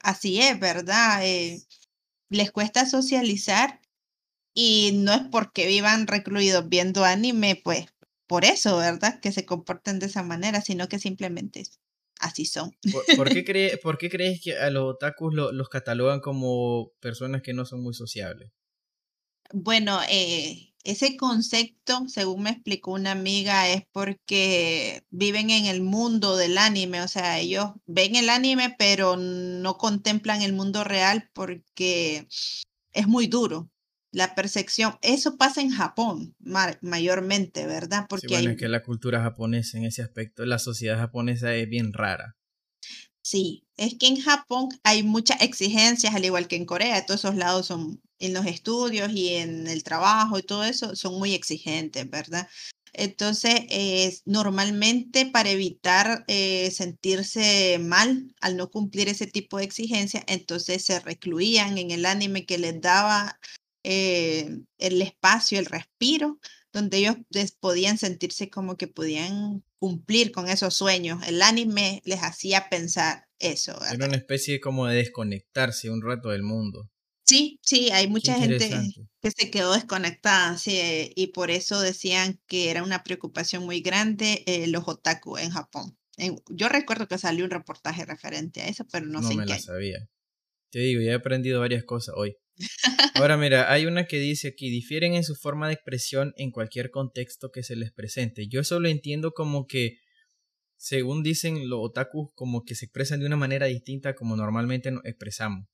[0.00, 1.20] así es, ¿verdad?
[1.26, 1.62] Eh,
[2.30, 3.80] les cuesta socializar
[4.54, 7.86] y no es porque vivan recluidos viendo anime, pues
[8.26, 9.20] por eso, ¿verdad?
[9.20, 11.64] Que se comporten de esa manera, sino que simplemente
[12.18, 12.70] así son.
[13.16, 17.64] ¿Por, qué, ¿por qué, crees que a los otakus los catalogan como personas que no
[17.64, 18.50] son muy sociables?
[19.52, 26.36] Bueno, eh, ese concepto, según me explicó una amiga, es porque viven en el mundo
[26.36, 32.26] del anime, o sea, ellos ven el anime, pero no contemplan el mundo real porque
[32.92, 33.70] es muy duro
[34.12, 34.94] la percepción.
[35.02, 36.34] Eso pasa en Japón
[36.80, 38.06] mayormente, ¿verdad?
[38.08, 41.68] Porque sí, bueno, es que la cultura japonesa en ese aspecto, la sociedad japonesa es
[41.68, 42.36] bien rara.
[43.22, 47.36] Sí, es que en Japón hay muchas exigencias, al igual que en Corea, todos esos
[47.36, 52.08] lados son en los estudios y en el trabajo y todo eso son muy exigentes,
[52.08, 52.48] ¿verdad?
[52.94, 60.84] Entonces, normalmente para evitar eh, sentirse mal al no cumplir ese tipo de exigencias, entonces
[60.84, 63.38] se recluían en el anime que les daba
[63.90, 66.38] eh, el espacio, el respiro,
[66.74, 67.16] donde ellos
[67.58, 71.26] podían sentirse como que podían cumplir con esos sueños.
[71.26, 73.82] El anime les hacía pensar eso.
[73.90, 76.90] Era una especie como de desconectarse un rato del mundo.
[77.24, 78.70] Sí, sí, hay mucha gente
[79.22, 84.44] que se quedó desconectada, sí, y por eso decían que era una preocupación muy grande
[84.46, 85.96] eh, los otaku en Japón.
[86.50, 89.52] yo recuerdo que salió un reportaje referente a eso, pero no, sé me qué.
[89.52, 90.10] la sabía.
[90.70, 92.36] Te digo, ya he aprendido varias cosas hoy.
[93.14, 96.90] Ahora mira, hay una que dice aquí, difieren en su forma de expresión en cualquier
[96.90, 98.48] contexto que se les presente.
[98.48, 99.98] Yo eso lo entiendo como que,
[100.76, 105.04] según dicen los otakus, como que se expresan de una manera distinta como normalmente nos
[105.04, 105.66] expresamos.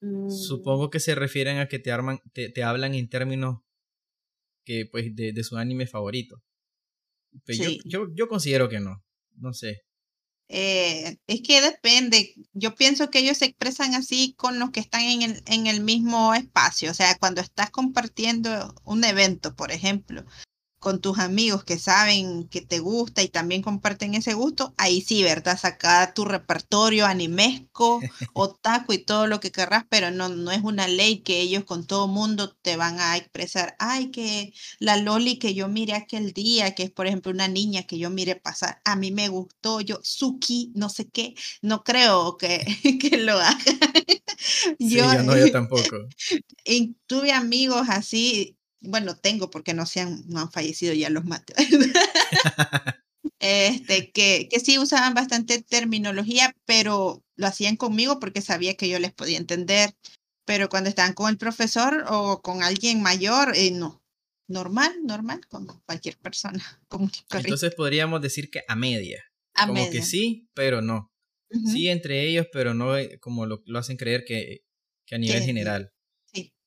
[0.00, 3.60] Mm, Supongo que se refieren a que te, arman, te, te hablan en términos
[4.64, 6.42] que, pues, de, de su anime favorito.
[7.44, 7.80] Pero Sí.
[7.84, 9.02] yo, yo, yo considero que no.
[9.36, 9.82] No sé.
[10.48, 12.34] Eh, es que depende.
[12.52, 15.82] Yo pienso que ellos se expresan así con los que están en el, en el
[15.82, 16.90] mismo espacio.
[16.90, 20.24] O sea, cuando estás compartiendo un evento, por ejemplo,
[20.84, 25.22] con tus amigos que saben que te gusta y también comparten ese gusto, ahí sí,
[25.22, 25.58] ¿verdad?
[25.58, 28.00] Saca tu repertorio animesco,
[28.34, 31.86] otaku y todo lo que querrás, pero no, no es una ley que ellos con
[31.86, 36.74] todo mundo te van a expresar, ay, que la Loli que yo miré aquel día,
[36.74, 40.00] que es por ejemplo una niña que yo miré pasar, a mí me gustó, yo,
[40.02, 42.62] Suki, no sé qué, no creo que,
[43.00, 43.58] que lo haga.
[44.78, 45.96] Sí, yo no, yo tampoco.
[46.66, 51.24] y tuve amigos así, bueno, tengo porque no se han, no han fallecido ya los
[51.24, 51.54] maté.
[53.38, 58.98] este, que, que sí usaban bastante terminología, pero lo hacían conmigo porque sabía que yo
[58.98, 59.94] les podía entender.
[60.46, 64.02] Pero cuando estaban con el profesor o con alguien mayor, eh, no.
[64.46, 66.62] Normal, normal, como cualquier persona.
[66.88, 69.24] Como Entonces podríamos decir que a media.
[69.54, 69.90] a como media.
[69.90, 71.10] que sí, pero no.
[71.50, 74.64] Ujú, Sí entre ellos, pero no eh, como lo, lo hacen creer que,
[75.06, 75.93] que a nivel general.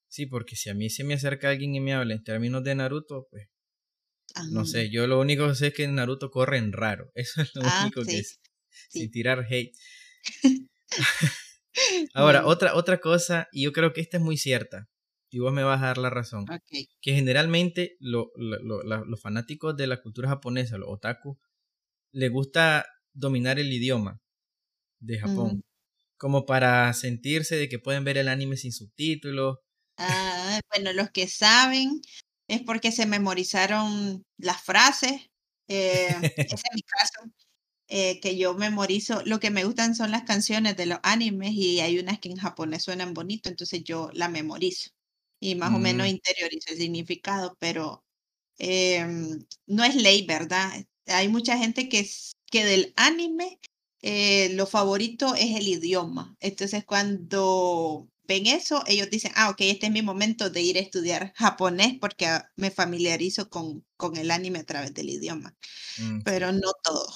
[0.08, 0.26] Sí.
[0.26, 3.28] Porque si a mí se me acerca alguien y me habla en términos de Naruto,
[3.30, 3.47] pues
[4.51, 7.12] no sé, yo lo único que sé es que Naruto corre en raro.
[7.16, 8.39] Eso es lo Ah, único que sí, es.
[8.89, 8.99] sí.
[8.99, 9.74] Sin tirar hate.
[12.14, 14.88] Ahora, Bueno, otra, otra cosa, y yo creo que esta es muy cierta,
[15.30, 16.45] y vos me vas a dar la razón,
[17.01, 21.38] que generalmente lo- lo- lo- la- los fanáticos de la cultura japonesa, los otaku,
[22.14, 24.22] les gusta dominar el idioma
[24.99, 25.64] de Japón,
[26.18, 29.60] como para sentirse de que pueden ver el anime sin subtítulos.
[29.97, 32.01] Ah, bueno, los que saben
[32.47, 35.29] es porque se memorizaron las frases.
[35.67, 36.15] eh,
[36.47, 37.31] ese es mi caso,
[37.89, 39.21] eh, que yo memorizo.
[39.25, 42.37] Lo que me gustan son las canciones de los animes y hay unas que en
[42.37, 44.91] japonés suenan bonito, entonces yo la memorizo
[45.41, 48.05] y más o menos Mm, interiorizo el significado, pero
[48.57, 50.71] em, no es ley, ¿verdad?
[51.07, 52.07] Hay mucha gente que,
[52.51, 53.59] que del anime
[54.01, 56.35] eh, lo favorito es el idioma.
[56.39, 60.82] Entonces cuando ven eso, ellos dicen, ah, ok, este es mi momento de ir a
[60.82, 65.55] estudiar japonés porque ah, me familiarizo con, con el anime a través del idioma,
[65.97, 67.07] mm, pero no todo.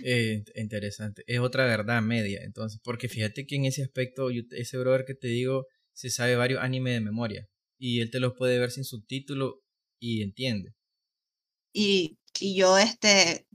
[0.00, 1.24] Eh, interesante.
[1.26, 5.14] Es otra verdad media, entonces, porque fíjate que en ese aspecto, yo- ese brother que
[5.14, 7.48] te digo, se sabe varios animes de memoria,
[7.78, 9.62] y él te los puede ver sin subtítulo
[10.00, 10.74] y entiende.
[11.72, 13.46] Y, y yo, este,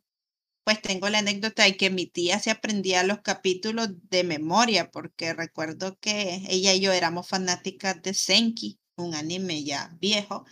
[0.63, 5.33] pues tengo la anécdota de que mi tía se aprendía los capítulos de memoria, porque
[5.33, 10.45] recuerdo que ella y yo éramos fanáticas de Senki, un anime ya viejo,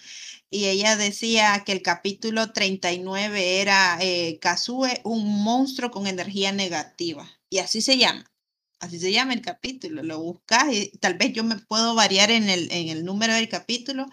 [0.50, 7.30] y ella decía que el capítulo 39 era eh, Kazue, un monstruo con energía negativa,
[7.50, 8.26] y así se llama.
[8.80, 12.50] Así se llama el capítulo, lo buscas y tal vez yo me puedo variar en
[12.50, 14.08] el, en el número del capítulo,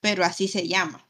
[0.00, 1.08] pero así se llama.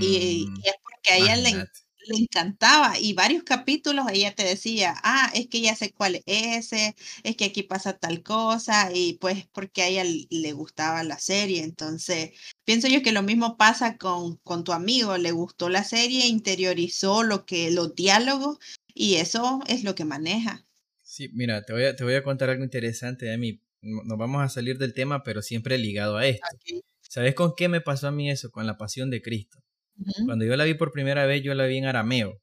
[0.00, 1.66] Y, Mm, y es porque a ella le.
[2.06, 6.22] Le encantaba y varios capítulos ella te decía, ah, es que ya sé cuál es
[6.26, 11.18] ese, es que aquí pasa tal cosa y pues porque a ella le gustaba la
[11.18, 11.62] serie.
[11.62, 12.30] Entonces,
[12.64, 17.22] pienso yo que lo mismo pasa con, con tu amigo, le gustó la serie, interiorizó
[17.22, 18.58] lo que, los diálogos
[18.94, 20.66] y eso es lo que maneja.
[21.02, 23.60] Sí, mira, te voy a, te voy a contar algo interesante de mí.
[23.82, 26.46] No- Nos vamos a salir del tema, pero siempre ligado a esto.
[27.02, 28.50] ¿Sabes con qué me pasó a mí eso?
[28.50, 29.58] Con la pasión de Cristo.
[30.24, 32.40] Cuando yo la vi por primera vez, yo la vi en arameo,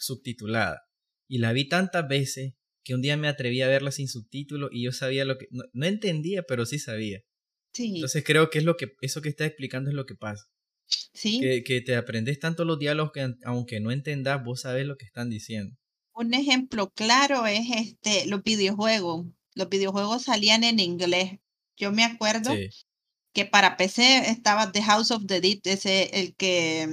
[0.00, 0.82] subtitulada.
[1.28, 4.84] Y la vi tantas veces que un día me atreví a verla sin subtítulo y
[4.84, 5.46] yo sabía lo que...
[5.50, 7.20] No, no entendía, pero sí sabía.
[7.72, 8.92] Sí, Entonces creo que es lo que...
[9.00, 10.44] Eso que estás explicando es lo que pasa.
[11.12, 11.40] sí.
[11.40, 15.04] Que, que te aprendes tanto los diálogos que aunque no entendas, vos sabes lo que
[15.04, 15.76] están diciendo.
[16.14, 19.26] Un ejemplo claro es este, los videojuegos.
[19.54, 21.32] Los videojuegos salían en inglés.
[21.76, 22.68] Yo me acuerdo Sí.
[23.36, 26.88] Que para PC estaba The House of the Dead, ese el que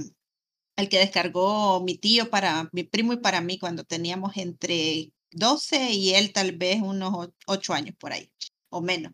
[0.77, 5.91] el que descargó mi tío para mi primo y para mí cuando teníamos entre 12
[5.93, 8.31] y él tal vez unos o- 8 años por ahí
[8.69, 9.13] o menos.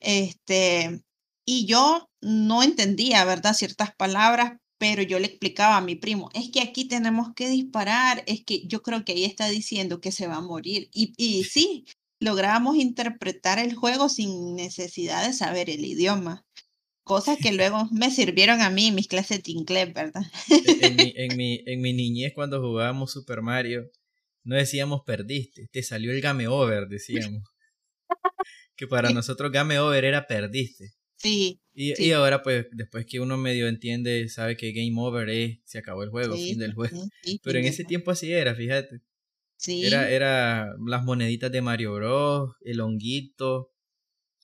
[0.00, 1.02] Este,
[1.44, 3.54] y yo no entendía, ¿verdad?
[3.54, 8.22] Ciertas palabras, pero yo le explicaba a mi primo, es que aquí tenemos que disparar,
[8.26, 10.88] es que yo creo que ahí está diciendo que se va a morir.
[10.92, 11.84] Y sí,
[12.20, 16.44] logramos interpretar el juego sin necesidad de saber el idioma.
[17.08, 20.22] Cosas que luego me sirvieron a mí en mis clases de inglés, ¿verdad?
[20.50, 23.90] E- En mi, en, mi, en mi niñez, cuando jugábamos Super Mario,
[24.44, 27.42] no decíamos perdiste, te salió el game over, decíamos.
[28.76, 30.92] que para nosotros game over era perdiste.
[31.16, 31.60] Sí.
[31.74, 35.78] Y, y, ahora, pues, después que uno medio entiende, sabe que game over es, se
[35.78, 37.08] acabó el juego, fin del juego.
[37.42, 39.00] Pero en ese tiempo así era, fíjate.
[39.56, 39.84] Sí.
[39.84, 43.72] Era, era las moneditas de Mario Bros, el honguito,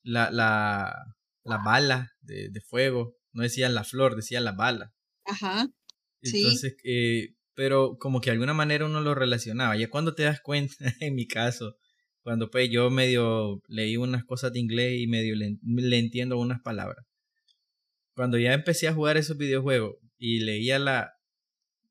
[0.02, 1.13] la, la,
[1.44, 3.16] la bala de, de, fuego.
[3.32, 4.94] No decían la flor, decían la bala.
[5.24, 5.68] Ajá.
[6.22, 9.76] Entonces, eh, pero como que de alguna manera uno lo relacionaba.
[9.76, 11.76] Ya cuando te das cuenta, en mi caso,
[12.22, 17.06] cuando pues yo medio leí unas cosas de inglés y medio le, entiendo unas palabras.
[18.14, 21.12] Cuando ya empecé a jugar esos videojuegos y leía la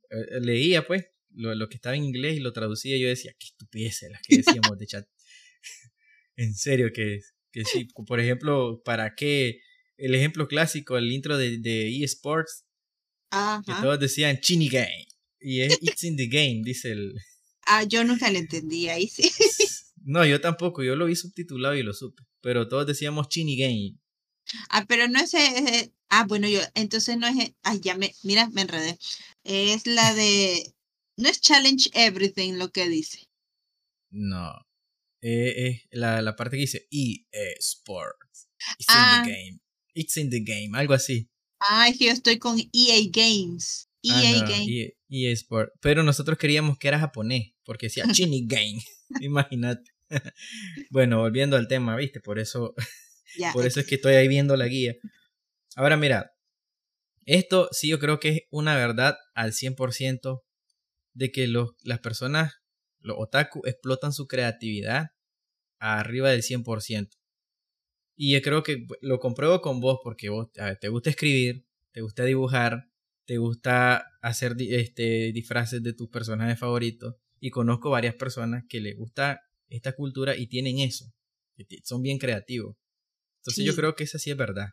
[0.10, 3.48] eh, leía pues lo, lo, que estaba en inglés y lo traducía, yo decía, qué
[3.48, 5.08] estupideces las que decíamos de chat.
[6.36, 7.22] en serio que,
[7.54, 9.62] que sí, por ejemplo, ¿para qué?
[9.96, 12.66] El ejemplo clásico, el intro de, de eSports,
[13.66, 15.08] que todos decían Chini Game.
[15.40, 17.14] Y es It's in the Game, dice el...
[17.66, 19.30] Ah, yo nunca lo entendí ahí sí.
[20.06, 22.24] No, yo tampoco, yo lo vi subtitulado y lo supe.
[22.42, 23.96] Pero todos decíamos Chini Game.
[24.70, 25.34] Ah, pero no es.
[26.10, 26.60] ah, bueno, yo.
[26.76, 27.54] Entonces no es.
[27.64, 28.14] Ay, ya me.
[28.22, 29.00] Mira, me enredé.
[29.46, 30.74] Es la de.
[31.16, 33.30] No es Challenge Everything lo que dice.
[34.12, 34.54] No.
[35.26, 38.50] Eh, es la, la parte que dice EA Sports.
[38.78, 39.24] It's in the ah.
[39.26, 39.60] game.
[39.94, 40.78] It's in the game.
[40.78, 41.30] Algo así.
[41.60, 43.90] Ah, es que yo estoy con EA Games.
[44.02, 44.68] EA ah, Games.
[44.68, 45.72] EA, EA Sports.
[45.80, 47.54] Pero nosotros queríamos que era japonés.
[47.64, 48.84] Porque decía Chini Game.
[49.22, 49.92] Imagínate.
[50.90, 52.20] bueno, volviendo al tema, ¿viste?
[52.20, 52.74] Por eso,
[53.54, 54.94] por eso es que estoy ahí viendo la guía.
[55.78, 56.34] Ahora mira,
[57.26, 60.44] esto sí yo creo que es una verdad al 100%
[61.14, 62.56] de que los, las personas,
[63.04, 65.12] los otaku, explotan su creatividad
[65.80, 67.18] arriba del 100%.
[68.16, 70.50] Y yo creo que lo compruebo con vos porque vos
[70.80, 72.90] te gusta escribir, te gusta dibujar,
[73.26, 77.16] te gusta hacer este, disfraces de tus personajes favoritos.
[77.40, 81.12] Y conozco varias personas que les gusta esta cultura y tienen eso.
[81.84, 82.78] Son bien creativos.
[83.40, 84.70] Entonces yo creo que esa sí es verdad.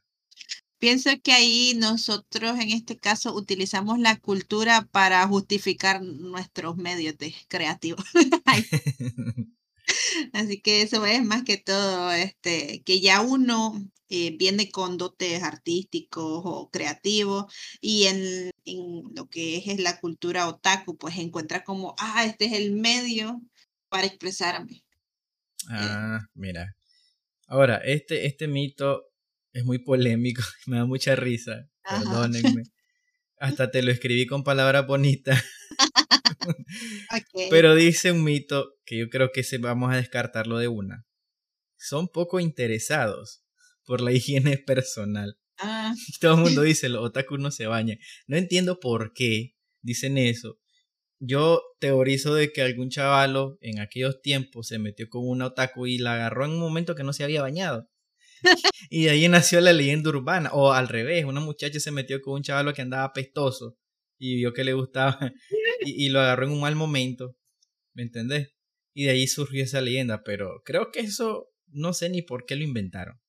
[0.80, 7.34] Pienso que ahí nosotros en este caso utilizamos la cultura para justificar nuestros medios de
[7.48, 8.04] creativos.
[10.32, 13.74] Así que eso es más que todo, este, que ya uno
[14.08, 20.00] eh, viene con dotes artísticos o creativos y en, en lo que es, es, la
[20.00, 23.40] cultura otaku, pues encuentra como, ah, este es el medio
[23.88, 24.82] para expresarme.
[25.68, 26.74] Ah, mira.
[27.46, 29.09] Ahora, este, este mito
[29.52, 32.64] es muy polémico, me da mucha risa, perdónenme.
[33.38, 35.42] Hasta te lo escribí con palabras bonitas.
[37.50, 41.06] Pero dice un mito que yo creo que se vamos a descartarlo de una.
[41.78, 43.42] Son poco interesados
[43.84, 45.38] por la higiene personal.
[45.58, 45.94] Ah.
[46.20, 47.98] Todo el mundo dice, los otaku no se bañan.
[48.26, 50.58] No entiendo por qué dicen eso,
[51.18, 55.98] yo teorizo de que algún chavalo en aquellos tiempos se metió con una otaku y
[55.98, 57.89] la agarró en un momento que no se había bañado.
[58.90, 60.50] Y de ahí nació la leyenda urbana.
[60.52, 63.76] O al revés, una muchacha se metió con un chavalo que andaba pestoso
[64.18, 65.18] y vio que le gustaba
[65.80, 67.36] y, lo agarró en un mal momento.
[67.94, 68.54] ¿Me entendés?
[68.94, 72.56] Y de ahí surgió esa leyenda, pero creo que eso no sé ni por qué
[72.56, 73.20] lo inventaron.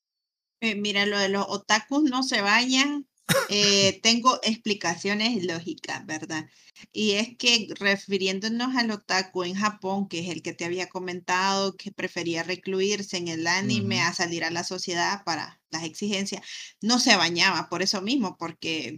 [0.62, 3.08] Eh, mira, lo de los otakus no se bañan
[3.50, 6.50] eh, tengo explicaciones lógicas, ¿verdad?
[6.92, 11.76] Y es que refiriéndonos al otaku en Japón, que es el que te había comentado,
[11.78, 16.42] que prefería recluirse en el anime a salir a la sociedad para las exigencias,
[16.82, 18.96] no se bañaba por eso mismo, porque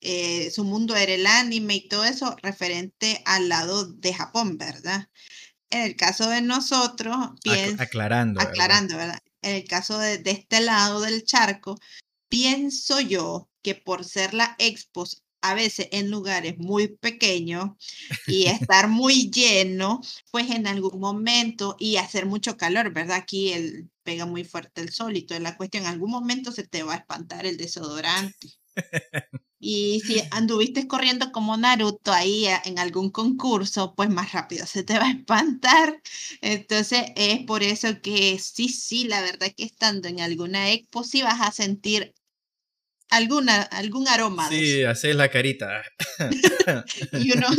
[0.00, 5.08] eh, su mundo era el anime y todo eso referente al lado de Japón, ¿verdad?
[5.70, 7.16] En el caso de nosotros,
[7.78, 9.18] aclarando, aclarando, ¿verdad?
[9.42, 11.78] En el caso de, de este lado del charco,
[12.28, 17.70] pienso yo que por ser la expos a veces en lugares muy pequeños
[18.26, 20.00] y estar muy lleno,
[20.30, 23.16] pues en algún momento y hacer mucho calor, ¿verdad?
[23.16, 26.66] Aquí el, pega muy fuerte el sol y toda la cuestión, en algún momento se
[26.66, 28.48] te va a espantar el desodorante.
[29.60, 34.98] Y si anduviste corriendo como Naruto ahí en algún concurso, pues más rápido se te
[34.98, 36.00] va a espantar.
[36.40, 41.22] Entonces es por eso que sí, sí, la verdad que estando en alguna expo sí
[41.22, 42.14] vas a sentir
[43.10, 44.48] alguna, algún aroma.
[44.48, 45.82] Sí, haces la carita.
[47.12, 47.46] y uno...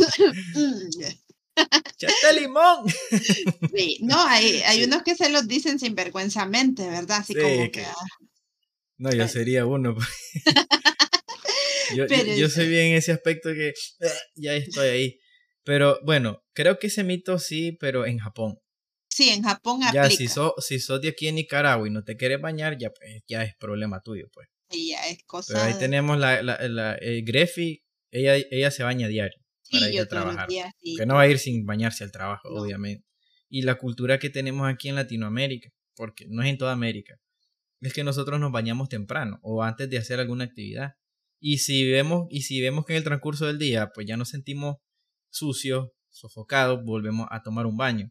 [1.96, 2.86] ¡Chate limón!
[3.74, 7.18] sí, no, hay, hay unos que se los dicen sinvergüenzamente, ¿verdad?
[7.18, 7.84] Así como que...
[7.84, 7.94] Ah.
[8.96, 9.94] No, yo sería uno.
[9.94, 10.08] Pues.
[11.96, 13.72] yo, yo, soy bien en ese aspecto que
[14.34, 15.18] ya estoy ahí.
[15.64, 18.58] Pero bueno, creo que ese mito sí, pero en Japón.
[19.08, 22.16] Sí, en Japón ya, si sos si sos de aquí en Nicaragua y no te
[22.16, 24.48] quieres bañar, ya, pues, ya es problema tuyo, pues.
[24.70, 25.54] Y ya es cosa.
[25.54, 29.40] Pero ahí tenemos la, la, la eh, Greffi, ella, ella se baña diario
[29.70, 30.48] para ir a trabajar.
[30.48, 33.06] Que no va a ir sin bañarse al trabajo, obviamente.
[33.48, 37.16] Y la cultura que tenemos aquí en Latinoamérica, porque no es en toda América,
[37.80, 40.92] es que nosotros nos bañamos temprano o antes de hacer alguna actividad.
[41.40, 44.28] Y si vemos, y si vemos que en el transcurso del día, pues ya nos
[44.28, 44.76] sentimos
[45.30, 48.10] sucios, sofocados, volvemos a tomar un baño.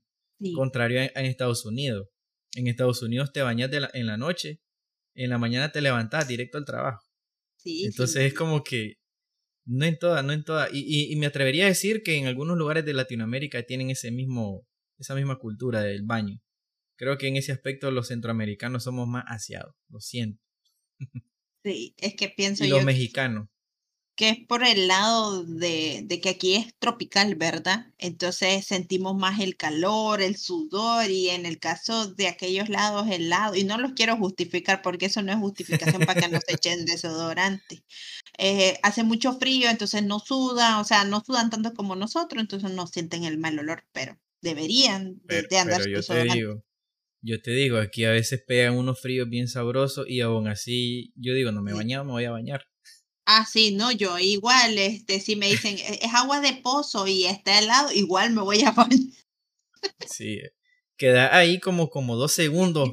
[0.56, 2.08] Contrario en, Estados Unidos.
[2.56, 4.62] En Estados Unidos te bañas en la noche,
[5.20, 7.06] en la mañana te levantas directo al trabajo.
[7.66, 8.96] Entonces es como que
[9.66, 10.70] no en todas, no en todas.
[10.74, 14.66] Y, y, me atrevería a decir que en algunos lugares de Latinoamérica tienen ese mismo,
[14.98, 16.42] esa misma cultura del baño.
[16.96, 20.42] Creo que en ese aspecto los centroamericanos somos más asiados, lo siento.
[21.62, 23.50] Sí, es que pienso y los mexicanos
[24.20, 27.86] que es por el lado de, que aquí es tropical, ¿verdad?
[27.98, 33.56] Entonces sentimos más el calor, el sudor y en el caso de aquellos lados helado,
[33.56, 37.82] y no los quiero justificar porque eso no es justificación para que nos echen desodorante.
[38.38, 42.72] Eh, hace mucho frío, entonces no sudan, o sea, no sudan tanto como nosotros, entonces
[42.72, 46.64] no sienten el mal olor, pero deberían de, andar pero yo te digo,
[47.22, 51.34] yo te digo, aquí a veces pegan unos fríos bien sabrosos y aún así yo
[51.34, 52.66] digo, no me he bañado, me voy a bañar.
[53.32, 57.26] Ah, sí, no, yo igual, este, si me dicen, e, es agua de pozo y
[57.26, 59.14] está helado, igual me voy a bañar.
[60.08, 60.42] Sí,
[60.98, 62.90] queda ahí como, como dos segundos,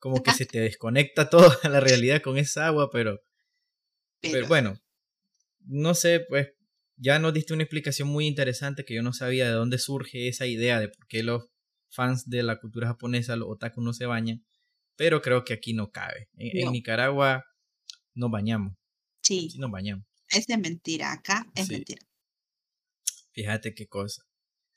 [0.00, 3.22] como que se te desconecta toda la realidad con esa agua, pero,
[4.20, 4.78] pero, bueno,
[5.60, 6.48] no sé, pues
[6.96, 10.44] ya nos diste una explicación muy interesante que yo no sabía de dónde surge esa
[10.44, 11.44] idea de por qué los
[11.88, 14.44] fans de la cultura japonesa, los otaku no se bañan,
[14.94, 16.28] pero creo que aquí no cabe.
[16.36, 17.46] En, Nicaragua
[18.12, 18.74] nos bañamos.
[19.22, 19.48] Sí.
[19.58, 20.06] nos bañamos.
[20.30, 22.02] Es de mentira, acá es mentira.
[23.32, 24.22] Fíjate qué cosa.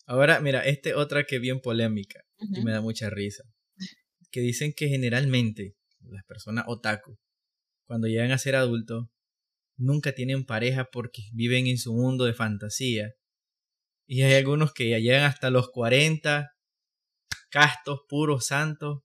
[0.06, 3.44] Ahora, mira, este otra que bien polémica y me da mucha risa.
[4.32, 7.18] Que dicen que generalmente las personas otaku,
[7.88, 9.08] cuando llegan a ser adultos,
[9.78, 13.14] nunca tienen pareja porque viven en su mundo de fantasía.
[14.08, 16.52] Y hay algunos que ya llegan hasta los 40,
[17.50, 19.00] castos, puros, santos,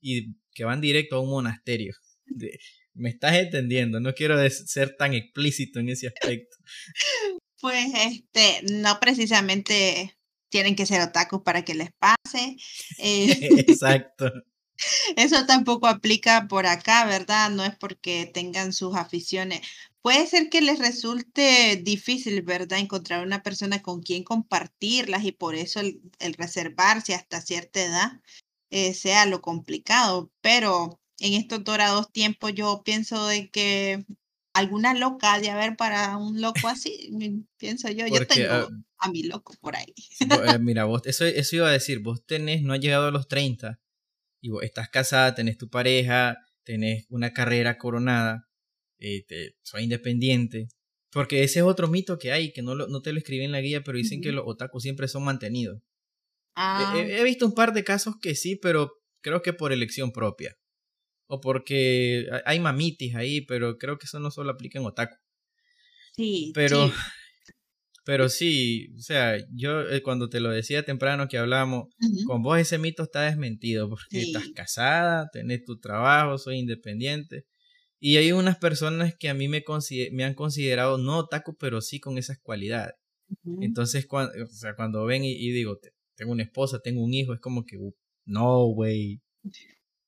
[0.00, 1.94] y que van directo a un monasterio.
[2.26, 2.58] De,
[2.96, 6.56] me estás entendiendo, no quiero ser tan explícito en ese aspecto.
[7.58, 10.14] Pues este, no precisamente
[10.50, 12.56] tienen que ser otakus para que les pase.
[12.98, 13.26] Eh,
[13.66, 14.30] Exacto.
[15.16, 17.50] Eso tampoco aplica por acá, ¿verdad?
[17.50, 19.60] No es porque tengan sus aficiones.
[20.02, 22.78] Puede ser que les resulte difícil, ¿verdad?
[22.78, 28.12] Encontrar una persona con quien compartirlas y por eso el, reservarse hasta cierta edad
[28.70, 34.04] eh, sea lo complicado, pero en estos dorados tiempos yo pienso de que
[34.52, 37.10] alguna loca de haber para un loco así,
[37.58, 39.94] pienso yo, yo tengo ah, a mi loco por ahí.
[40.20, 43.28] Eh, mira, vos, eso, eso iba a decir, vos tenés, no has llegado a los
[43.28, 43.78] 30
[44.40, 48.48] y vos estás casada, tenés tu pareja, tenés una carrera coronada,
[48.98, 49.24] eh,
[49.62, 50.68] soy independiente.
[51.10, 53.60] Porque ese es otro mito que hay, que no, no te lo escribí en la
[53.60, 55.80] guía, pero dicen que los otakus siempre son mantenidos.
[56.56, 56.94] Ah.
[56.96, 58.92] he, visto un par de casos que sí, pero
[59.22, 60.56] creo que por elección propia
[61.26, 65.16] o porque hay mamitis ahí, pero creo que eso no solo aplica en otaku.
[66.14, 66.52] Sí.
[66.54, 66.90] Pero,
[68.04, 71.88] pero sí, o sea, yo eh, cuando te lo decía temprano que hablamos,
[72.26, 77.44] con vos ese mito está desmentido, porque estás casada, tenés tu trabajo, soy independiente.
[77.98, 79.64] Y hay unas personas que a mí me,
[80.12, 82.94] me han considerado no otaku, pero sí con esas cualidades.
[83.60, 85.80] Entonces, cuando, o sea, cuando ven y, digo,
[86.14, 87.76] tengo una esposa, tengo un hijo, es como que,
[88.24, 89.20] no, güey,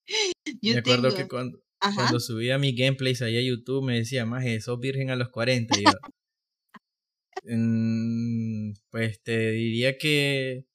[0.62, 1.58] me acuerdo que cuando,
[1.94, 5.78] cuando subía mi gameplays ahí a YouTube me decía, más sos virgen a los 40.
[5.78, 5.90] Y yo,
[7.44, 10.66] mm, pues te diría que,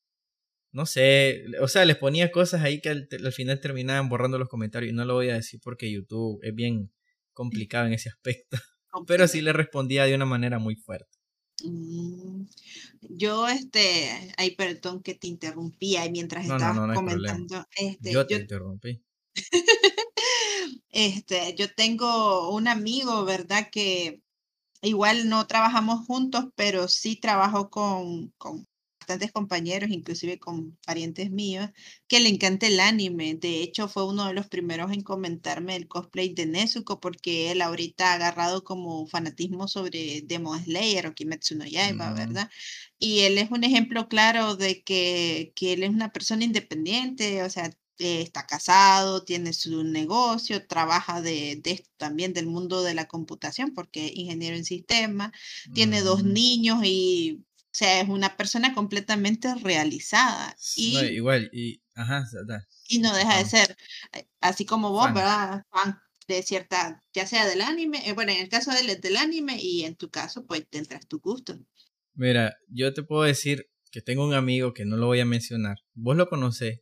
[0.72, 4.92] no sé, o sea, les ponía cosas ahí que al, final terminaban borrando los comentarios.
[4.92, 6.92] Y no lo voy a decir porque YouTube es bien
[7.34, 8.58] complicado en ese aspecto.
[9.08, 11.18] Pero sí le respondía de una manera muy fuerte.
[11.64, 12.46] Mm,
[13.02, 17.66] yo, este, ay, perdón que te interrumpía mientras estabas comentando.
[17.76, 19.02] Este, yo te interrumpí.
[20.90, 23.70] Este, yo tengo un amigo, ¿verdad?
[23.72, 24.22] Que
[24.82, 28.68] igual no trabajamos juntos, pero sí trabajo con, con
[29.04, 31.70] bastantes compañeros, inclusive con parientes míos,
[32.08, 33.36] que le encanta el anime.
[33.36, 37.62] De hecho, fue uno de los primeros en comentarme el cosplay de Nezuko, porque él
[37.62, 42.16] ahorita ha agarrado como fanatismo sobre Demon Slayer o Kimetsu no Yaiba, mm.
[42.16, 42.50] ¿verdad?
[43.00, 47.50] Y él es un ejemplo claro de que, que él es una persona independiente, o
[47.50, 53.08] sea, eh, está casado, tiene su negocio, trabaja de, de, también del mundo de la
[53.08, 55.32] computación porque es ingeniero en sistema,
[55.74, 56.34] tiene dos mm.
[56.34, 57.44] niños y
[57.74, 60.56] o sea, es una persona completamente realizada.
[60.76, 62.24] Y, igual, y, ajá,
[62.88, 63.76] y no deja de ser,
[64.14, 65.64] eh, así como vos, ¿verdad?
[65.72, 69.58] Fan de cierta, ya sea del anime, eh, bueno, en el caso del, del anime
[69.60, 71.60] y en tu caso, pues tendrás tu gusto.
[72.14, 75.78] Mira, yo te puedo decir que tengo un amigo que no lo voy a mencionar.
[75.96, 76.82] Vos lo conocés,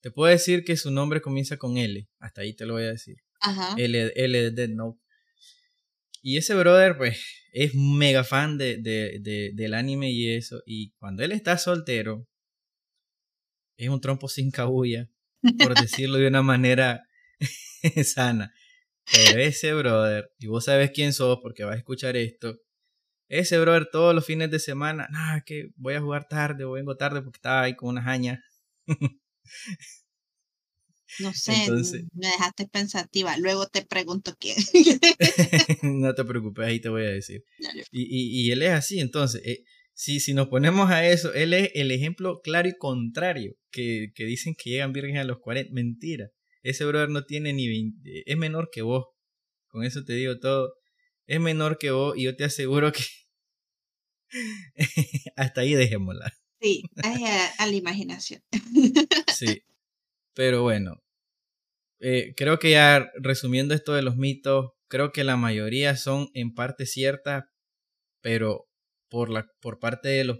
[0.00, 2.08] Te puedo decir que su nombre comienza con L.
[2.18, 3.16] Hasta ahí te lo voy a decir.
[3.40, 3.74] Ajá.
[3.76, 5.00] L, L de Dead Note.
[6.22, 7.20] Y ese brother, pues,
[7.52, 10.62] es mega fan de, de, de, del anime y eso.
[10.66, 12.26] Y cuando él está soltero,
[13.76, 15.08] es un trompo sin cabulla,
[15.58, 17.04] por decirlo de una manera
[18.04, 18.52] sana.
[19.10, 22.58] Pero ese brother, y vos sabes quién sos porque vas a escuchar esto,
[23.28, 26.96] ese brother todos los fines de semana, nada, que voy a jugar tarde o vengo
[26.96, 28.42] tarde porque estaba ahí con una jaña.
[31.20, 31.52] No sé,
[32.12, 33.36] me dejaste pensativa.
[33.38, 34.56] Luego te pregunto quién.
[35.82, 37.44] no te preocupes, ahí te voy a decir.
[37.90, 39.64] Y, y, él es así, entonces, eh,
[39.94, 44.26] si, si nos ponemos a eso, él es el ejemplo claro y contrario, que, que
[44.26, 45.72] dicen que llegan vírgenes a los 40.
[45.72, 46.30] Mentira.
[46.62, 49.06] Ese brother no tiene ni 20, es menor que vos.
[49.68, 50.74] Con eso te digo todo.
[51.26, 53.02] Es menor que vos y yo te aseguro que
[55.36, 56.32] hasta ahí dejémosla.
[56.60, 58.42] Sí, a, a la imaginación.
[59.28, 59.62] sí.
[60.34, 61.02] Pero bueno,
[62.00, 66.54] eh, creo que ya resumiendo esto de los mitos, creo que la mayoría son en
[66.54, 67.44] parte ciertas,
[68.22, 68.66] pero
[69.10, 70.38] por, la, por parte de los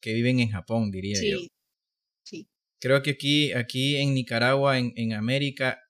[0.00, 1.38] que viven en Japón, diría yo.
[2.24, 2.48] Sí.
[2.80, 5.80] Creo que aquí, aquí en Nicaragua, en, en América,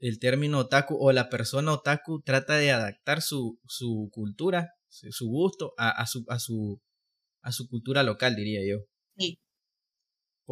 [0.00, 5.74] el término otaku o la persona otaku trata de adaptar su, su cultura, su gusto
[5.78, 6.80] a, a, su, a, su,
[7.42, 8.84] a su cultura local, diría yo.
[9.18, 9.38] Sí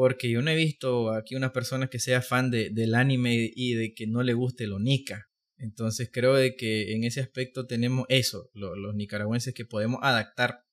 [0.00, 3.74] porque yo no he visto aquí una persona que sea fan de, del anime y
[3.74, 5.28] de que no le guste lo nika.
[5.58, 10.64] Entonces creo de que en ese aspecto tenemos eso, los nicaragüenses que podemos adaptar,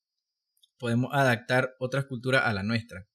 [0.78, 3.06] podemos adaptar otras culturas a la nuestra.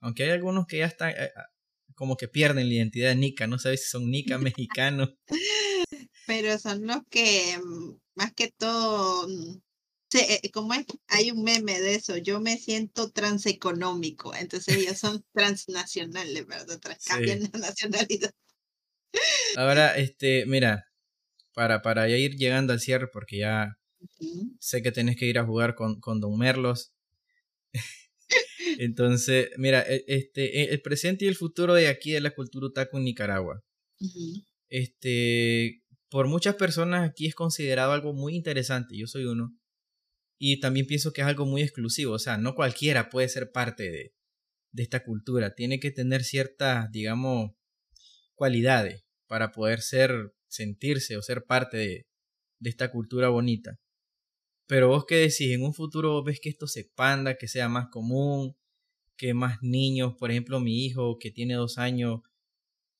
[0.00, 1.46] Aunque hay algunos que ya están eh, ah,
[1.94, 5.14] como que pierden la identidad nica, no sabes si son nica mexicanos.
[6.26, 9.60] Pero son los que mm, más que todo mm,
[10.10, 10.86] Sí, eh, como es?
[11.06, 12.16] Hay un meme de eso.
[12.16, 14.34] Yo me siento transeconómico.
[14.34, 16.80] Entonces ellos son transnacionales, ¿verdad?
[17.06, 18.32] Cambian la nacionalidad.
[19.56, 20.84] Ahora, este, mira,
[21.54, 23.76] para, para ya ir llegando al cierre, porque ya
[24.58, 26.92] sé que tenés que ir a jugar con, con Don Merlos.
[28.78, 32.66] Entonces, mira, e, este, e, el presente y el futuro de aquí de la cultura
[32.66, 33.62] otaku en Nicaragua.
[34.68, 38.96] Este, por muchas personas aquí es considerado algo muy interesante.
[38.96, 39.52] Yo soy uno
[40.42, 43.90] y también pienso que es algo muy exclusivo, o sea, no cualquiera puede ser parte
[43.90, 44.14] de,
[44.82, 47.50] esta cultura, tiene que tener ciertas, digamos,
[48.34, 52.06] cualidades para poder ser, sentirse o ser parte de,
[52.58, 53.78] de esta cultura bonita.
[54.66, 57.88] Pero vos qué decís, en un futuro ves que esto se expanda, que sea más
[57.90, 58.56] común,
[59.18, 62.20] que más niños, por ejemplo mi hijo que tiene dos años,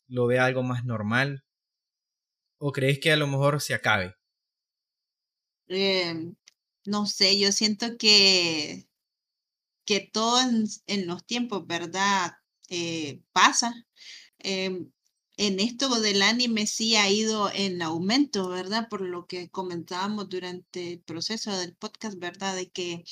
[0.08, 1.44] lo vea algo más normal?
[2.58, 4.14] ¿O crees que a lo mejor se acabe?
[5.68, 6.34] Eh,
[6.84, 8.88] no sé, yo siento que,
[9.84, 10.40] que todo
[10.86, 12.32] en, los tiempos, ¿verdad?
[12.68, 13.74] Eh, pasa.
[14.38, 14.90] Em,
[15.40, 18.88] en esto del anime sí ha ido en aumento, ¿verdad?
[18.90, 22.54] Por lo que comentábamos durante el proceso del podcast, ¿verdad?
[22.56, 23.04] De que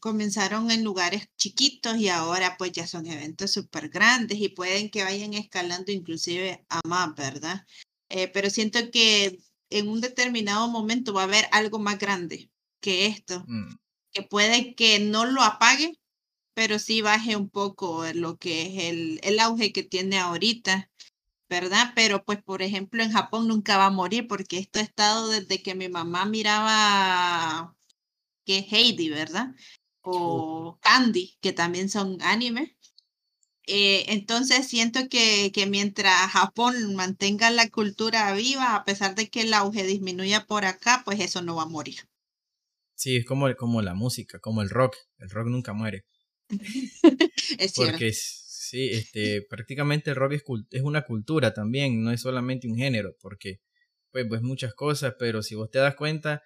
[0.00, 5.04] comenzaron en lugares chiquitos y ahora pues ya son eventos súper grandes y pueden que
[5.04, 7.66] vayan escalando inclusive a más, ¿verdad?
[8.08, 9.40] Eh, pero siento que
[9.70, 12.50] en un determinado momento va a haber algo más grande,
[12.84, 13.78] que esto, mm.
[14.12, 15.98] que puede que no lo apague,
[16.54, 20.90] pero sí baje un poco lo que es el, el auge que tiene ahorita,
[21.48, 21.92] ¿verdad?
[21.96, 25.62] Pero pues, por ejemplo, en Japón nunca va a morir porque esto ha estado desde
[25.62, 27.74] que mi mamá miraba
[28.44, 29.54] que es Heidi, ¿verdad?
[30.02, 32.76] O Candy, que también son anime.
[33.66, 39.42] Eh, entonces siento que, que mientras Japón mantenga la cultura viva, a pesar de que
[39.42, 42.06] el auge disminuya por acá, pues eso no va a morir.
[42.94, 44.96] Sí, es como, como la música, como el rock.
[45.18, 46.04] El rock nunca muere.
[47.58, 52.68] es Porque sí, este, prácticamente el rock es, es una cultura también, no es solamente
[52.68, 53.60] un género, porque
[54.10, 56.42] pues, pues muchas cosas, pero si vos te das cuenta,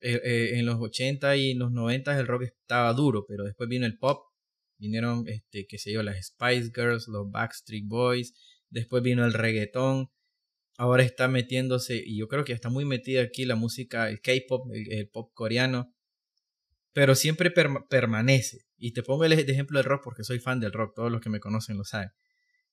[0.00, 3.86] eh, eh, en los 80 y los 90 el rock estaba duro, pero después vino
[3.86, 4.26] el pop,
[4.78, 8.34] vinieron, este, qué sé yo, las Spice Girls, los Backstreet Boys,
[8.68, 10.10] después vino el reggaetón,
[10.76, 14.70] ahora está metiéndose, y yo creo que está muy metida aquí la música, el K-pop,
[14.72, 15.94] el, pop coreano,
[16.92, 18.66] pero siempre permanece.
[18.76, 21.30] Y te pongo el ejemplo del rock porque soy fan del rock, todos los que
[21.30, 22.10] me conocen lo saben.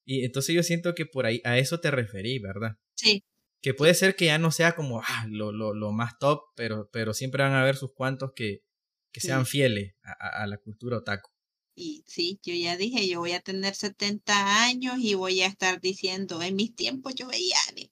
[0.04, 2.78] Y entonces yo siento que por ahí a eso te referí, ¿verdad?
[2.96, 3.24] Sí.
[3.62, 6.90] Que puede ser que ya no sea como ah, lo, lo, lo, más top, pero,
[6.92, 8.64] pero siempre van a haber sus cuantos que,
[9.12, 11.30] que sean fieles a, a, la cultura otaku.
[11.74, 15.80] Y sí, yo ya dije, yo voy a tener 70 años y voy a estar
[15.80, 17.90] diciendo, en mis tiempos yo veía anime.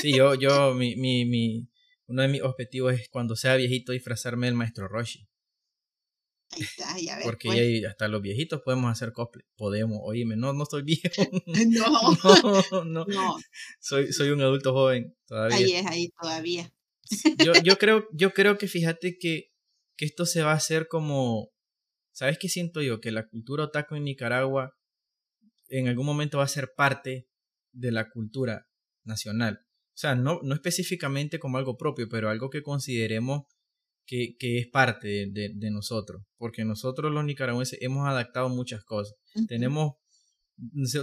[0.00, 1.68] Sí, yo, yo, mi, mi, mi,
[2.06, 5.28] uno de mis objetivos es cuando sea viejito disfrazarme del maestro Roshi.
[6.50, 7.24] Ahí está, ya ves.
[7.24, 7.84] Porque pues.
[7.86, 9.44] hasta los viejitos podemos hacer cosplay.
[9.56, 11.02] Podemos, oíme, no, no estoy viejo.
[11.46, 12.00] No,
[12.70, 13.04] no, no.
[13.06, 13.36] no,
[13.80, 15.56] Soy, soy un adulto joven todavía.
[15.56, 16.72] ahí es, ahí todavía.
[17.44, 19.52] Yo, yo, creo, yo creo que fíjate que,
[19.96, 21.53] que esto se va a hacer como.
[22.14, 23.00] ¿Sabes qué siento yo?
[23.00, 24.72] Que la cultura otaku en Nicaragua
[25.68, 27.26] en algún momento va a ser parte
[27.72, 28.68] de la cultura
[29.02, 29.58] nacional.
[29.66, 33.42] O sea, no, no específicamente como algo propio, pero algo que consideremos
[34.06, 36.22] que, que es parte de, de, de, nosotros.
[36.36, 39.16] Porque nosotros los nicaragüenses hemos adaptado muchas cosas.
[39.48, 39.94] Tenemos.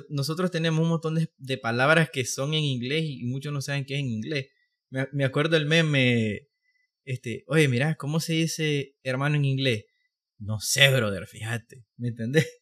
[0.10, 3.84] Nosotros tenemos un montón de, de palabras que son en inglés y muchos no saben
[3.84, 4.48] qué es en inglés.
[4.90, 6.48] Me, me acuerdo el meme,
[7.04, 9.86] este, oye, mira, ¿cómo se dice hermano en inglés?
[10.42, 12.46] No sé, brother, fíjate, ¿me entendés?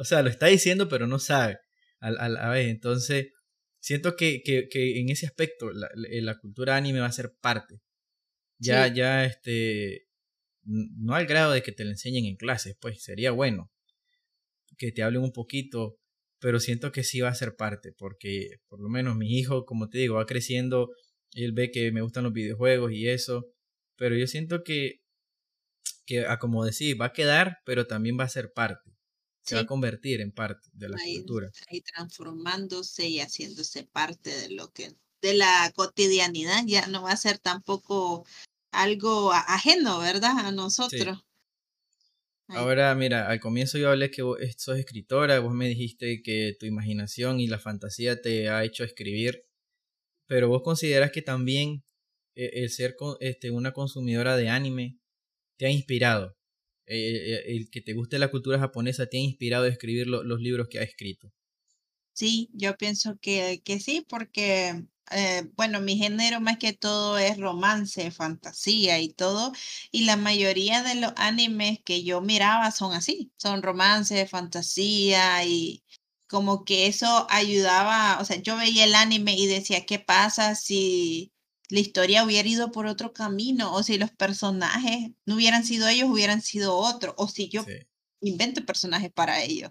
[0.00, 1.58] O sea, lo está diciendo, pero no sabe
[1.98, 3.32] a, a, a ver, entonces,
[3.80, 7.80] siento que, que, que, en ese aspecto la, la, cultura anime va a ser parte.
[8.58, 8.94] Ya, sí.
[8.94, 10.06] ya, este,
[10.62, 13.72] no al grado de que te lo enseñen en clases, pues sería bueno
[14.76, 15.98] que te hablen un poquito,
[16.38, 19.88] pero siento que sí va a ser parte, porque por lo menos mi hijo, como
[19.88, 20.90] te digo, va creciendo,
[21.32, 23.46] él ve que me gustan los videojuegos y eso,
[23.96, 24.97] pero yo siento que,
[26.06, 28.98] que a como decir, va a quedar, pero también va a ser parte
[29.48, 29.54] se sí.
[29.54, 31.50] va a convertir en parte de la ahí, cultura.
[31.68, 37.16] Ahí transformándose y haciéndose parte de lo que, de la cotidianidad, ya no va a
[37.16, 38.26] ser tampoco
[38.72, 40.38] algo ajeno, ¿verdad?
[40.38, 41.18] A nosotros.
[41.18, 41.24] Sí.
[42.48, 46.66] Ahora, mira, al comienzo yo hablé que vos sos escritora, vos me dijiste que tu
[46.66, 49.44] imaginación y la fantasía te ha hecho escribir,
[50.26, 51.84] pero vos consideras que también
[52.34, 54.98] eh, el ser este, una consumidora de anime
[55.58, 56.36] te ha inspirado
[56.86, 60.40] eh, el que te guste la cultura japonesa te ha inspirado a escribir lo, los
[60.40, 61.32] libros que ha escrito.
[62.12, 67.38] Sí, yo pienso que, que sí, porque, eh, bueno, mi género más que todo es
[67.38, 69.52] romance, fantasía y todo,
[69.92, 75.84] y la mayoría de los animes que yo miraba son así, son romance, fantasía y
[76.26, 81.32] como que eso ayudaba, o sea, yo veía el anime y decía, ¿qué pasa si
[81.68, 86.08] la historia hubiera ido por otro camino, o si los personajes no hubieran sido ellos,
[86.08, 87.74] hubieran sido otros, o si yo sí.
[88.20, 89.70] invento personajes para ellos.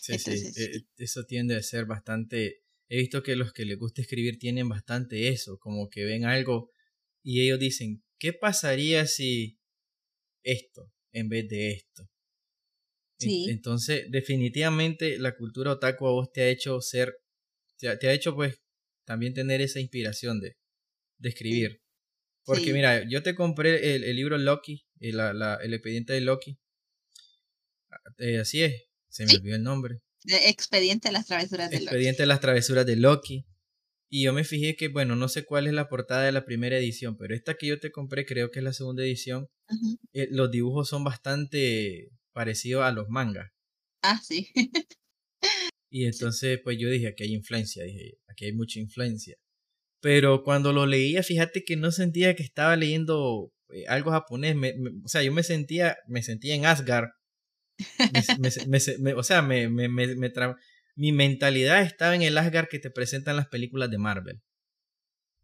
[0.00, 0.72] Sí, Entonces, sí.
[0.72, 0.86] sí.
[0.98, 5.28] eso tiende a ser bastante, he visto que los que les gusta escribir tienen bastante
[5.28, 6.70] eso, como que ven algo
[7.22, 9.58] y ellos dicen, ¿qué pasaría si
[10.42, 12.08] esto en vez de esto?
[13.18, 13.46] Sí.
[13.48, 17.18] Entonces, definitivamente la cultura otaku a vos te ha hecho ser,
[17.78, 18.60] te ha, te ha hecho pues
[19.04, 20.56] también tener esa inspiración de,
[21.18, 21.82] de escribir.
[22.44, 22.72] Porque sí.
[22.72, 26.58] mira, yo te compré el, el libro Loki, el, la, la, el, expediente de Loki.
[28.18, 29.36] Eh, así es, se me ¿Sí?
[29.36, 30.00] olvidó el nombre.
[30.24, 31.84] Expediente de las travesuras de Loki.
[31.86, 33.46] Expediente de las travesuras de Loki.
[34.08, 36.78] Y yo me fijé que, bueno, no sé cuál es la portada de la primera
[36.78, 39.48] edición, pero esta que yo te compré creo que es la segunda edición.
[39.68, 39.98] Uh -huh.
[40.12, 43.50] eh, los dibujos son bastante parecidos a los mangas.
[44.02, 44.52] Ah, sí.
[45.90, 49.36] y entonces, pues yo dije, aquí hay influencia, dije, aquí hay mucha influencia.
[50.06, 54.54] Pero cuando lo leía, fíjate que no sentía que estaba leyendo eh, algo japonés.
[54.54, 57.08] Me, me, o sea, yo me sentía, me sentía en Asgard.
[59.00, 60.54] Me, o sea, me, me, me tra...
[60.94, 64.42] mi mentalidad estaba en el Asgard que te presentan las películas de Marvel.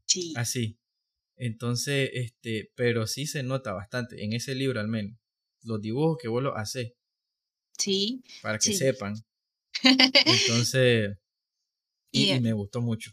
[0.07, 0.33] Sí.
[0.37, 0.79] Así.
[1.37, 5.19] Entonces, este, pero sí se nota bastante, en ese libro al menos,
[5.65, 6.93] los dibujos que vos lo haces.
[7.77, 8.23] Sí.
[8.43, 8.75] Para que sí.
[8.75, 9.17] sepan.
[9.83, 11.17] Entonces,
[12.13, 13.11] y, y, me gustó mucho.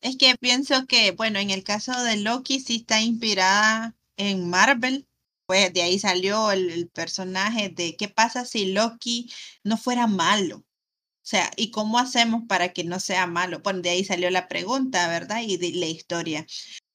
[0.00, 5.06] Es que pienso que, bueno, en el caso de Loki sí está inspirada en Marvel.
[5.46, 9.30] Pues de ahí salió el, personaje de qué pasa si Loki
[9.62, 10.58] no fuera malo.
[10.58, 13.60] O sea, ¿y cómo hacemos para que no sea malo?
[13.60, 15.42] Bueno, de ahí salió la pregunta, ¿verdad?
[15.42, 16.46] Y la historia.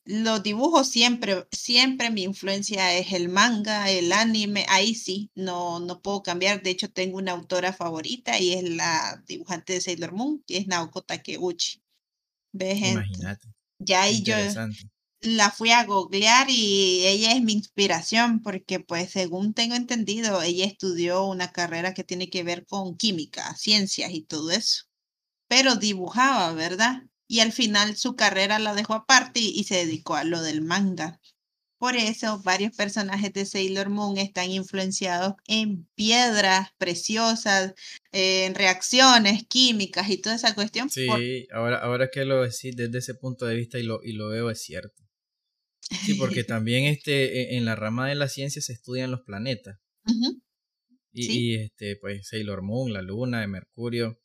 [0.06, 6.02] Los dibujos siempre, siempre mi influencia es el manga, el anime, ahí sí, no, no
[6.02, 6.64] puedo cambiar.
[6.64, 10.68] De hecho, tengo una autora favorita y es la dibujante de Sailor Moon, que es
[10.68, 11.82] Naoko Takeuchi.
[12.52, 12.82] ¿Ves?
[12.82, 13.48] Imagínate.
[13.80, 14.36] Ya ahí yo
[15.22, 20.66] la fui a googlear y ella es mi inspiración porque pues según tengo entendido, ella
[20.66, 24.84] estudió una carrera que tiene que ver con química, ciencias y todo eso.
[25.48, 27.04] Pero dibujaba, ¿verdad?
[27.28, 30.62] Y al final su carrera la dejó aparte y, y se dedicó a lo del
[30.62, 31.20] manga.
[31.80, 37.74] Por eso varios personajes de Sailor Moon están influenciados en piedras preciosas,
[38.12, 40.90] en reacciones químicas y toda esa cuestión.
[40.90, 41.22] Sí, por...
[41.54, 44.50] ahora, ahora que lo decís desde ese punto de vista y lo, y lo veo
[44.50, 45.02] es cierto.
[46.06, 49.80] Sí, porque también este, en la rama de la ciencia se estudian los planetas.
[50.06, 50.42] Uh -huh.
[51.14, 51.40] y, sí.
[51.40, 54.20] y, este, pues Sailor Moon, la luna, Mercurio,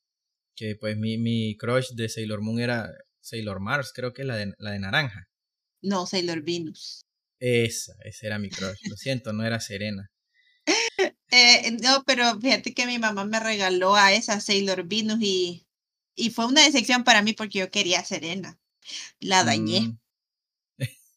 [0.56, 2.90] que pues mi, mi crush de Sailor Moon era
[3.20, 5.28] Sailor Mars, creo que es la de, la de naranja.
[5.82, 7.03] No, Sailor Venus.
[7.46, 8.88] Esa, esa era mi crush.
[8.88, 10.10] Lo siento, no era Serena.
[11.30, 15.66] Eh, no, pero fíjate que mi mamá me regaló a esa Sailor Venus y,
[16.14, 18.58] y fue una decepción para mí porque yo quería Serena.
[19.20, 19.80] La dañé.
[19.80, 19.98] Mm,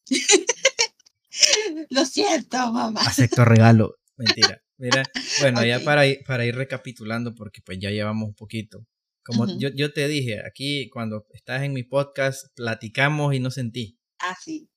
[1.91, 2.99] Lo siento, mamá.
[3.05, 3.95] acepto regalo.
[4.17, 4.61] Mentira.
[4.77, 5.03] Mira,
[5.39, 8.85] bueno, ya para ir, para ir recapitulando, porque pues ya llevamos un poquito.
[9.23, 13.97] Como yo, yo te dije, aquí cuando estás en mi podcast, platicamos y no sentí.
[14.19, 14.69] Ah, sí.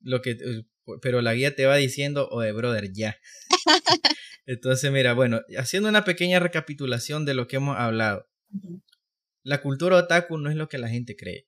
[0.00, 0.64] Lo que, eh,
[1.02, 3.16] pero la guía te va diciendo, oye, brother, ya.
[4.46, 8.26] Entonces, mira, bueno, haciendo una pequeña recapitulación de lo que hemos hablado.
[9.42, 11.46] La cultura otaku no es lo que la gente cree.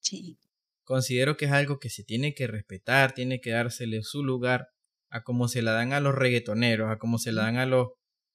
[0.00, 0.38] Sí.
[0.84, 4.68] Considero que es algo que se tiene que respetar, tiene que dársele su lugar
[5.08, 7.88] a como se la dan a los reggaetoneros, a como se la dan a los,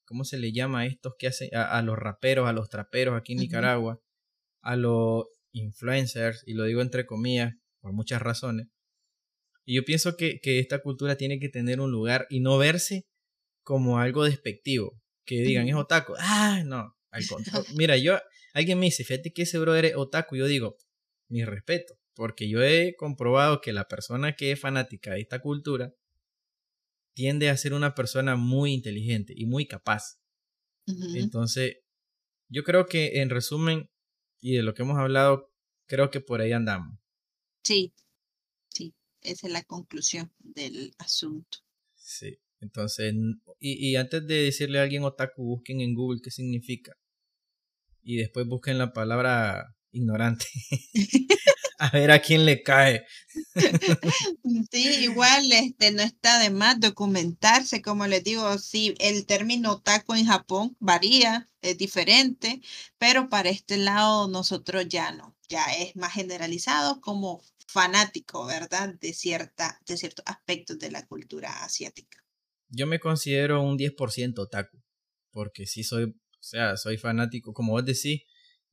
[0.05, 3.17] ¿cómo se le llama a estos que hacen, a, a los raperos, a los traperos
[3.17, 3.39] aquí en.
[3.39, 4.01] Nicaragua,
[4.61, 8.67] a los influencers, y lo digo entre comillas, por muchas razones.
[9.65, 13.05] Y yo pienso que, que esta cultura tiene que tener un lugar y no verse
[13.63, 17.65] como algo despectivo, que digan es otaku, ah, no, al contrario.
[17.75, 18.17] Mira, yo,
[18.53, 20.77] alguien me dice, fíjate que ese brother es otaku, yo digo,
[21.29, 25.93] mi respeto, porque yo he comprobado que la persona que es fanática de esta cultura
[27.13, 30.17] tiende a ser una persona muy inteligente y muy capaz.
[31.15, 31.77] Entonces,
[32.49, 33.89] yo creo que en resumen
[34.41, 35.53] y de lo que hemos hablado,
[35.87, 36.97] creo que por ahí andamos.
[37.63, 37.93] Sí.
[39.21, 41.59] Esa es la conclusión del asunto.
[41.95, 42.39] Sí.
[42.59, 43.13] Entonces,
[43.59, 46.93] y, y antes de decirle a alguien otaku, busquen en Google qué significa.
[48.03, 50.45] Y después busquen la palabra ignorante.
[51.81, 53.05] a ver a quién le cae.
[54.71, 60.13] Sí, igual este no está de más documentarse, como les digo, sí, el término otaku
[60.13, 62.61] en Japón varía, es diferente,
[62.97, 67.41] pero para este lado nosotros ya no, ya es más generalizado como
[67.71, 68.93] fanático, ¿verdad?
[68.99, 72.19] De cierta, de ciertos aspectos de la cultura asiática.
[72.69, 74.81] Yo me considero un 10% otaku.
[75.31, 77.53] Porque sí soy, o sea, soy fanático.
[77.53, 78.23] Como vos decís,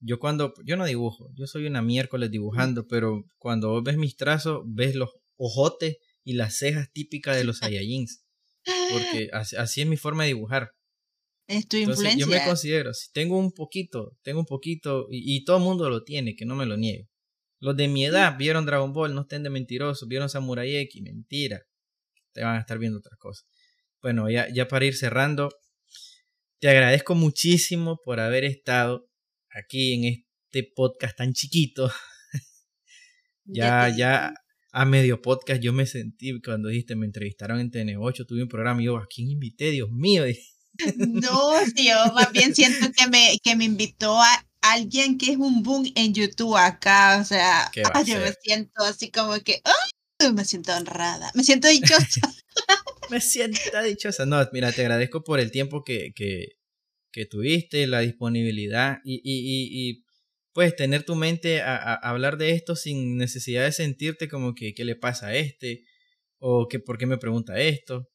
[0.01, 4.17] yo cuando, yo no dibujo, yo soy una miércoles dibujando, pero cuando vos ves mis
[4.17, 8.25] trazos, ves los ojotes y las cejas típicas de los Saiyajins.
[8.91, 10.73] Porque así, es mi forma de dibujar.
[11.47, 12.45] Es tu Entonces yo me influencia.
[12.45, 16.35] considero, si tengo un poquito, tengo un poquito, y, y todo el mundo lo tiene,
[16.35, 17.09] que no me lo niegue.
[17.61, 21.63] Los de mi edad vieron Dragon Ball, no estén de mentirosos, vieron Samurai X, mentira.
[22.33, 23.47] Te van a estar viendo otras cosas.
[24.01, 25.51] Bueno, ya, ya para ir cerrando,
[26.61, 29.11] te agradezco muchísimo por haber estado
[29.51, 31.91] aquí en este podcast tan chiquito.
[33.51, 34.35] Ya, ya
[34.73, 38.83] a medio podcast yo me sentí cuando dijiste, me entrevistaron en TN8, tuve un programa
[38.83, 39.71] y yo, ¿a quién invité?
[39.71, 40.25] Dios mío.
[40.97, 45.37] No, sí, yo más bien siento que me, que me invitó a alguien que es
[45.37, 49.39] un boom en YouTube acá, o sea, ¿Qué va a yo me siento así como
[49.41, 50.33] que, ¡ay!
[50.33, 52.21] me siento honrada, me siento dichosa.
[53.11, 54.27] me siento dichosa.
[54.27, 56.57] No, mira, te agradezco por el tiempo que, que,
[57.13, 60.05] que tuviste, la disponibilidad y, y, y, y,
[60.53, 64.75] pues tener tu mente a, a, hablar de esto sin necesidad de sentirte como que
[64.75, 65.85] qué le pasa a este
[66.41, 68.09] o que por qué me pregunta esto.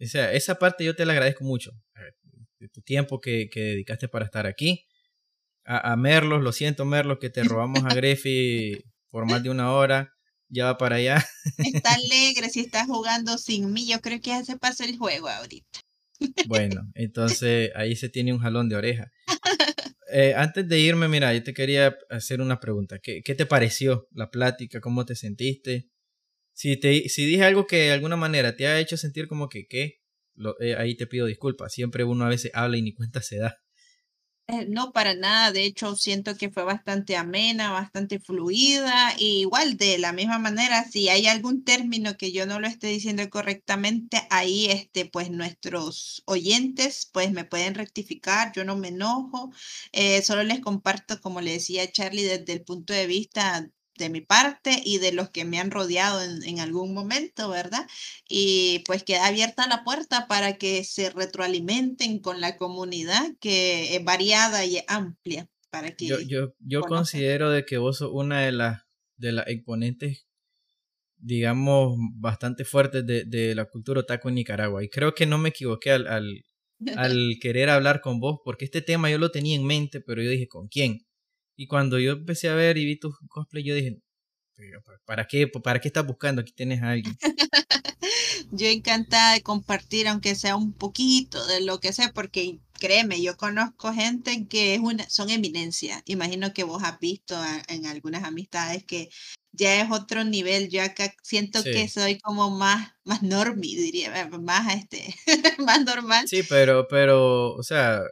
[0.00, 1.70] O sea, esa parte yo te la agradezco mucho.
[2.58, 4.86] De tu tiempo que, que dedicaste para estar aquí.
[5.66, 9.72] A, a Merlos, lo siento Merlos, que te robamos a Greffi por más de una
[9.72, 10.12] hora.
[10.48, 11.26] Ya va para allá.
[11.58, 13.88] Está alegre si está jugando sin mí.
[13.88, 15.80] Yo creo que ya se pasó el juego ahorita.
[16.48, 19.10] Bueno, entonces ahí se tiene un jalón de oreja.
[20.10, 22.98] Eh, antes de irme, mira, yo te quería hacer una pregunta.
[23.00, 24.80] ¿Qué, ¿Qué, te pareció la plática?
[24.80, 25.90] ¿Cómo te sentiste?
[26.54, 29.66] Si, te, si dije algo que de alguna manera te ha hecho sentir como que,
[29.66, 30.00] ¿qué?
[30.34, 31.72] Lo, eh, ahí te pido disculpas.
[31.72, 33.58] Siempre uno a veces habla y ni cuenta se da.
[34.48, 35.50] Eh, no, para nada.
[35.50, 39.12] De hecho, siento que fue bastante amena, bastante fluida.
[39.18, 42.86] Y igual, de la misma manera, si hay algún término que yo no lo esté
[42.86, 48.52] diciendo correctamente, ahí, este, pues nuestros oyentes, pues me pueden rectificar.
[48.54, 49.50] Yo no me enojo.
[49.92, 53.68] Eh, solo les comparto, como le decía Charlie, desde el punto de vista
[53.98, 57.86] de mi parte y de los que me han rodeado en, en, algún momento, ¿verdad?
[58.28, 64.04] Y pues queda abierta la puerta para que se retroalimenten con la comunidad que es
[64.04, 65.48] variada y amplia.
[65.70, 68.82] Para que yo yo, yo considero de que vos sos una de las,
[69.16, 70.26] de las exponentes,
[71.18, 74.84] digamos, bastante fuertes de, de la cultura otaku en Nicaragua.
[74.84, 76.44] Y creo que no me equivoqué al, al,
[76.96, 80.30] al querer hablar con vos, porque este tema yo lo tenía en mente, pero yo
[80.30, 81.05] dije, ¿con quién?
[81.56, 83.98] Y cuando yo empecé a ver y vi tus cosplay, yo dije,
[85.04, 85.46] ¿para qué?
[85.48, 86.42] ¿Para qué estás buscando?
[86.42, 87.16] Aquí tienes a alguien.
[88.52, 93.36] yo encantada de compartir, aunque sea un poquito de lo que sé, porque créeme, yo
[93.36, 96.02] conozco gente que es una, son eminencias.
[96.06, 99.08] Imagino que vos has visto a, en algunas amistades que
[99.52, 100.68] ya es otro nivel.
[100.68, 105.14] Yo acá siento que soy como más, más normie, diría, más este,
[105.58, 106.28] más normal.
[106.28, 108.02] Sí, pero, pero, o sea,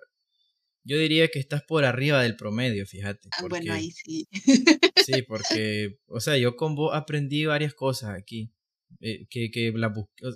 [0.84, 3.30] yo diría que estás por arriba del promedio, fíjate.
[3.32, 4.28] Ah, bueno, ahí sí.
[4.96, 8.52] sí, porque, o sea, yo con vos aprendí varias cosas aquí.
[9.00, 9.74] Eh, que, que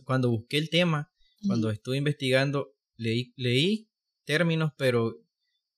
[0.05, 1.13] cuando busqué el tema,
[1.47, 3.89] cuando estuve investigando, leí, leí
[4.25, 5.17] términos, pero,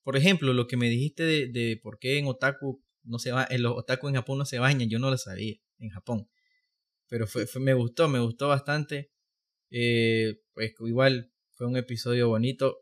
[0.03, 3.47] por ejemplo, lo que me dijiste de, de por qué en otaku no se va,
[3.49, 6.29] en los otaku en Japón no se bañan, yo no lo sabía en Japón.
[7.07, 9.11] Pero fue, me gustó, me gustó bastante.
[9.69, 12.79] Eh, pues igual fue un episodio bonito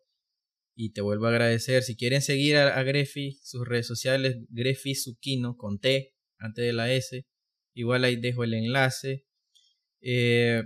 [0.82, 1.84] y te vuelvo a agradecer.
[1.84, 6.72] Si quieren seguir a, a Grefi, sus redes sociales, Grefi Sukino con T antes de
[6.72, 7.28] la S.
[7.74, 9.26] Igual ahí dejo el enlace.
[10.00, 10.64] Eh,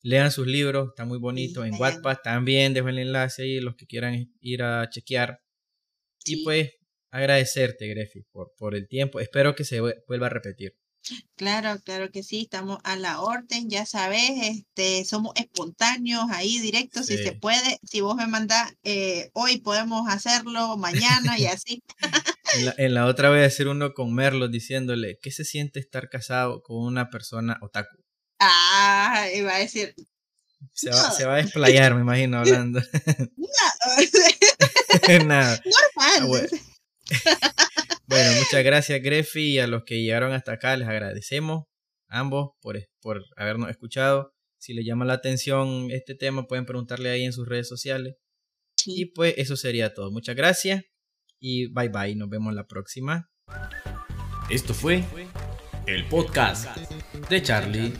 [0.00, 1.62] lean sus libros, está muy bonito.
[1.62, 5.42] en Wattpad también dejo el enlace ahí, los que quieran ir a chequear.
[6.24, 6.70] Y pues
[7.10, 9.20] agradecerte, Grefi, por, por el tiempo.
[9.20, 10.74] Espero que se vuelva a repetir.
[11.36, 17.06] Claro, claro que sí, estamos a la orden, ya sabes, este, somos espontáneos ahí directos,
[17.06, 21.82] si se puede, si vos me mandás eh, hoy podemos hacerlo, mañana y así.
[22.76, 26.62] en, la, otra voy a hacer uno con Merlo diciéndole, ¿qué se siente estar casado
[26.62, 27.96] con una persona otaku?
[28.38, 29.94] Ah, iba a decir.
[30.72, 32.80] Se va, se va a desplayar, me imagino, hablando.
[33.36, 33.46] No.
[35.26, 35.60] Nada.
[35.96, 36.48] Normal.
[37.26, 41.66] Ah, bueno, muchas gracias, Grefi, y a los que llegaron hasta acá les agradecemos
[42.08, 44.34] ambos por, por habernos escuchado.
[44.58, 48.16] Si les llama la atención este tema, pueden preguntarle ahí en sus redes sociales.
[48.84, 50.10] Y pues eso sería todo.
[50.10, 50.82] Muchas gracias
[51.38, 52.16] y bye bye.
[52.16, 53.30] Nos vemos la próxima.
[54.50, 55.04] Esto fue
[55.86, 56.76] el podcast
[57.28, 57.92] de Charlie.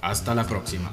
[0.00, 0.90] Hasta la próxima.